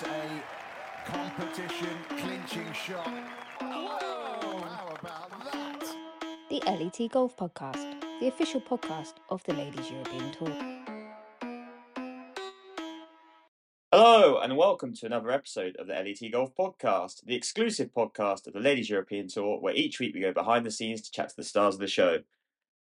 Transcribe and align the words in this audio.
It's 0.00 0.08
a 0.08 1.10
competition 1.10 1.94
clinching 2.08 2.72
shot. 2.72 3.06
Whoa! 3.60 4.58
How 4.62 4.96
about 4.98 5.52
that? 5.52 5.84
The 6.48 6.62
LET 6.64 7.10
Golf 7.12 7.36
Podcast, 7.36 8.00
the 8.18 8.28
official 8.28 8.62
podcast 8.62 9.14
of 9.28 9.44
the 9.44 9.52
Ladies 9.52 9.90
European 9.90 10.32
Tour. 10.32 10.56
Hello 13.92 14.38
and 14.38 14.56
welcome 14.56 14.94
to 14.94 15.04
another 15.04 15.30
episode 15.30 15.76
of 15.76 15.86
the 15.86 15.92
LET 15.92 16.32
Golf 16.32 16.54
Podcast, 16.58 17.22
the 17.26 17.34
exclusive 17.34 17.90
podcast 17.94 18.46
of 18.46 18.54
the 18.54 18.60
Ladies 18.60 18.88
European 18.88 19.28
Tour, 19.28 19.60
where 19.60 19.74
each 19.74 20.00
week 20.00 20.14
we 20.14 20.22
go 20.22 20.32
behind 20.32 20.64
the 20.64 20.70
scenes 20.70 21.02
to 21.02 21.10
chat 21.10 21.28
to 21.28 21.36
the 21.36 21.44
stars 21.44 21.74
of 21.74 21.80
the 21.80 21.86
show. 21.86 22.20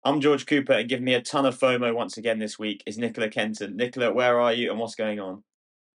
I'm 0.03 0.19
George 0.19 0.47
Cooper, 0.47 0.73
and 0.73 0.89
giving 0.89 1.05
me 1.05 1.13
a 1.13 1.21
ton 1.21 1.45
of 1.45 1.59
FOMO 1.59 1.93
once 1.93 2.17
again 2.17 2.39
this 2.39 2.57
week 2.57 2.81
is 2.87 2.97
Nicola 2.97 3.29
Kenton. 3.29 3.77
Nicola, 3.77 4.11
where 4.11 4.41
are 4.41 4.53
you 4.53 4.71
and 4.71 4.79
what's 4.79 4.95
going 4.95 5.19
on? 5.19 5.43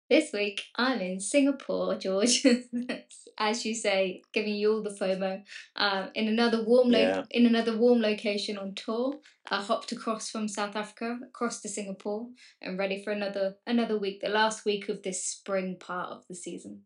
This 0.09 0.31
week 0.33 0.63
I'm 0.75 0.99
in 0.99 1.19
Singapore, 1.19 1.95
George. 1.99 2.45
As 3.37 3.65
you 3.65 3.73
say, 3.75 4.21
giving 4.33 4.55
you 4.55 4.71
all 4.73 4.83
the 4.83 4.89
FOMO. 4.91 5.41
Um, 5.75 6.09
in 6.13 6.27
another 6.27 6.63
warm 6.63 6.89
lo- 6.89 6.99
Yeah. 6.99 7.23
in 7.31 7.45
another 7.45 7.75
warm 7.77 8.01
location 8.01 8.57
on 8.57 8.75
tour. 8.75 9.15
I 9.49 9.61
hopped 9.61 9.91
across 9.91 10.29
from 10.29 10.47
South 10.47 10.75
Africa 10.75 11.17
across 11.27 11.61
to 11.61 11.69
Singapore 11.69 12.27
and 12.61 12.77
ready 12.79 13.03
for 13.03 13.11
another 13.11 13.55
another 13.67 13.97
week, 13.97 14.21
the 14.21 14.29
last 14.29 14.65
week 14.65 14.89
of 14.89 15.01
this 15.03 15.23
spring 15.25 15.77
part 15.79 16.09
of 16.11 16.23
the 16.29 16.35
season. 16.35 16.81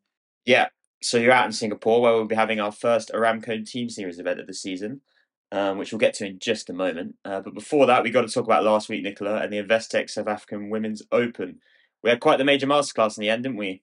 Yeah, 0.45 0.67
so 1.01 1.17
you're 1.17 1.31
out 1.31 1.45
in 1.45 1.51
Singapore 1.51 2.01
where 2.01 2.13
we'll 2.13 2.25
be 2.25 2.35
having 2.35 2.59
our 2.59 2.71
first 2.71 3.11
Aramco 3.13 3.65
Team 3.65 3.89
Series 3.89 4.19
event 4.19 4.39
of 4.39 4.47
the 4.47 4.53
season, 4.53 5.01
um, 5.51 5.77
which 5.77 5.91
we'll 5.91 5.99
get 5.99 6.13
to 6.15 6.25
in 6.25 6.39
just 6.39 6.69
a 6.69 6.73
moment. 6.73 7.15
Uh, 7.23 7.41
but 7.41 7.53
before 7.53 7.85
that, 7.85 8.01
we've 8.03 8.13
got 8.13 8.27
to 8.27 8.33
talk 8.33 8.45
about 8.45 8.63
last 8.63 8.89
week, 8.89 9.03
Nicola, 9.03 9.37
and 9.41 9.53
the 9.53 9.61
Investec 9.61 10.09
South 10.09 10.27
African 10.27 10.69
Women's 10.69 11.03
Open. 11.11 11.59
We 12.03 12.09
had 12.09 12.19
quite 12.19 12.37
the 12.37 12.45
major 12.45 12.67
masterclass 12.67 13.17
in 13.17 13.21
the 13.21 13.29
end, 13.29 13.43
didn't 13.43 13.57
we? 13.57 13.81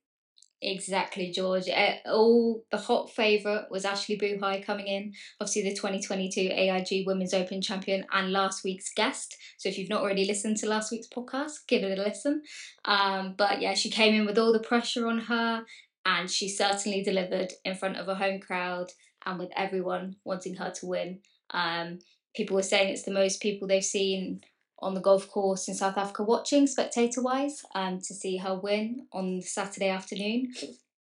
Exactly, 0.63 1.31
George. 1.31 1.69
Uh, 1.69 1.97
all 2.07 2.65
the 2.71 2.79
hot 2.79 3.11
favourite 3.11 3.71
was 3.71 3.85
Ashley 3.85 4.19
Buhai 4.19 4.65
coming 4.65 4.87
in, 4.87 5.13
obviously 5.39 5.63
the 5.63 5.75
2022 5.75 6.41
AIG 6.51 7.07
Women's 7.07 7.35
Open 7.35 7.61
champion 7.61 8.07
and 8.11 8.33
last 8.33 8.65
week's 8.65 8.93
guest. 8.95 9.37
So 9.59 9.69
if 9.69 9.77
you've 9.77 9.91
not 9.91 10.01
already 10.01 10.25
listened 10.25 10.57
to 10.59 10.69
last 10.69 10.91
week's 10.91 11.09
podcast, 11.09 11.67
give 11.69 11.83
it 11.83 11.99
a 11.99 12.03
listen. 12.03 12.43
Um, 12.87 13.35
but 13.37 13.61
yeah, 13.61 13.75
she 13.75 13.91
came 13.91 14.15
in 14.15 14.25
with 14.25 14.39
all 14.39 14.53
the 14.53 14.61
pressure 14.61 15.07
on 15.07 15.19
her, 15.19 15.65
and 16.07 16.31
she 16.31 16.49
certainly 16.49 17.03
delivered 17.03 17.53
in 17.65 17.75
front 17.75 17.99
of 17.99 18.09
a 18.09 18.15
home 18.15 18.41
crowd 18.41 18.93
and 19.27 19.39
with 19.39 19.51
everyone 19.55 20.17
wanting 20.25 20.55
her 20.55 20.71
to 20.71 20.87
win. 20.87 21.19
Um, 21.51 21.99
people 22.35 22.57
were 22.57 22.63
saying 22.63 22.89
it's 22.89 23.03
the 23.03 23.11
most 23.11 23.43
people 23.43 23.69
they've 23.69 23.85
seen 23.85 24.41
on 24.81 24.95
the 24.95 25.01
golf 25.01 25.29
course 25.29 25.69
in 25.69 25.75
South 25.75 25.97
Africa 25.97 26.23
watching 26.23 26.67
spectator 26.67 27.23
wise 27.23 27.65
um, 27.75 27.99
to 28.01 28.15
see 28.15 28.37
her 28.39 28.55
win 28.55 29.07
on 29.13 29.41
Saturday 29.43 29.89
afternoon. 29.89 30.53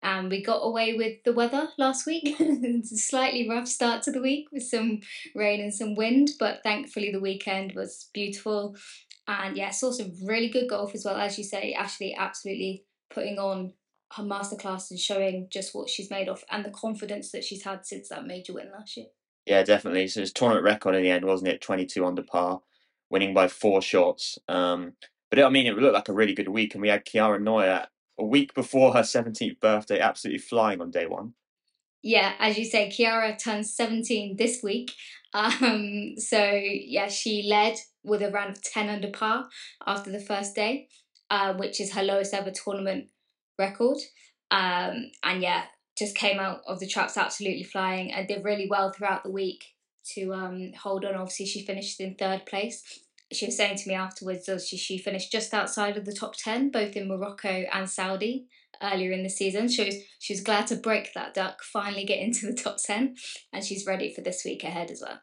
And 0.02 0.30
we 0.30 0.42
got 0.42 0.58
away 0.58 0.94
with 0.94 1.24
the 1.24 1.32
weather 1.32 1.68
last 1.78 2.06
week. 2.06 2.36
slightly 2.84 3.48
rough 3.48 3.66
start 3.66 4.02
to 4.04 4.12
the 4.12 4.22
week 4.22 4.46
with 4.52 4.62
some 4.62 5.00
rain 5.34 5.60
and 5.60 5.74
some 5.74 5.96
wind, 5.96 6.30
but 6.38 6.62
thankfully 6.62 7.10
the 7.10 7.20
weekend 7.20 7.72
was 7.74 8.08
beautiful. 8.14 8.76
And 9.26 9.56
yeah, 9.56 9.70
saw 9.70 9.90
some 9.90 10.12
really 10.24 10.48
good 10.48 10.68
golf 10.68 10.94
as 10.94 11.04
well. 11.04 11.16
As 11.16 11.36
you 11.38 11.44
say, 11.44 11.72
Ashley 11.72 12.14
absolutely 12.14 12.84
putting 13.10 13.38
on 13.38 13.72
her 14.12 14.22
masterclass 14.22 14.90
and 14.90 15.00
showing 15.00 15.48
just 15.50 15.74
what 15.74 15.90
she's 15.90 16.10
made 16.10 16.28
of 16.28 16.44
and 16.50 16.64
the 16.64 16.70
confidence 16.70 17.32
that 17.32 17.44
she's 17.44 17.64
had 17.64 17.84
since 17.84 18.08
that 18.08 18.26
major 18.26 18.54
win 18.54 18.70
last 18.72 18.96
year. 18.96 19.06
Yeah, 19.46 19.62
definitely. 19.62 20.08
So 20.08 20.20
it's 20.20 20.32
tournament 20.32 20.64
record 20.64 20.94
in 20.94 21.02
the 21.02 21.10
end, 21.10 21.24
wasn't 21.24 21.50
it? 21.50 21.60
22 21.60 22.04
under 22.04 22.22
par, 22.22 22.62
winning 23.10 23.34
by 23.34 23.48
four 23.48 23.82
shots. 23.82 24.38
Um, 24.48 24.94
but 25.30 25.38
it, 25.38 25.44
I 25.44 25.48
mean, 25.48 25.66
it 25.66 25.76
looked 25.76 25.94
like 25.94 26.08
a 26.08 26.14
really 26.14 26.34
good 26.34 26.48
week. 26.48 26.74
And 26.74 26.82
we 26.82 26.88
had 26.88 27.04
Chiara 27.04 27.38
Noja 27.38 27.86
a 28.18 28.24
week 28.24 28.54
before 28.54 28.92
her 28.94 29.00
17th 29.00 29.60
birthday, 29.60 30.00
absolutely 30.00 30.38
flying 30.38 30.80
on 30.80 30.90
day 30.90 31.06
one. 31.06 31.34
Yeah, 32.02 32.34
as 32.38 32.56
you 32.56 32.64
say, 32.64 32.90
Chiara 32.90 33.36
turns 33.36 33.74
17 33.74 34.36
this 34.36 34.62
week. 34.62 34.92
Um, 35.34 36.14
so, 36.16 36.50
yeah, 36.52 37.08
she 37.08 37.42
led 37.48 37.76
with 38.04 38.22
a 38.22 38.30
round 38.30 38.50
of 38.50 38.62
10 38.62 38.88
under 38.88 39.10
par 39.10 39.48
after 39.86 40.10
the 40.10 40.20
first 40.20 40.54
day, 40.54 40.88
uh, 41.30 41.54
which 41.54 41.80
is 41.80 41.92
her 41.92 42.02
lowest 42.02 42.32
ever 42.32 42.52
tournament 42.52 43.10
record. 43.58 43.98
Um, 44.50 45.10
and 45.24 45.42
yeah, 45.42 45.64
just 45.98 46.16
came 46.16 46.38
out 46.38 46.60
of 46.66 46.78
the 46.78 46.86
traps 46.86 47.16
absolutely 47.16 47.64
flying 47.64 48.12
and 48.12 48.28
did 48.28 48.44
really 48.44 48.68
well 48.70 48.92
throughout 48.92 49.24
the 49.24 49.30
week 49.30 49.64
to 50.14 50.32
um, 50.32 50.72
hold 50.80 51.04
on. 51.04 51.14
Obviously, 51.14 51.46
she 51.46 51.64
finished 51.64 52.00
in 52.00 52.14
third 52.14 52.46
place. 52.46 52.82
She 53.32 53.46
was 53.46 53.56
saying 53.56 53.78
to 53.78 53.88
me 53.88 53.94
afterwards 53.94 54.46
that 54.46 54.60
she, 54.60 54.76
she 54.76 54.98
finished 54.98 55.32
just 55.32 55.52
outside 55.52 55.96
of 55.96 56.04
the 56.04 56.12
top 56.12 56.36
10, 56.36 56.70
both 56.70 56.94
in 56.94 57.08
Morocco 57.08 57.64
and 57.72 57.90
Saudi 57.90 58.46
earlier 58.82 59.10
in 59.10 59.22
the 59.22 59.28
season. 59.28 59.68
She 59.68 59.84
was, 59.84 59.96
she 60.18 60.32
was 60.32 60.42
glad 60.42 60.66
to 60.68 60.76
break 60.76 61.12
that 61.14 61.34
duck, 61.34 61.62
finally 61.62 62.04
get 62.04 62.20
into 62.20 62.46
the 62.46 62.54
top 62.54 62.76
10, 62.84 63.16
and 63.52 63.64
she's 63.64 63.86
ready 63.86 64.12
for 64.14 64.20
this 64.20 64.44
week 64.44 64.62
ahead 64.62 64.90
as 64.90 65.02
well. 65.04 65.20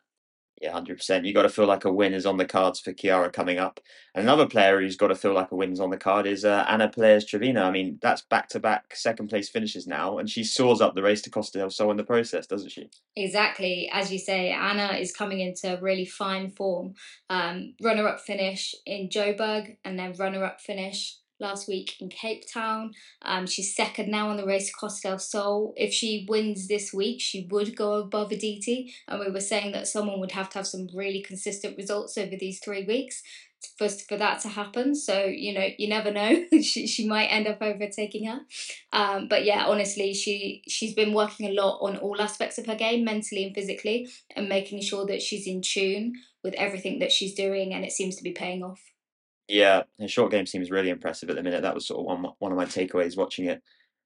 Yeah, 0.63 0.79
100%. 0.79 1.25
you 1.25 1.34
got 1.34 1.41
to 1.41 1.50
feel 1.50 1.66
like 1.66 1.84
a 1.84 1.91
win 1.91 2.13
is 2.13 2.25
on 2.25 2.38
the 2.38 2.46
cards 2.46 2.79
for 2.79 2.94
Chiara 2.94 3.29
coming 3.29 3.59
up. 3.59 3.81
And 4.16 4.24
another 4.24 4.47
player 4.47 4.79
who's 4.79 4.96
got 4.96 5.09
to 5.09 5.16
feel 5.16 5.34
like 5.34 5.51
a 5.51 5.57
win 5.57 5.74
is 5.74 5.81
on 5.81 5.90
the 5.90 5.97
card 5.97 6.25
is 6.25 6.46
uh, 6.46 6.63
Ana 6.69 6.88
Peláez 6.88 7.25
Triviño. 7.25 7.66
I 7.66 7.69
mean, 7.69 8.00
that's 8.01 8.22
back 8.22 8.47
to 8.50 8.62
back 8.62 8.96
second 8.96 9.28
place 9.28 9.50
finishes 9.50 9.88
now, 9.88 10.19
and 10.19 10.29
she 10.29 10.46
soars 10.46 10.79
up 10.79 10.96
the 10.96 11.03
race 11.03 11.22
to 11.24 11.29
Costa 11.29 11.57
del 11.57 11.69
Sol 11.69 11.91
in 11.91 11.97
the 11.97 12.06
process, 12.06 12.47
doesn't 12.47 12.72
she? 12.72 12.90
Exactly, 13.18 13.90
as 13.91 14.09
you 14.09 14.18
say, 14.18 14.51
Anna 14.51 14.94
is 14.94 15.12
coming 15.12 15.41
into 15.41 15.78
really 15.81 16.06
fine 16.06 16.50
form. 16.50 16.94
Um, 17.30 17.74
runner 17.84 18.07
up 18.07 18.22
finish 18.22 18.74
in 18.85 19.09
Joburg, 19.09 19.75
and 19.84 20.00
then 20.00 20.13
runner 20.18 20.45
up 20.45 20.62
finish 20.62 21.18
last 21.44 21.68
week 21.68 21.96
in 22.00 22.09
Cape 22.09 22.46
Town. 22.52 22.94
Um, 23.22 23.46
she's 23.46 23.76
second 23.76 24.09
now 24.09 24.30
on 24.30 24.38
the 24.38 24.46
race 24.46 24.68
to 24.68 24.74
Costa 24.74 25.09
del 25.09 25.20
Sol. 25.20 25.74
If 25.78 25.94
she 25.94 26.26
wins 26.28 26.68
this 26.68 26.92
week, 26.92 27.22
she 27.22 27.48
would 27.52 27.76
go 27.76 27.94
above 27.94 28.31
Aditi, 28.31 28.94
and 29.08 29.20
we 29.20 29.30
were 29.30 29.40
saying 29.40 29.74
that 29.74 29.88
someone 29.88 30.20
would 30.20 30.31
have 30.31 30.50
to 30.50 30.59
have 30.59 30.68
some 30.68 30.88
really 30.94 31.22
consistent 31.22 31.78
results 31.78 32.18
over 32.18 32.36
these 32.36 32.59
three 32.59 32.86
weeks 32.86 33.22
for, 33.78 33.90
for 33.90 34.18
that 34.18 34.42
to 34.42 34.50
happen. 34.50 34.96
So, 34.96 35.26
you 35.26 35.54
know, 35.54 35.68
you 35.78 35.88
never 35.88 36.12
know. 36.12 36.46
she, 36.62 36.88
she 36.88 37.08
might 37.08 37.28
end 37.28 37.48
up 37.48 37.62
overtaking 37.62 38.25
her. 38.25 38.40
Um, 38.92 39.28
but 39.28 39.46
yeah, 39.46 39.66
honestly, 39.68 40.14
she, 40.14 40.64
she's 40.68 40.94
been 40.94 41.14
working 41.14 41.48
a 41.48 41.54
lot 41.54 41.80
on 41.80 41.98
all 41.98 42.22
aspects 42.22 42.58
of 42.58 42.66
her 42.66 42.75
game, 42.75 43.04
mentally 43.04 43.46
and 43.46 43.56
physically, 43.56 44.10
and 44.36 44.50
making 44.50 44.81
sure 44.81 45.06
that 45.06 45.22
she's 45.22 45.48
in 45.48 45.62
tune 45.62 46.14
with 46.44 46.54
everything 46.56 47.00
that 47.00 47.12
she's 47.12 47.34
doing, 47.34 47.74
and 47.74 47.86
it 47.86 47.92
seems 47.92 48.16
to 48.18 48.24
be 48.24 48.31
paying 48.31 48.64
off. 48.64 48.93
Yeah, 49.48 49.84
her 50.00 50.08
short 50.08 50.31
game 50.31 50.46
seems 50.46 50.72
really 50.72 50.90
impressive 50.90 51.30
at 51.30 51.36
the 51.36 51.44
minute. 51.44 51.62
That 51.62 51.76
was 51.76 51.88
sort 51.88 52.00
of 52.00 52.06
one, 52.06 52.34
one 52.40 52.52
of 52.52 52.58
my 52.58 52.66
takeaways 52.66 53.18
watching 53.18 53.46
it 53.46 53.62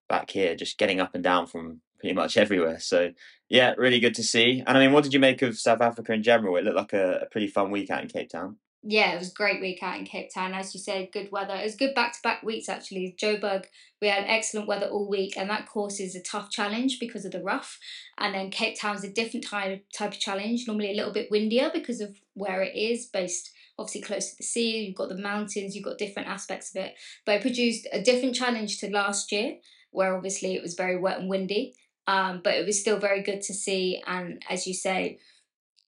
back 0.10 0.32
here, 0.32 0.56
just 0.56 0.78
getting 0.78 1.00
up 1.00 1.14
and 1.14 1.24
down 1.24 1.48
from 1.48 1.82
pretty 2.00 2.16
much 2.16 2.38
everywhere. 2.38 2.80
So, 2.80 3.12
yeah, 3.50 3.74
really 3.78 4.00
good 4.00 4.16
to 4.16 4.24
see. 4.24 4.64
And 4.66 4.78
I 4.78 4.82
mean, 4.82 4.94
what 4.94 5.04
did 5.04 5.14
you 5.14 5.20
make 5.20 5.42
of 5.42 5.60
South 5.60 5.82
Africa 5.82 6.14
in 6.14 6.24
general? 6.24 6.56
It 6.56 6.64
looked 6.64 6.78
like 6.78 6.94
a, 6.94 7.20
a 7.24 7.26
pretty 7.28 7.48
fun 7.48 7.72
week 7.72 7.90
out 7.90 8.02
in 8.02 8.10
Cape 8.10 8.30
Town. 8.30 8.58
Yeah, 8.84 9.14
it 9.14 9.20
was 9.20 9.32
a 9.32 9.34
great 9.34 9.60
week 9.60 9.82
out 9.82 9.98
in 9.98 10.06
Cape 10.06 10.30
Town. 10.34 10.54
As 10.54 10.74
you 10.74 10.80
said, 10.80 11.12
good 11.12 11.30
weather. 11.32 11.56
It 11.56 11.64
was 11.64 11.76
good 11.76 11.94
back 11.94 12.14
to 12.14 12.20
back 12.24 12.44
weeks 12.44 12.70
actually. 12.70 13.16
Joburg, 13.22 13.66
we 14.02 14.08
had 14.08 14.24
excellent 14.28 14.68
weather 14.68 14.86
all 14.86 15.10
week, 15.10 15.36
and 15.36 15.50
that 15.50 15.68
course 15.68 16.00
is 16.00 16.16
a 16.16 16.22
tough 16.22 16.52
challenge 16.52 17.00
because 17.00 17.26
of 17.26 17.32
the 17.32 17.42
rough. 17.42 17.80
And 18.18 18.34
then 18.34 18.52
Cape 18.52 18.80
Town's 18.80 19.04
a 19.04 19.12
different 19.12 19.46
type 19.46 19.84
type 19.94 20.14
of 20.14 20.20
challenge, 20.20 20.66
normally 20.68 20.92
a 20.92 20.96
little 20.96 21.12
bit 21.12 21.30
windier 21.30 21.70
because 21.74 22.00
of 22.00 22.18
where 22.34 22.62
it 22.62 22.78
is, 22.78 23.08
based 23.08 23.52
obviously 23.78 24.02
close 24.02 24.30
to 24.30 24.38
the 24.38 24.44
sea. 24.44 24.86
You've 24.86 24.96
got 24.96 25.10
the 25.10 25.18
mountains, 25.18 25.76
you've 25.76 25.86
got 25.86 25.98
different 25.98 26.30
aspects 26.30 26.76
of 26.76 26.84
it. 26.84 26.96
But 27.26 27.36
it 27.36 27.42
produced 27.42 27.88
a 27.92 28.02
different 28.02 28.36
challenge 28.36 28.80
to 28.80 28.90
last 28.90 29.32
year, 29.32 29.58
where 29.92 30.16
obviously 30.16 30.56
it 30.56 30.62
was 30.62 30.76
very 30.76 30.98
wet 30.98 31.20
and 31.20 31.30
windy. 31.30 31.76
Um, 32.08 32.42
but 32.44 32.56
it 32.56 32.66
was 32.66 32.80
still 32.80 33.00
very 33.00 33.22
good 33.22 33.42
to 33.42 33.54
see, 33.54 34.02
and 34.08 34.42
as 34.50 34.66
you 34.66 34.74
say, 34.74 35.20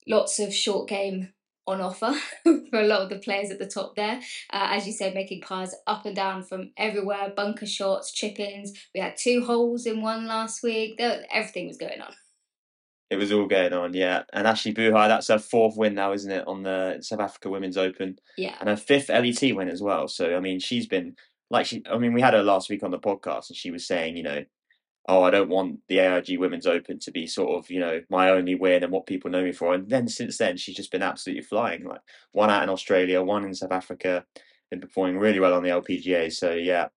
lots 0.05 0.37
of 0.39 0.53
short 0.53 0.89
game 0.89 1.29
on 1.65 1.79
offer 1.79 2.13
for 2.43 2.79
a 2.79 2.87
lot 2.87 3.01
of 3.01 3.09
the 3.09 3.19
players 3.19 3.51
at 3.51 3.59
the 3.59 3.67
top 3.67 3.95
there. 3.95 4.19
Uh, 4.51 4.67
as 4.71 4.85
you 4.85 4.91
say, 4.91 5.13
making 5.13 5.41
pars 5.41 5.73
up 5.87 6.05
and 6.05 6.15
down 6.15 6.43
from 6.43 6.71
everywhere, 6.75 7.31
bunker 7.35 7.65
shots, 7.65 8.11
chip 8.11 8.39
ins. 8.39 8.73
We 8.93 8.99
had 8.99 9.15
two 9.15 9.45
holes 9.45 9.85
in 9.85 10.01
one 10.01 10.25
last 10.25 10.63
week. 10.63 10.97
There, 10.97 11.23
everything 11.31 11.67
was 11.67 11.77
going 11.77 12.01
on. 12.01 12.13
It 13.09 13.17
was 13.17 13.31
all 13.31 13.47
going 13.47 13.73
on, 13.73 13.93
yeah. 13.93 14.23
And 14.33 14.45
Ashley 14.47 14.73
Buhai, 14.73 15.07
that's 15.07 15.29
her 15.29 15.39
fourth 15.39 15.75
win 15.75 15.95
now, 15.95 16.13
isn't 16.13 16.31
it, 16.31 16.47
on 16.47 16.61
the 16.63 16.99
South 17.01 17.19
Africa 17.19 17.49
Women's 17.49 17.77
Open, 17.77 18.19
Yeah. 18.37 18.55
and 18.59 18.69
her 18.69 18.77
fifth 18.77 19.09
LET 19.09 19.41
win 19.55 19.67
as 19.67 19.81
well. 19.81 20.07
So 20.07 20.35
I 20.35 20.39
mean, 20.39 20.59
she's 20.59 20.85
been 20.87 21.15
like 21.49 21.65
she. 21.65 21.83
I 21.91 21.97
mean, 21.97 22.13
we 22.13 22.21
had 22.21 22.35
her 22.35 22.43
last 22.43 22.69
week 22.69 22.83
on 22.83 22.91
the 22.91 22.99
podcast, 22.99 23.49
and 23.49 23.57
she 23.57 23.71
was 23.71 23.87
saying, 23.87 24.15
you 24.15 24.23
know, 24.23 24.45
oh, 25.07 25.23
I 25.23 25.31
don't 25.31 25.49
want 25.49 25.79
the 25.87 25.97
AIG 25.99 26.37
Women's 26.37 26.67
Open 26.67 26.99
to 26.99 27.09
be 27.11 27.25
sort 27.25 27.57
of, 27.57 27.71
you 27.71 27.79
know, 27.79 28.01
my 28.11 28.29
only 28.29 28.53
win 28.53 28.83
and 28.83 28.91
what 28.91 29.07
people 29.07 29.31
know 29.31 29.41
me 29.43 29.51
for. 29.51 29.73
And 29.73 29.89
then 29.89 30.07
since 30.07 30.37
then, 30.37 30.55
she's 30.57 30.75
just 30.75 30.91
been 30.91 31.01
absolutely 31.01 31.41
flying. 31.41 31.83
Like 31.85 32.01
one 32.31 32.51
out 32.51 32.61
in 32.61 32.69
Australia, 32.69 33.23
one 33.23 33.43
in 33.43 33.55
South 33.55 33.71
Africa, 33.71 34.25
been 34.69 34.81
performing 34.81 35.17
really 35.17 35.39
well 35.39 35.55
on 35.55 35.63
the 35.63 35.69
LPGA. 35.69 36.31
So 36.31 36.51
yeah, 36.53 36.89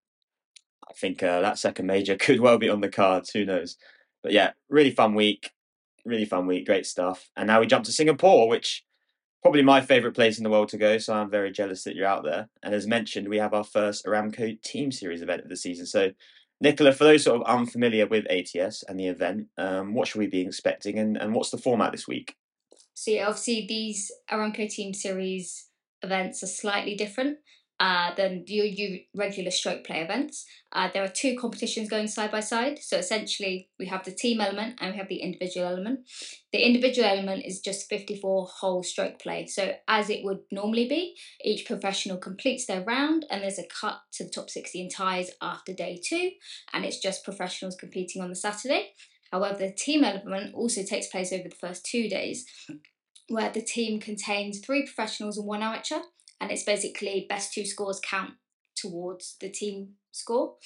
I 0.87 0.93
think 0.93 1.23
uh, 1.23 1.41
that 1.41 1.59
second 1.59 1.87
major 1.87 2.17
could 2.20 2.41
well 2.41 2.59
be 2.59 2.69
on 2.69 2.82
the 2.82 2.91
cards. 2.91 3.31
Who 3.31 3.47
knows? 3.47 3.79
But 4.23 4.32
yeah, 4.32 4.50
really 4.69 4.91
fun 4.91 5.14
week. 5.14 5.50
Really 6.04 6.25
fun 6.25 6.46
week. 6.46 6.66
Great 6.66 6.87
stuff. 6.87 7.31
And 7.37 7.46
now 7.46 7.60
we 7.60 7.66
jump 7.66 7.84
to 7.84 7.93
Singapore, 7.93 8.49
which 8.49 8.84
probably 9.43 9.62
my 9.62 9.81
favourite 9.81 10.14
place 10.14 10.38
in 10.38 10.44
the 10.44 10.50
world 10.50 10.69
to 10.70 10.78
go. 10.78 10.99
So 10.99 11.14
I'm 11.14 11.31
very 11.31 11.50
jealous 11.50 11.84
that 11.84 11.96
you're 11.96 12.06
out 12.06 12.25
there. 12.25 12.49
And 12.62 12.75
as 12.75 12.87
mentioned, 12.87 13.28
we 13.28 13.38
have 13.38 13.54
our 13.54 13.64
first 13.64 14.06
Aramco 14.06 14.60
Team 14.62 14.93
Series 14.93 15.22
event 15.22 15.43
of 15.43 15.49
the 15.49 15.56
season. 15.56 15.87
So 15.87 16.12
Nicola, 16.60 16.93
for 16.93 17.04
those 17.04 17.25
sort 17.25 17.40
of 17.40 17.46
unfamiliar 17.46 18.06
with 18.06 18.25
ATS 18.31 18.84
and 18.84 18.99
the 18.99 19.08
event, 19.08 19.49
um, 19.58 19.94
what 19.94 20.06
should 20.06 20.20
we 20.20 20.28
be 20.28 20.43
expecting, 20.43 20.96
and, 20.99 21.16
and 21.16 21.34
what's 21.34 21.50
the 21.50 21.58
format 21.58 21.90
this 21.90 22.06
week? 22.06 22.37
So 22.94 23.10
yeah, 23.10 23.26
obviously 23.26 23.66
these 23.69 24.12
Aramco 24.31 24.70
Team 24.70 24.94
Series 24.94 25.66
events 26.02 26.43
are 26.44 26.49
slightly 26.49 26.94
different 26.94 27.38
uh, 27.82 28.14
than 28.14 28.44
your, 28.46 28.99
regular 29.12 29.50
stroke 29.50 29.84
play 29.84 30.02
events. 30.02 30.46
Uh, 30.70 30.88
there 30.94 31.02
are 31.02 31.08
two 31.08 31.37
competitions 31.37 31.90
going 31.90 32.06
side 32.06 32.31
by 32.31 32.38
side. 32.38 32.79
So 32.81 32.96
essentially, 32.96 33.70
we 33.76 33.87
have 33.87 34.05
the 34.05 34.12
team 34.12 34.40
element 34.40 34.76
and 34.81 34.93
we 34.93 34.99
have 34.99 35.08
the 35.08 35.20
individual 35.20 35.67
element. 35.67 36.08
The 36.52 36.64
individual 36.64 37.08
element 37.08 37.44
is 37.44 37.58
just 37.58 37.88
54 37.88 38.46
hole 38.61 38.84
stroke 38.84 39.19
play. 39.19 39.46
So, 39.46 39.73
as 39.88 40.11
it 40.11 40.25
would 40.25 40.43
normally 40.52 40.88
be, 40.88 41.17
each 41.44 41.67
professional 41.67 42.19
completes 42.19 42.67
their 42.67 42.84
round 42.84 43.26
and 43.29 43.43
there's 43.43 43.58
a 43.58 43.67
cut 43.67 43.99
to 44.12 44.25
the 44.25 44.31
top 44.31 44.49
16 44.49 44.88
ties 44.88 45.32
after 45.43 45.73
day 45.73 46.00
two, 46.00 46.31
and 46.73 46.85
it's 46.85 47.00
just 47.00 47.25
professionals 47.25 47.75
competing 47.75 48.23
on 48.23 48.28
the 48.28 48.37
Saturday. 48.37 48.93
However, 49.32 49.58
the 49.58 49.73
team 49.73 50.05
element 50.05 50.55
also 50.55 50.85
takes 50.85 51.08
place 51.08 51.32
over 51.32 51.49
the 51.49 51.56
first 51.56 51.85
two 51.85 52.08
days, 52.08 52.46
where 53.28 53.50
the 53.50 53.62
team 53.62 53.99
contains 53.99 54.61
three 54.61 54.82
professionals 54.82 55.37
and 55.37 55.49
one 55.49 55.62
amateur 55.62 55.99
and 56.42 56.50
it's 56.50 56.64
basically 56.64 57.24
best 57.28 57.54
two 57.54 57.64
scores 57.64 58.00
count 58.00 58.32
towards 58.74 59.36
the 59.40 59.48
team 59.48 59.90
score. 60.10 60.56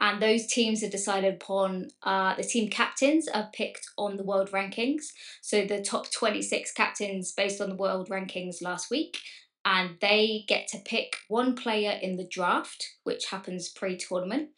And 0.00 0.20
those 0.20 0.46
teams 0.46 0.82
are 0.82 0.88
decided 0.88 1.34
upon, 1.34 1.88
uh, 2.02 2.34
the 2.34 2.42
team 2.42 2.70
captains 2.70 3.28
are 3.28 3.50
picked 3.52 3.86
on 3.98 4.16
the 4.16 4.24
world 4.24 4.50
rankings. 4.50 5.08
So 5.42 5.66
the 5.66 5.82
top 5.82 6.10
26 6.10 6.72
captains 6.72 7.32
based 7.32 7.60
on 7.60 7.68
the 7.68 7.76
world 7.76 8.08
rankings 8.08 8.62
last 8.62 8.90
week. 8.90 9.18
And 9.62 9.98
they 10.00 10.46
get 10.48 10.68
to 10.68 10.78
pick 10.78 11.16
one 11.28 11.54
player 11.54 11.98
in 12.00 12.16
the 12.16 12.26
draft, 12.26 12.94
which 13.04 13.26
happens 13.26 13.68
pre 13.68 13.98
tournament. 13.98 14.48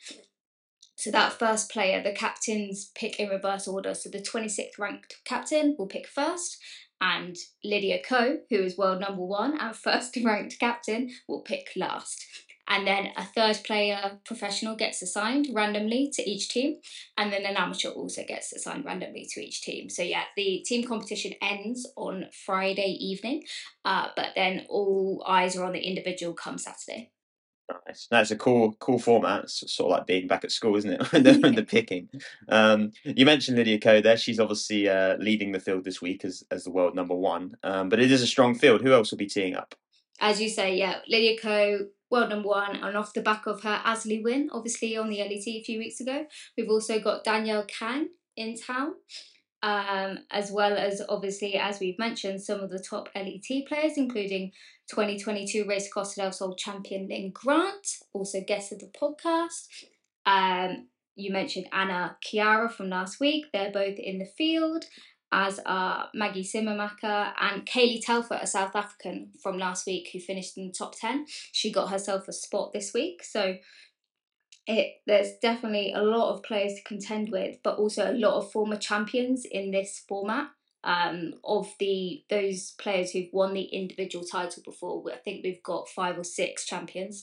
So 0.94 1.10
that 1.10 1.32
first 1.32 1.72
player, 1.72 2.00
the 2.00 2.12
captains 2.12 2.92
pick 2.94 3.18
in 3.18 3.28
reverse 3.28 3.66
order. 3.66 3.94
So 3.94 4.10
the 4.10 4.20
26th 4.22 4.78
ranked 4.78 5.16
captain 5.24 5.74
will 5.76 5.88
pick 5.88 6.06
first, 6.06 6.58
and 7.02 7.37
Lydia 7.64 7.99
Ko, 8.02 8.38
who 8.49 8.56
is 8.56 8.78
world 8.78 9.00
number 9.00 9.25
one 9.25 9.58
and 9.58 9.76
first 9.88 10.16
ranked 10.25 10.58
captain, 10.58 11.10
will 11.28 11.43
pick 11.43 11.70
last. 11.76 12.25
And 12.69 12.87
then 12.87 13.08
a 13.16 13.25
third 13.25 13.58
player 13.64 14.20
professional 14.25 14.76
gets 14.76 15.02
assigned 15.02 15.49
randomly 15.52 16.10
to 16.14 16.22
each 16.22 16.49
team, 16.49 16.78
and 17.19 17.32
then 17.32 17.44
an 17.44 17.56
amateur 17.56 17.90
also 17.90 18.22
gets 18.26 18.52
assigned 18.52 18.84
randomly 18.84 19.28
to 19.32 19.40
each 19.44 19.62
team. 19.62 19.90
So, 19.90 20.02
yeah, 20.02 20.22
the 20.37 20.64
team 20.64 20.87
competition 20.87 21.32
ends 21.43 21.87
on 21.96 22.26
Friday 22.46 22.96
evening, 23.00 23.43
uh, 23.84 24.08
but 24.16 24.28
then 24.37 24.64
all 24.69 25.25
eyes 25.26 25.56
are 25.56 25.64
on 25.64 25.72
the 25.72 25.81
individual 25.81 26.34
come 26.34 26.56
Saturday. 26.56 27.10
Nice. 27.86 28.08
That's 28.10 28.30
a 28.30 28.36
cool, 28.36 28.74
cool 28.80 28.98
format. 28.98 29.44
It's 29.44 29.72
sort 29.72 29.92
of 29.92 29.98
like 29.98 30.06
being 30.06 30.26
back 30.26 30.44
at 30.44 30.52
school, 30.52 30.76
isn't 30.76 30.90
it? 30.90 31.00
the, 31.10 31.52
the 31.54 31.64
picking. 31.64 32.08
Um, 32.48 32.92
you 33.04 33.24
mentioned 33.24 33.56
Lydia 33.56 33.78
Ko 33.78 34.00
there. 34.00 34.16
She's 34.16 34.40
obviously 34.40 34.88
uh, 34.88 35.16
leading 35.19 35.52
the 35.52 35.60
field 35.60 35.84
this 35.84 36.00
week 36.00 36.24
as 36.24 36.44
as 36.50 36.64
the 36.64 36.70
world 36.70 36.94
number 36.94 37.14
one. 37.14 37.56
Um, 37.62 37.88
but 37.88 38.00
it 38.00 38.10
is 38.10 38.22
a 38.22 38.26
strong 38.26 38.54
field. 38.54 38.82
Who 38.82 38.92
else 38.92 39.10
will 39.10 39.19
be 39.19 39.26
teeing 39.26 39.54
up? 39.54 39.74
As 40.20 40.40
you 40.40 40.48
say, 40.48 40.76
yeah, 40.76 40.98
Lydia 41.08 41.38
Ko, 41.40 41.86
world 42.10 42.30
number 42.30 42.48
one, 42.48 42.76
and 42.76 42.96
off 42.96 43.12
the 43.12 43.22
back 43.22 43.46
of 43.46 43.62
her 43.62 43.80
ASLI 43.84 44.22
win, 44.22 44.50
obviously 44.52 44.96
on 44.96 45.08
the 45.08 45.19
LET 45.19 45.46
a 45.46 45.62
few 45.62 45.78
weeks 45.78 46.00
ago, 46.00 46.26
we've 46.56 46.70
also 46.70 47.00
got 47.00 47.24
Danielle 47.24 47.64
Kang 47.64 48.08
in 48.36 48.56
town. 48.56 48.94
Um, 49.64 50.19
as 50.32 50.50
well 50.50 50.76
as 50.76 51.00
obviously, 51.08 51.54
as 51.54 51.78
we've 51.78 51.98
mentioned, 51.98 52.42
some 52.42 52.58
of 52.58 52.70
the 52.70 52.80
top 52.80 53.08
LET 53.14 53.44
players, 53.69 53.92
including 53.96 54.50
2022 54.92 55.64
Race 55.66 55.90
Costa 55.90 56.20
del 56.20 56.32
Sol 56.32 56.54
champion 56.54 57.08
Linn 57.08 57.30
Grant, 57.32 57.86
also 58.12 58.42
guest 58.46 58.72
of 58.72 58.78
the 58.78 58.88
podcast. 58.88 59.68
Um, 60.26 60.88
you 61.16 61.32
mentioned 61.32 61.66
Anna 61.72 62.18
Chiara 62.20 62.68
from 62.68 62.90
last 62.90 63.18
week. 63.18 63.46
They're 63.52 63.72
both 63.72 63.98
in 63.98 64.18
the 64.18 64.26
field, 64.26 64.84
as 65.32 65.58
are 65.64 66.10
Magui 66.14 66.46
Simmermacher 66.46 67.32
and 67.40 67.64
Kaleigh 67.64 68.02
Telfer, 68.04 68.38
a 68.40 68.46
South 68.46 68.76
African 68.76 69.30
from 69.42 69.56
last 69.56 69.86
week 69.86 70.10
who 70.12 70.20
finished 70.20 70.58
in 70.58 70.66
the 70.66 70.74
top 70.74 70.94
10. 71.00 71.24
She 71.52 71.72
got 71.72 71.88
herself 71.90 72.28
a 72.28 72.32
spot 72.32 72.74
this 72.74 72.92
week. 72.92 73.24
So 73.24 73.56
it 74.66 74.96
there's 75.06 75.32
definitely 75.40 75.94
a 75.94 76.02
lot 76.02 76.34
of 76.34 76.42
players 76.42 76.74
to 76.74 76.82
contend 76.84 77.30
with, 77.32 77.56
but 77.64 77.78
also 77.78 78.10
a 78.10 78.12
lot 78.12 78.34
of 78.34 78.52
former 78.52 78.76
champions 78.76 79.46
in 79.50 79.70
this 79.70 80.04
format 80.06 80.50
um, 80.84 81.34
of 81.44 81.73
the 81.79 82.25
those 82.29 82.73
players 82.73 83.11
who've 83.11 83.32
won 83.32 83.55
the 83.55 83.64
individual 83.64 84.25
title 84.25 84.62
before. 84.64 85.02
I 85.12 85.17
think 85.17 85.43
we've 85.43 85.62
got 85.62 85.88
five 85.88 86.19
or 86.19 86.25
six 86.25 86.67
champions 86.67 87.23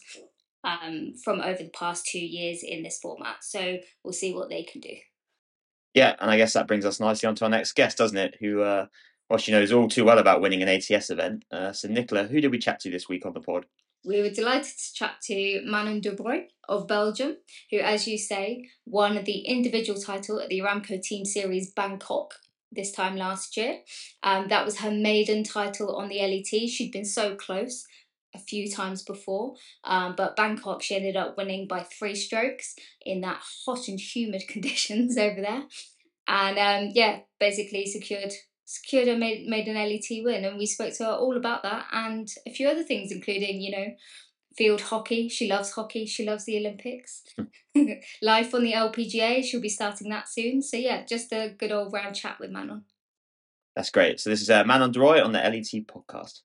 um, 0.64 1.14
from 1.24 1.42
over 1.42 1.64
the 1.64 1.70
past 1.70 2.06
two 2.06 2.20
years 2.20 2.64
in 2.64 2.84
this 2.84 3.00
format. 3.00 3.44
So 3.44 3.78
we'll 4.04 4.14
see 4.14 4.34
what 4.34 4.50
they 4.50 4.64
can 4.64 4.82
do. 4.82 4.96
Yeah, 5.94 6.16
and 6.20 6.30
I 6.30 6.38
guess 6.38 6.54
that 6.54 6.68
brings 6.68 6.86
us 6.86 7.00
nicely 7.00 7.28
on 7.28 7.36
to 7.36 7.46
our 7.46 7.50
next 7.50 7.74
guest, 7.74 7.98
doesn't 7.98 8.18
it? 8.18 8.36
Who, 8.40 8.62
uh, 8.62 8.86
well, 9.30 9.40
she 9.40 9.52
knows 9.52 9.72
all 9.72 9.90
too 9.90 10.06
well 10.06 10.20
about 10.20 10.42
winning 10.42 10.62
an 10.62 10.70
ATS 10.70 11.10
event. 11.10 11.46
Uh, 11.52 11.74
so, 11.74 11.88
Nicola, 11.88 12.26
who 12.26 12.42
did 12.42 12.52
we 12.52 12.60
chat 12.60 12.80
to 12.82 12.92
this 12.92 13.10
week 13.10 13.26
on 13.26 13.34
the 13.34 13.42
pod? 13.42 13.66
We 14.06 14.22
were 14.22 14.30
delighted 14.30 14.78
to 14.78 14.94
chat 14.94 15.16
to 15.24 15.62
Manon 15.66 16.00
De 16.00 16.16
Roey 16.16 16.48
of 16.70 16.88
Belgium, 16.88 17.38
who, 17.70 17.80
as 17.80 18.08
you 18.08 18.18
say, 18.18 18.70
won 18.86 19.22
the 19.24 19.40
individual 19.40 20.00
title 20.00 20.40
at 20.40 20.50
the 20.50 20.60
Aramco 20.60 21.02
Team 21.02 21.26
Series 21.26 21.72
Bangkok 21.72 22.36
this 22.72 22.92
time 22.92 23.16
last 23.16 23.58
year. 23.58 23.80
Um, 24.24 24.48
that 24.50 24.66
was 24.66 24.80
her 24.80 24.92
maiden 24.92 25.44
title 25.44 25.96
on 25.96 26.10
the 26.10 26.20
LET. 26.20 26.70
She'd 26.70 26.92
been 26.92 27.06
so 27.06 27.36
close 27.36 27.86
a 28.36 28.40
few 28.40 28.70
times 28.70 29.02
before, 29.02 29.56
um, 29.84 30.14
but 30.16 30.36
Bangkok 30.36 30.84
she 30.84 30.96
ended 30.96 31.16
up 31.16 31.36
winning 31.36 31.68
by 31.68 31.82
three 31.82 32.16
strokes 32.16 32.76
in 33.04 33.22
that 33.22 33.42
hot 33.66 33.88
and 33.88 34.00
humid 34.00 34.44
conditions 34.48 35.18
over 35.18 35.42
there, 35.42 35.64
and 36.28 36.58
um, 36.60 36.92
yeah, 36.94 37.20
basically 37.40 37.86
secured 37.86 38.34
secured 38.66 39.08
a 39.08 39.18
made, 39.18 39.48
made 39.48 39.68
an 39.68 39.74
LET 39.74 40.24
win. 40.24 40.46
And 40.46 40.60
we 40.60 40.68
spoke 40.68 40.94
to 40.98 41.06
her 41.06 41.12
all 41.12 41.36
about 41.36 41.64
that 41.64 41.88
and 41.92 42.28
a 42.46 42.52
few 42.52 42.70
other 42.70 42.84
things, 42.84 43.12
including 43.12 43.62
you 43.62 43.72
know 43.72 43.88
field 44.60 44.82
hockey. 44.82 45.30
She 45.30 45.48
loves 45.48 45.72
hockey. 45.72 46.06
She 46.06 46.26
loves 46.26 46.44
the 46.44 46.58
Olympics. 46.58 47.24
Life 48.22 48.54
on 48.54 48.64
the 48.64 48.74
LPGA. 48.74 49.42
She'll 49.42 49.62
be 49.62 49.70
starting 49.70 50.10
that 50.10 50.28
soon. 50.28 50.62
So 50.62 50.76
yeah, 50.76 51.06
just 51.06 51.32
a 51.32 51.56
good 51.58 51.72
old 51.72 51.94
round 51.94 52.14
chat 52.14 52.38
with 52.42 52.52
Manon. 52.52 52.84
That's 53.74 53.90
great. 53.90 54.20
So 54.20 54.30
this 54.30 54.42
is 54.42 54.50
uh, 54.50 54.66
Manon 54.66 54.92
De 54.92 55.00
Roey 55.00 55.22
on 55.22 55.32
the 55.32 55.40
LET 55.40 55.88
podcast. 55.88 56.42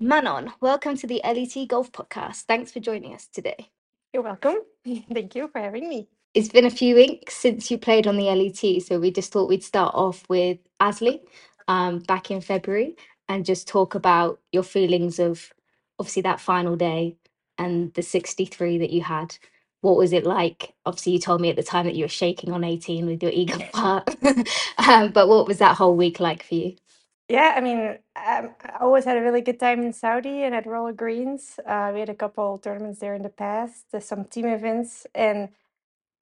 Manon, 0.00 0.50
welcome 0.62 0.96
to 0.96 1.06
the 1.06 1.20
LET 1.22 1.68
Golf 1.68 1.92
Podcast. 1.92 2.44
Thanks 2.44 2.72
for 2.72 2.80
joining 2.80 3.14
us 3.14 3.28
today. 3.30 3.68
You're 4.14 4.22
welcome. 4.22 4.56
Thank 5.12 5.34
you 5.34 5.48
for 5.48 5.60
having 5.60 5.90
me. 5.90 6.08
It's 6.32 6.48
been 6.48 6.64
a 6.64 6.70
few 6.70 6.94
weeks 6.94 7.36
since 7.36 7.70
you 7.70 7.76
played 7.76 8.06
on 8.06 8.16
the 8.16 8.30
LET, 8.34 8.82
so 8.82 8.98
we 8.98 9.10
just 9.10 9.30
thought 9.30 9.50
we'd 9.50 9.62
start 9.62 9.94
off 9.94 10.24
with 10.30 10.56
ASLI 10.80 11.20
um, 11.68 11.98
back 11.98 12.30
in 12.30 12.40
February 12.40 12.96
and 13.30 13.46
just 13.46 13.68
talk 13.68 13.94
about 13.94 14.40
your 14.52 14.64
feelings 14.64 15.20
of 15.20 15.54
obviously 16.00 16.22
that 16.24 16.40
final 16.40 16.76
day 16.76 17.16
and 17.58 17.94
the 17.94 18.02
63 18.02 18.78
that 18.80 18.90
you 18.90 19.02
had. 19.02 19.36
What 19.82 19.96
was 19.98 20.12
it 20.12 20.26
like? 20.26 20.74
Obviously, 20.84 21.12
you 21.14 21.20
told 21.20 21.40
me 21.40 21.50
at 21.50 21.56
the 21.56 21.62
time 21.62 21.86
that 21.86 21.96
you 21.96 22.04
were 22.04 22.10
shaking 22.10 22.52
on 22.52 22.64
18 22.64 23.06
with 23.06 23.22
your 23.22 23.32
eagle 23.32 23.62
putt. 23.72 24.16
um, 24.88 25.12
but 25.12 25.28
what 25.28 25.46
was 25.48 25.60
that 25.60 25.76
whole 25.76 25.96
week 25.96 26.20
like 26.20 26.42
for 26.42 26.56
you? 26.56 26.76
Yeah, 27.28 27.54
I 27.56 27.60
mean, 27.60 27.98
um, 28.16 28.54
I 28.62 28.78
always 28.80 29.04
had 29.04 29.18
a 29.18 29.22
really 29.22 29.42
good 29.42 29.60
time 29.60 29.82
in 29.82 29.92
Saudi 29.94 30.44
and 30.44 30.54
at 30.54 30.66
Royal 30.66 30.92
Greens. 30.94 31.60
Uh, 31.66 31.92
we 31.94 32.00
had 32.00 32.10
a 32.10 32.14
couple 32.14 32.58
tournaments 32.58 33.00
there 33.00 33.14
in 33.14 33.22
the 33.22 33.30
past, 33.30 33.86
there's 33.92 34.06
some 34.06 34.24
team 34.26 34.46
events, 34.46 35.06
and 35.14 35.50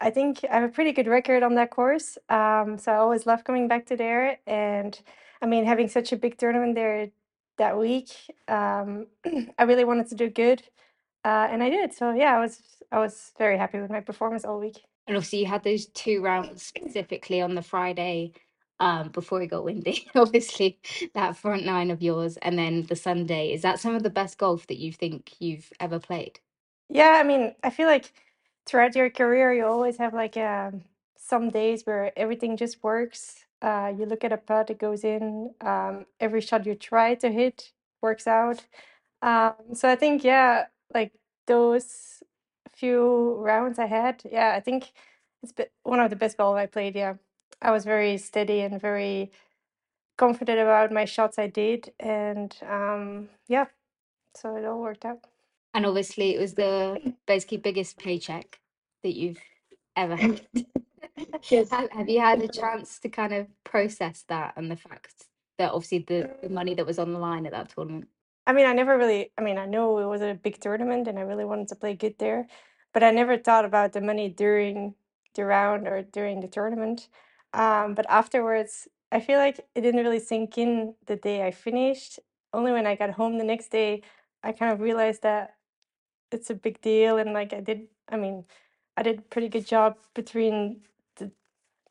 I 0.00 0.10
think 0.10 0.44
I 0.50 0.56
have 0.60 0.64
a 0.70 0.72
pretty 0.72 0.92
good 0.92 1.08
record 1.08 1.42
on 1.42 1.56
that 1.56 1.70
course. 1.70 2.18
Um, 2.28 2.78
so 2.78 2.92
I 2.92 2.96
always 2.98 3.26
love 3.26 3.44
coming 3.44 3.68
back 3.68 3.86
to 3.86 3.96
there. 3.96 4.38
And 4.46 4.98
I 5.42 5.46
mean, 5.46 5.64
having 5.64 5.88
such 5.88 6.12
a 6.12 6.16
big 6.16 6.36
tournament 6.36 6.74
there 6.74 7.10
that 7.58 7.78
week, 7.78 8.10
um, 8.48 9.06
I 9.58 9.64
really 9.64 9.84
wanted 9.84 10.08
to 10.08 10.14
do 10.14 10.28
good, 10.30 10.62
uh, 11.24 11.48
and 11.50 11.62
I 11.62 11.70
did. 11.70 11.92
So 11.94 12.12
yeah, 12.12 12.36
I 12.36 12.40
was 12.40 12.60
I 12.90 12.98
was 12.98 13.32
very 13.38 13.58
happy 13.58 13.80
with 13.80 13.90
my 13.90 14.00
performance 14.00 14.44
all 14.44 14.58
week. 14.58 14.82
And 15.06 15.16
obviously, 15.16 15.40
you 15.40 15.46
had 15.46 15.64
those 15.64 15.86
two 15.86 16.22
rounds 16.22 16.62
specifically 16.62 17.40
on 17.40 17.54
the 17.54 17.62
Friday 17.62 18.32
um, 18.80 19.08
before 19.08 19.42
it 19.42 19.48
got 19.48 19.64
windy. 19.64 20.08
obviously, 20.14 20.78
that 21.14 21.36
front 21.36 21.64
nine 21.64 21.90
of 21.90 22.02
yours, 22.02 22.36
and 22.38 22.58
then 22.58 22.84
the 22.84 22.96
Sunday. 22.96 23.52
Is 23.52 23.62
that 23.62 23.80
some 23.80 23.94
of 23.94 24.02
the 24.02 24.10
best 24.10 24.38
golf 24.38 24.66
that 24.66 24.78
you 24.78 24.92
think 24.92 25.34
you've 25.40 25.72
ever 25.80 25.98
played? 25.98 26.40
Yeah, 26.88 27.18
I 27.20 27.22
mean, 27.22 27.54
I 27.62 27.70
feel 27.70 27.86
like 27.86 28.12
throughout 28.66 28.94
your 28.94 29.10
career, 29.10 29.52
you 29.52 29.66
always 29.66 29.96
have 29.98 30.14
like 30.14 30.36
um, 30.36 30.84
some 31.16 31.50
days 31.50 31.84
where 31.84 32.12
everything 32.18 32.56
just 32.56 32.82
works. 32.82 33.44
Uh, 33.60 33.92
you 33.96 34.06
look 34.06 34.24
at 34.24 34.32
a 34.32 34.36
putt, 34.36 34.70
it 34.70 34.78
goes 34.78 35.04
in. 35.04 35.54
Um, 35.60 36.06
every 36.20 36.40
shot 36.40 36.66
you 36.66 36.74
try 36.74 37.14
to 37.16 37.30
hit 37.30 37.72
works 38.02 38.26
out. 38.26 38.64
Um, 39.22 39.54
so 39.74 39.88
I 39.88 39.96
think, 39.96 40.24
yeah, 40.24 40.66
like 40.94 41.12
those 41.46 42.22
few 42.74 43.34
rounds 43.36 43.78
I 43.78 43.86
had, 43.86 44.22
yeah, 44.30 44.52
I 44.56 44.60
think 44.60 44.92
it's 45.42 45.52
be- 45.52 45.66
one 45.82 46.00
of 46.00 46.10
the 46.10 46.16
best 46.16 46.36
balls 46.36 46.56
I 46.56 46.66
played. 46.66 46.94
Yeah, 46.94 47.14
I 47.60 47.72
was 47.72 47.84
very 47.84 48.18
steady 48.18 48.60
and 48.60 48.80
very 48.80 49.32
confident 50.16 50.60
about 50.60 50.92
my 50.92 51.04
shots 51.04 51.38
I 51.38 51.46
did, 51.48 51.92
and 52.00 52.54
um, 52.68 53.28
yeah, 53.48 53.66
so 54.36 54.56
it 54.56 54.64
all 54.64 54.80
worked 54.80 55.04
out. 55.04 55.24
And 55.74 55.86
obviously, 55.86 56.34
it 56.34 56.40
was 56.40 56.54
the 56.54 57.14
basically 57.26 57.58
biggest 57.58 57.98
paycheck 57.98 58.60
that 59.02 59.14
you've 59.16 59.38
ever 59.96 60.16
had. 60.16 60.46
Yes. 61.50 61.70
Have, 61.70 61.90
have 61.90 62.08
you 62.08 62.20
had 62.20 62.42
a 62.42 62.48
chance 62.48 62.98
to 63.00 63.08
kind 63.08 63.32
of 63.32 63.46
process 63.64 64.24
that 64.28 64.54
and 64.56 64.70
the 64.70 64.76
fact 64.76 65.26
that 65.58 65.72
obviously 65.72 66.04
the, 66.06 66.30
the 66.42 66.48
money 66.48 66.74
that 66.74 66.86
was 66.86 66.98
on 66.98 67.12
the 67.12 67.18
line 67.18 67.46
at 67.46 67.52
that 67.52 67.70
tournament? 67.70 68.08
I 68.46 68.52
mean, 68.52 68.66
I 68.66 68.72
never 68.72 68.96
really, 68.96 69.32
I 69.36 69.42
mean, 69.42 69.58
I 69.58 69.66
know 69.66 69.98
it 69.98 70.06
was 70.06 70.22
a 70.22 70.38
big 70.42 70.60
tournament 70.60 71.06
and 71.06 71.18
I 71.18 71.22
really 71.22 71.44
wanted 71.44 71.68
to 71.68 71.76
play 71.76 71.94
good 71.94 72.14
there, 72.18 72.46
but 72.94 73.02
I 73.02 73.10
never 73.10 73.36
thought 73.36 73.64
about 73.64 73.92
the 73.92 74.00
money 74.00 74.28
during 74.28 74.94
the 75.34 75.44
round 75.44 75.86
or 75.86 76.02
during 76.02 76.40
the 76.40 76.48
tournament. 76.48 77.08
Um, 77.52 77.94
but 77.94 78.06
afterwards, 78.08 78.88
I 79.12 79.20
feel 79.20 79.38
like 79.38 79.60
it 79.74 79.80
didn't 79.82 80.02
really 80.04 80.20
sink 80.20 80.58
in 80.58 80.94
the 81.06 81.16
day 81.16 81.46
I 81.46 81.50
finished. 81.50 82.20
Only 82.52 82.72
when 82.72 82.86
I 82.86 82.94
got 82.94 83.10
home 83.10 83.38
the 83.38 83.44
next 83.44 83.70
day, 83.70 84.02
I 84.42 84.52
kind 84.52 84.72
of 84.72 84.80
realized 84.80 85.22
that 85.22 85.54
it's 86.30 86.50
a 86.50 86.54
big 86.54 86.80
deal 86.80 87.18
and 87.18 87.32
like 87.32 87.52
I 87.52 87.60
did, 87.60 87.88
I 88.08 88.16
mean, 88.16 88.44
I 88.98 89.02
did 89.02 89.18
a 89.20 89.22
pretty 89.22 89.48
good 89.48 89.66
job 89.66 89.96
between 90.14 90.80
the, 91.16 91.30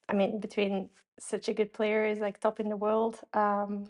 I 0.09 0.13
mean, 0.13 0.39
between 0.39 0.89
such 1.19 1.47
a 1.47 1.53
good 1.53 1.73
player 1.73 2.05
is 2.05 2.19
like 2.19 2.39
top 2.39 2.59
in 2.59 2.69
the 2.69 2.75
world. 2.75 3.19
Um, 3.33 3.87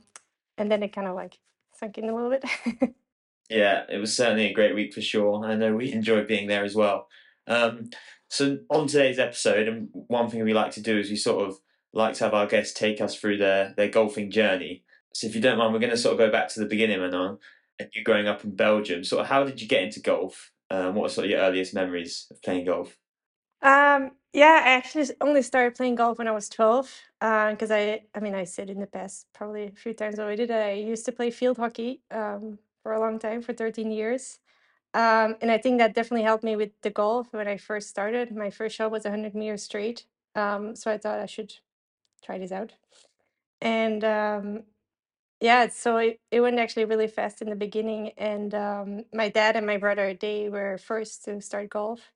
and 0.58 0.72
then 0.72 0.84
it 0.84 0.94
kind 0.94 1.08
of 1.08 1.16
like 1.16 1.40
sunk 1.74 1.98
in 1.98 2.10
a 2.10 2.16
little 2.16 2.30
bit. 2.30 2.96
Yeah, 3.50 3.84
it 3.90 3.98
was 3.98 4.16
certainly 4.16 4.48
a 4.48 4.54
great 4.54 4.76
week 4.76 4.94
for 4.94 5.02
sure. 5.02 5.46
I 5.46 5.56
know 5.56 5.76
we 5.76 5.92
enjoyed 5.94 6.28
being 6.28 6.48
there 6.48 6.64
as 6.64 6.76
well. 6.76 7.08
Um, 7.48 7.90
so 8.30 8.60
on 8.70 8.88
today's 8.88 9.20
episode, 9.20 9.68
and 9.68 9.90
one 9.92 10.30
thing 10.30 10.44
we 10.44 10.54
like 10.54 10.72
to 10.74 10.82
do 10.82 10.98
is 10.98 11.10
we 11.10 11.16
sort 11.16 11.48
of 11.48 11.58
like 11.94 12.16
to 12.16 12.26
have 12.26 12.34
our 12.34 12.46
guests 12.46 12.78
take 12.78 13.00
us 13.00 13.16
through 13.16 13.38
their 13.38 13.74
their 13.78 13.88
golfing 13.88 14.32
journey. 14.32 14.84
So 15.14 15.28
if 15.28 15.36
you 15.36 15.42
don't 15.42 15.58
mind, 15.58 15.74
we're 15.74 15.80
going 15.80 15.92
to 15.92 15.98
sort 15.98 16.14
of 16.14 16.20
go 16.20 16.30
back 16.30 16.50
to 16.50 16.60
the 16.60 16.66
beginning, 16.66 17.00
Manon, 17.00 17.38
and 17.80 17.90
you 17.94 18.04
growing 18.04 18.28
up 18.28 18.44
in 18.44 18.54
Belgium. 18.56 19.04
Sort 19.04 19.22
of 19.22 19.28
how 19.28 19.46
did 19.46 19.62
you 19.62 19.68
get 19.68 19.84
into 19.84 20.02
golf? 20.02 20.52
Um, 20.70 20.96
what 20.96 21.06
are 21.06 21.14
sort 21.14 21.26
of 21.26 21.32
your 21.32 21.40
earliest 21.40 21.74
memories 21.74 22.28
of 22.30 22.42
playing 22.42 22.66
golf? 22.66 22.98
Um, 23.62 24.12
yeah, 24.34 24.62
I 24.66 24.70
actually 24.72 25.08
only 25.22 25.42
started 25.42 25.76
playing 25.76 25.96
golf 25.96 26.18
when 26.20 26.28
I 26.28 26.32
was 26.32 26.50
12. 26.50 26.94
Because 27.20 27.72
I, 27.72 28.04
I 28.14 28.20
mean, 28.20 28.36
I 28.36 28.44
said 28.44 28.70
in 28.70 28.80
the 28.80 28.86
past 28.88 29.26
probably 29.34 29.66
a 29.68 29.72
few 29.72 29.94
times 29.94 30.20
already 30.20 30.46
that 30.46 30.68
I 30.68 30.74
used 30.74 31.06
to 31.06 31.12
play 31.12 31.32
field 31.32 31.58
hockey 31.58 32.02
um, 32.12 32.60
for 32.84 32.94
a 32.94 33.00
long 33.00 33.18
time, 33.20 33.42
for 33.42 33.54
13 33.54 33.92
years. 33.92 34.40
Um, 34.96 35.36
and 35.42 35.52
I 35.52 35.60
think 35.60 35.80
that 35.80 35.96
definitely 35.96 36.24
helped 36.24 36.44
me 36.44 36.56
with 36.58 36.72
the 36.82 36.90
golf 36.92 37.28
when 37.34 37.48
I 37.48 37.58
first 37.58 37.90
started. 37.90 38.36
My 38.36 38.50
first 38.50 38.76
shot 38.76 38.92
was 38.92 39.06
100 39.06 39.36
meters 39.36 39.64
straight. 39.64 40.06
Um, 40.36 40.76
so 40.76 40.92
I 40.92 40.98
thought 40.98 41.20
I 41.20 41.28
should 41.28 41.54
try 42.24 42.38
this 42.40 42.52
out. 42.52 42.74
And 43.62 44.04
um, 44.04 44.64
yeah, 45.42 45.68
so 45.70 45.98
it, 45.98 46.20
it 46.32 46.42
went 46.42 46.60
actually 46.60 46.86
really 46.86 47.08
fast 47.08 47.42
in 47.42 47.50
the 47.50 47.56
beginning. 47.56 48.12
And 48.18 48.56
um, 48.56 49.06
my 49.14 49.30
dad 49.30 49.56
and 49.56 49.66
my 49.68 49.78
brother, 49.78 50.14
they 50.14 50.50
were 50.50 50.78
first 50.80 51.26
to 51.26 51.42
start 51.42 51.70
golf. 51.72 52.12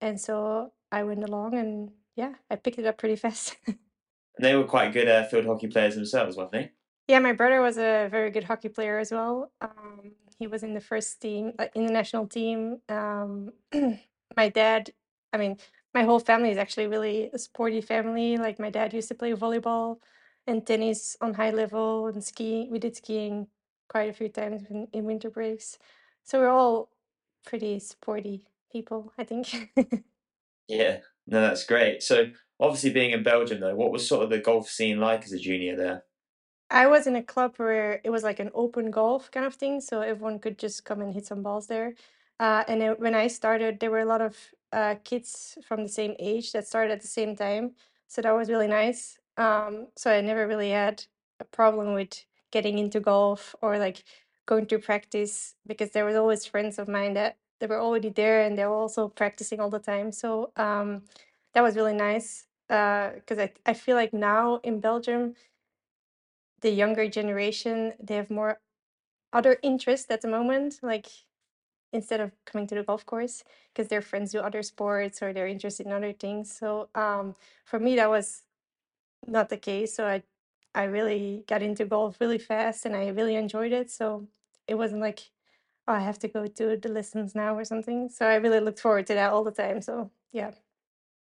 And 0.00 0.20
so 0.20 0.72
I 0.92 1.02
went 1.04 1.24
along 1.24 1.54
and 1.54 1.90
yeah, 2.16 2.34
I 2.50 2.56
picked 2.56 2.78
it 2.78 2.86
up 2.86 2.98
pretty 2.98 3.16
fast. 3.24 3.56
And 3.66 4.44
they 4.44 4.54
were 4.54 4.64
quite 4.64 4.92
good 4.92 5.08
uh, 5.08 5.24
field 5.24 5.46
hockey 5.46 5.68
players 5.68 5.94
themselves, 5.94 6.36
weren't 6.36 6.52
they? 6.52 6.72
Yeah, 7.06 7.18
my 7.18 7.32
brother 7.32 7.60
was 7.60 7.76
a 7.76 8.08
very 8.10 8.30
good 8.30 8.44
hockey 8.44 8.68
player 8.68 8.98
as 8.98 9.12
well. 9.12 9.52
Um, 9.60 10.12
he 10.38 10.46
was 10.46 10.62
in 10.62 10.74
the 10.74 10.80
first 10.80 11.20
team, 11.20 11.52
uh, 11.58 11.66
in 11.74 11.86
the 11.86 11.92
national 11.92 12.26
team. 12.26 12.80
Um, 12.88 13.52
my 14.36 14.48
dad, 14.48 14.90
I 15.32 15.36
mean, 15.36 15.58
my 15.92 16.02
whole 16.02 16.18
family 16.18 16.50
is 16.50 16.58
actually 16.58 16.86
really 16.88 17.30
a 17.32 17.38
sporty 17.38 17.80
family. 17.80 18.36
Like 18.36 18.58
my 18.58 18.70
dad 18.70 18.92
used 18.92 19.08
to 19.08 19.14
play 19.14 19.32
volleyball 19.32 19.98
and 20.46 20.66
tennis 20.66 21.16
on 21.20 21.34
high 21.34 21.50
level 21.50 22.06
and 22.08 22.22
skiing. 22.24 22.70
We 22.70 22.78
did 22.78 22.96
skiing 22.96 23.46
quite 23.88 24.10
a 24.10 24.12
few 24.12 24.28
times 24.28 24.64
in, 24.70 24.88
in 24.92 25.04
winter 25.04 25.30
breaks. 25.30 25.78
So 26.24 26.40
we're 26.40 26.48
all 26.48 26.88
pretty 27.44 27.78
sporty 27.78 28.48
people, 28.72 29.12
I 29.18 29.24
think. 29.24 29.70
Yeah, 30.68 30.98
no, 31.26 31.40
that's 31.40 31.64
great. 31.66 32.02
So 32.02 32.30
obviously 32.60 32.90
being 32.90 33.10
in 33.12 33.22
Belgium 33.22 33.60
though, 33.60 33.74
what 33.74 33.92
was 33.92 34.08
sort 34.08 34.24
of 34.24 34.30
the 34.30 34.38
golf 34.38 34.68
scene 34.68 34.98
like 34.98 35.24
as 35.24 35.32
a 35.32 35.38
junior 35.38 35.76
there? 35.76 36.04
I 36.70 36.86
was 36.86 37.06
in 37.06 37.16
a 37.16 37.22
club 37.22 37.56
where 37.56 38.00
it 38.04 38.10
was 38.10 38.22
like 38.24 38.40
an 38.40 38.50
open 38.54 38.90
golf 38.90 39.30
kind 39.30 39.46
of 39.46 39.54
thing, 39.54 39.80
so 39.80 40.00
everyone 40.00 40.38
could 40.38 40.58
just 40.58 40.84
come 40.84 41.00
and 41.00 41.12
hit 41.12 41.26
some 41.26 41.42
balls 41.42 41.66
there. 41.66 41.94
Uh, 42.40 42.64
and 42.68 42.82
it, 42.82 42.98
when 43.00 43.14
I 43.14 43.28
started, 43.28 43.78
there 43.80 43.90
were 43.90 44.00
a 44.00 44.04
lot 44.06 44.20
of 44.20 44.36
uh, 44.72 44.96
kids 45.04 45.56
from 45.66 45.82
the 45.82 45.88
same 45.88 46.16
age 46.18 46.52
that 46.52 46.66
started 46.66 46.92
at 46.92 47.00
the 47.00 47.06
same 47.08 47.36
time, 47.36 47.74
so 48.08 48.22
that 48.22 48.32
was 48.32 48.48
really 48.48 48.66
nice. 48.66 49.18
Um, 49.36 49.88
so 49.96 50.10
I 50.10 50.20
never 50.20 50.46
really 50.46 50.70
had 50.70 51.04
a 51.40 51.44
problem 51.44 51.94
with 51.94 52.24
getting 52.50 52.78
into 52.78 53.00
golf 53.00 53.54
or 53.62 53.78
like 53.78 54.04
going 54.46 54.66
to 54.66 54.78
practice 54.78 55.54
because 55.66 55.90
there 55.90 56.04
was 56.04 56.16
always 56.16 56.46
friends 56.46 56.78
of 56.78 56.88
mine 56.88 57.14
that 57.14 57.36
they 57.64 57.68
were 57.74 57.80
already 57.80 58.10
there 58.10 58.42
and 58.42 58.58
they 58.58 58.66
were 58.66 58.74
also 58.74 59.08
practicing 59.08 59.58
all 59.58 59.70
the 59.70 59.78
time. 59.78 60.12
So 60.12 60.52
um, 60.56 61.04
that 61.54 61.62
was 61.62 61.76
really 61.76 61.94
nice 61.94 62.46
because 62.68 63.38
I 63.38 63.52
I 63.64 63.72
feel 63.72 63.96
like 63.96 64.12
now 64.12 64.60
in 64.62 64.80
Belgium 64.80 65.34
the 66.60 66.68
younger 66.70 67.08
generation 67.08 67.94
they 67.98 68.16
have 68.16 68.30
more 68.30 68.60
other 69.32 69.56
interests 69.62 70.10
at 70.10 70.20
the 70.20 70.28
moment 70.28 70.80
like 70.82 71.06
instead 71.92 72.20
of 72.20 72.32
coming 72.44 72.66
to 72.66 72.74
the 72.74 72.82
golf 72.82 73.06
course 73.06 73.44
because 73.72 73.88
their 73.88 74.02
friends 74.02 74.32
do 74.32 74.40
other 74.40 74.62
sports 74.62 75.22
or 75.22 75.32
they're 75.32 75.48
interested 75.48 75.86
in 75.86 75.92
other 75.92 76.12
things. 76.12 76.52
So 76.54 76.88
um, 76.94 77.34
for 77.64 77.78
me 77.78 77.96
that 77.96 78.10
was 78.10 78.42
not 79.26 79.48
the 79.48 79.56
case. 79.58 79.94
So 79.94 80.06
i 80.06 80.22
i 80.74 80.84
really 80.84 81.44
got 81.46 81.62
into 81.62 81.86
golf 81.86 82.20
really 82.20 82.38
fast 82.38 82.84
and 82.86 82.94
i 82.96 83.08
really 83.08 83.36
enjoyed 83.36 83.72
it. 83.72 83.90
So 83.90 84.28
it 84.68 84.74
wasn't 84.76 85.00
like 85.00 85.30
oh, 85.88 85.94
i 85.94 86.00
have 86.00 86.18
to 86.18 86.28
go 86.28 86.46
to 86.46 86.76
the 86.76 86.88
lessons 86.88 87.34
now 87.34 87.56
or 87.56 87.64
something 87.64 88.08
so 88.08 88.26
i 88.26 88.34
really 88.36 88.60
looked 88.60 88.80
forward 88.80 89.06
to 89.06 89.14
that 89.14 89.32
all 89.32 89.44
the 89.44 89.50
time 89.50 89.80
so 89.80 90.10
yeah 90.32 90.52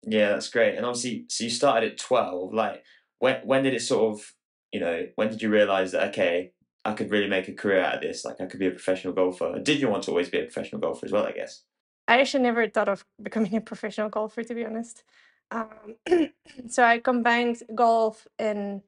Yeah, 0.04 0.30
that's 0.30 0.50
great. 0.50 0.74
And 0.76 0.84
obviously, 0.86 1.26
so 1.28 1.44
you 1.44 1.50
started 1.50 1.92
at 1.92 1.98
twelve. 1.98 2.52
Like, 2.52 2.82
when 3.20 3.36
when 3.46 3.62
did 3.62 3.74
it 3.74 3.82
sort 3.82 4.12
of, 4.12 4.34
you 4.72 4.80
know, 4.80 5.06
when 5.14 5.28
did 5.30 5.42
you 5.42 5.48
realize 5.50 5.92
that 5.92 6.08
okay, 6.10 6.52
I 6.84 6.92
could 6.94 7.10
really 7.12 7.28
make 7.28 7.48
a 7.48 7.54
career 7.54 7.80
out 7.80 7.94
of 7.96 8.00
this? 8.02 8.24
Like, 8.24 8.40
I 8.40 8.46
could 8.46 8.58
be 8.58 8.66
a 8.66 8.72
professional 8.72 9.14
golfer. 9.14 9.60
Did 9.62 9.78
you 9.80 9.88
want 9.88 10.02
to 10.04 10.10
always 10.10 10.28
be 10.28 10.40
a 10.40 10.42
professional 10.50 10.80
golfer 10.80 11.06
as 11.06 11.12
well? 11.12 11.26
I 11.26 11.32
guess. 11.32 11.62
I 12.08 12.18
actually 12.20 12.42
never 12.42 12.68
thought 12.68 12.88
of 12.88 13.04
becoming 13.22 13.54
a 13.54 13.60
professional 13.60 14.08
golfer, 14.10 14.42
to 14.42 14.54
be 14.54 14.64
honest. 14.66 15.04
Um, 15.52 15.96
so 16.68 16.82
I 16.82 16.98
combined 16.98 17.62
golf 17.74 18.26
and 18.40 18.82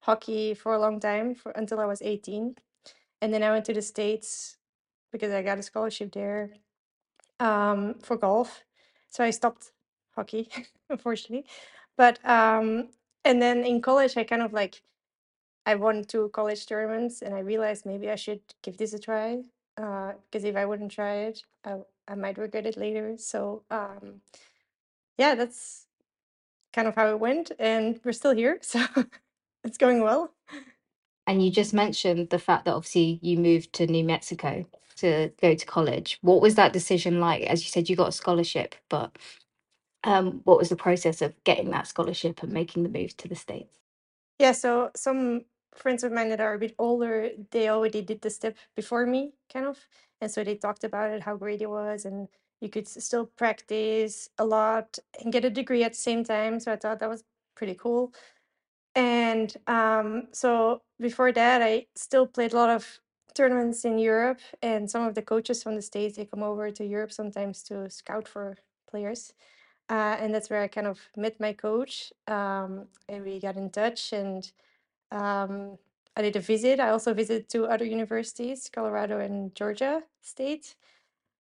hockey 0.00 0.52
for 0.54 0.74
a 0.74 0.78
long 0.78 1.00
time, 1.00 1.34
for 1.34 1.52
until 1.52 1.80
I 1.80 1.86
was 1.86 2.02
18, 2.02 2.56
and 3.22 3.32
then 3.32 3.42
I 3.42 3.50
went 3.50 3.64
to 3.66 3.72
the 3.74 3.80
States 3.82 4.57
because 5.12 5.32
I 5.32 5.42
got 5.42 5.58
a 5.58 5.62
scholarship 5.62 6.12
there 6.12 6.50
um, 7.40 7.94
for 8.02 8.16
golf. 8.16 8.64
So 9.10 9.24
I 9.24 9.30
stopped 9.30 9.72
hockey, 10.14 10.48
unfortunately. 10.90 11.46
But 11.96 12.18
um, 12.24 12.88
and 13.24 13.40
then 13.42 13.64
in 13.64 13.80
college, 13.80 14.16
I 14.16 14.24
kind 14.24 14.42
of 14.42 14.52
like 14.52 14.82
I 15.66 15.74
won 15.74 16.04
two 16.04 16.30
college 16.30 16.66
tournaments, 16.66 17.22
and 17.22 17.34
I 17.34 17.40
realized 17.40 17.86
maybe 17.86 18.10
I 18.10 18.16
should 18.16 18.40
give 18.62 18.76
this 18.76 18.92
a 18.92 18.98
try. 18.98 19.42
Because 19.76 20.44
if 20.44 20.56
I 20.56 20.64
wouldn't 20.64 20.90
try 20.90 21.14
it, 21.28 21.44
I, 21.64 21.76
I 22.08 22.16
might 22.16 22.36
regret 22.36 22.66
it 22.66 22.76
later. 22.76 23.14
So 23.16 23.62
um, 23.70 24.22
yeah, 25.18 25.34
that's 25.34 25.86
kind 26.72 26.88
of 26.88 26.94
how 26.94 27.08
it 27.10 27.20
went, 27.20 27.52
and 27.58 28.00
we're 28.04 28.12
still 28.12 28.34
here, 28.34 28.58
so 28.62 28.84
it's 29.64 29.78
going 29.78 30.02
well. 30.02 30.32
And 31.26 31.44
you 31.44 31.50
just 31.50 31.74
mentioned 31.74 32.30
the 32.30 32.38
fact 32.38 32.64
that 32.64 32.74
obviously 32.74 33.18
you 33.20 33.36
moved 33.36 33.72
to 33.74 33.86
New 33.86 34.04
Mexico 34.04 34.64
to 34.98 35.30
go 35.40 35.54
to 35.54 35.66
college. 35.66 36.18
What 36.22 36.40
was 36.40 36.54
that 36.56 36.72
decision 36.72 37.20
like? 37.20 37.42
As 37.44 37.62
you 37.64 37.70
said, 37.70 37.88
you 37.88 37.96
got 37.96 38.08
a 38.08 38.12
scholarship, 38.12 38.74
but 38.88 39.16
um, 40.04 40.40
what 40.44 40.58
was 40.58 40.68
the 40.68 40.76
process 40.76 41.22
of 41.22 41.34
getting 41.44 41.70
that 41.70 41.86
scholarship 41.86 42.42
and 42.42 42.52
making 42.52 42.82
the 42.82 42.88
move 42.88 43.16
to 43.18 43.28
the 43.28 43.34
States? 43.34 43.78
Yeah, 44.38 44.52
so 44.52 44.90
some 44.94 45.42
friends 45.74 46.04
of 46.04 46.12
mine 46.12 46.28
that 46.30 46.40
are 46.40 46.54
a 46.54 46.58
bit 46.58 46.74
older, 46.78 47.30
they 47.50 47.68
already 47.68 48.02
did 48.02 48.20
the 48.20 48.30
step 48.30 48.56
before 48.76 49.06
me, 49.06 49.32
kind 49.52 49.66
of. 49.66 49.78
And 50.20 50.30
so 50.30 50.44
they 50.44 50.56
talked 50.56 50.84
about 50.84 51.10
it, 51.10 51.22
how 51.22 51.36
great 51.36 51.62
it 51.62 51.70
was, 51.70 52.04
and 52.04 52.28
you 52.60 52.68
could 52.68 52.88
still 52.88 53.26
practice 53.26 54.28
a 54.38 54.44
lot 54.44 54.98
and 55.22 55.32
get 55.32 55.44
a 55.44 55.50
degree 55.50 55.84
at 55.84 55.92
the 55.92 55.98
same 55.98 56.24
time. 56.24 56.60
So 56.60 56.72
I 56.72 56.76
thought 56.76 57.00
that 57.00 57.08
was 57.08 57.24
pretty 57.56 57.74
cool. 57.74 58.12
And 58.94 59.54
um, 59.66 60.28
so 60.32 60.82
before 60.98 61.32
that, 61.32 61.62
I 61.62 61.86
still 61.94 62.26
played 62.26 62.52
a 62.52 62.56
lot 62.56 62.70
of 62.70 63.00
tournaments 63.38 63.84
in 63.84 63.98
Europe, 63.98 64.40
and 64.60 64.90
some 64.90 65.06
of 65.06 65.14
the 65.14 65.22
coaches 65.32 65.62
from 65.62 65.74
the 65.76 65.82
States, 65.82 66.16
they 66.16 66.26
come 66.26 66.42
over 66.42 66.70
to 66.70 66.84
Europe 66.84 67.12
sometimes 67.12 67.62
to 67.68 67.88
scout 67.88 68.26
for 68.28 68.46
players. 68.90 69.32
Uh, 69.88 70.16
and 70.20 70.34
that's 70.34 70.50
where 70.50 70.62
I 70.62 70.68
kind 70.68 70.86
of 70.86 70.98
met 71.16 71.40
my 71.40 71.52
coach, 71.54 72.12
um, 72.36 72.88
and 73.08 73.24
we 73.24 73.40
got 73.40 73.56
in 73.56 73.70
touch, 73.70 74.12
and 74.12 74.52
um, 75.10 75.78
I 76.16 76.22
did 76.22 76.36
a 76.36 76.40
visit. 76.40 76.80
I 76.80 76.90
also 76.90 77.14
visited 77.14 77.48
two 77.48 77.64
other 77.66 77.86
universities, 77.86 78.68
Colorado 78.76 79.16
and 79.26 79.54
Georgia 79.54 80.02
State. 80.20 80.74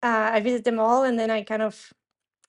Uh, 0.02 0.30
I 0.36 0.40
visited 0.40 0.64
them 0.64 0.78
all, 0.78 1.04
and 1.04 1.18
then 1.18 1.30
I 1.30 1.42
kind 1.42 1.62
of 1.62 1.74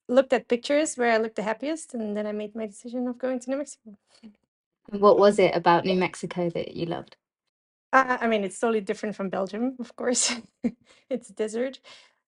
looked 0.09 0.33
at 0.33 0.49
pictures 0.49 0.97
where 0.97 1.11
I 1.13 1.17
looked 1.17 1.37
the 1.37 1.43
happiest, 1.43 1.93
and 1.93 2.17
then 2.17 2.25
I 2.27 2.33
made 2.33 2.55
my 2.55 2.65
decision 2.65 3.07
of 3.07 3.17
going 3.17 3.39
to 3.39 3.49
New 3.49 3.57
Mexico. 3.57 3.95
What 4.89 5.17
was 5.17 5.39
it 5.39 5.55
about 5.55 5.85
New 5.85 5.95
Mexico 5.95 6.49
that 6.49 6.75
you 6.75 6.85
loved? 6.87 7.15
Uh, 7.91 8.17
I 8.21 8.27
mean, 8.27 8.43
it's 8.43 8.59
totally 8.59 8.81
different 8.81 9.15
from 9.15 9.29
Belgium, 9.29 9.75
of 9.79 9.95
course. 9.95 10.35
it's 11.09 11.29
desert, 11.29 11.79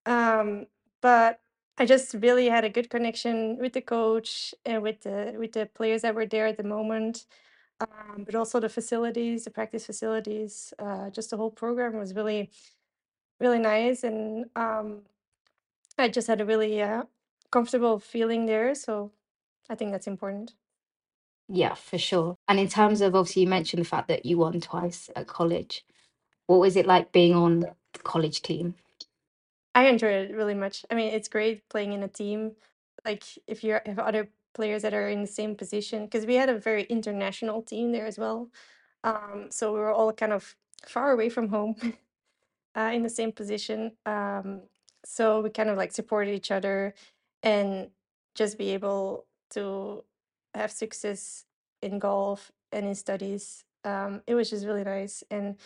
Um, 0.06 0.68
but 1.02 1.42
I 1.80 1.88
just 1.88 2.16
really 2.16 2.50
had 2.50 2.66
a 2.66 2.70
good 2.70 2.92
connection 2.92 3.58
with 3.60 3.74
the 3.74 3.82
coach 3.82 4.56
and 4.66 4.84
with 4.84 5.02
the 5.04 5.36
with 5.40 5.54
the 5.54 5.68
players 5.68 6.04
that 6.04 6.16
were 6.16 6.28
there 6.28 6.48
at 6.48 6.58
the 6.58 6.64
moment. 6.66 7.26
Um, 7.82 8.24
but 8.26 8.36
also 8.36 8.60
the 8.62 8.70
facilities, 8.70 9.46
the 9.46 9.52
practice 9.52 9.86
facilities, 9.86 10.74
uh, 10.80 11.10
just 11.12 11.32
the 11.32 11.38
whole 11.38 11.52
program 11.52 11.98
was 11.98 12.16
really, 12.16 12.52
really 13.40 13.60
nice, 13.60 14.04
and 14.06 14.46
um, 14.58 15.04
I 15.98 16.10
just 16.10 16.28
had 16.28 16.42
a 16.42 16.46
really 16.46 16.82
uh, 16.82 17.04
comfortable 17.52 18.00
feeling 18.00 18.46
there. 18.48 18.76
So 18.76 19.12
I 19.70 19.76
think 19.76 19.92
that's 19.92 20.08
important. 20.08 20.54
Yeah, 21.54 21.74
for 21.74 21.98
sure. 21.98 22.38
And 22.48 22.60
in 22.60 22.70
terms 22.70 23.02
of 23.02 23.14
obviously, 23.14 23.44
you 23.44 23.48
mentioned 23.50 23.82
the 23.84 23.88
fact 23.90 24.08
that 24.08 24.26
you 24.26 24.38
won 24.38 24.62
twice 24.62 25.10
at 25.16 25.28
college. 25.28 25.84
What 26.48 26.60
was 26.62 26.78
it 26.78 26.86
like 26.88 27.12
being 27.12 27.36
on 27.36 27.60
the 27.62 28.00
college 28.04 28.42
team? 28.42 28.76
I 29.74 29.88
enjoy 29.88 30.10
it 30.10 30.36
really 30.36 30.54
much. 30.54 30.86
I 30.90 30.96
mean, 30.96 31.14
it's 31.14 31.28
great 31.30 31.68
playing 31.70 31.94
in 31.94 32.04
a 32.04 32.08
team. 32.08 32.54
Like 33.06 33.24
if 33.48 33.64
you 33.64 33.80
have 33.86 34.00
other 34.00 34.30
players 34.54 34.82
that 34.84 34.94
are 34.94 35.08
in 35.10 35.22
the 35.22 35.28
same 35.28 35.56
position, 35.56 36.06
because 36.06 36.26
we 36.26 36.36
had 36.36 36.50
a 36.50 36.60
very 36.60 36.84
international 36.84 37.62
team 37.62 37.92
there 37.92 38.06
as 38.06 38.18
well. 38.18 38.50
Um, 39.04 39.48
so 39.50 39.74
we 39.74 39.80
were 39.80 39.92
all 39.94 40.14
kind 40.14 40.34
of 40.34 40.56
far 40.86 41.12
away 41.12 41.30
from 41.30 41.50
home, 41.50 41.76
uh, 42.78 42.92
in 42.94 43.04
the 43.04 43.10
same 43.10 43.32
position. 43.32 43.94
Um, 44.06 44.64
so 45.06 45.42
we 45.42 45.50
kind 45.50 45.70
of 45.70 45.78
like 45.78 45.92
supported 45.92 46.34
each 46.34 46.52
other 46.52 46.94
and 47.44 47.90
just 48.36 48.58
be 48.58 48.72
able 48.72 49.26
to 49.52 50.04
have 50.54 50.72
success 50.72 51.46
in 51.82 52.00
golf 52.00 52.52
and 52.72 52.86
in 52.86 52.96
studies. 52.96 53.66
Um, 53.84 54.24
it 54.28 54.36
was 54.36 54.50
just 54.50 54.66
really 54.66 54.84
nice. 54.84 55.24
And 55.32 55.60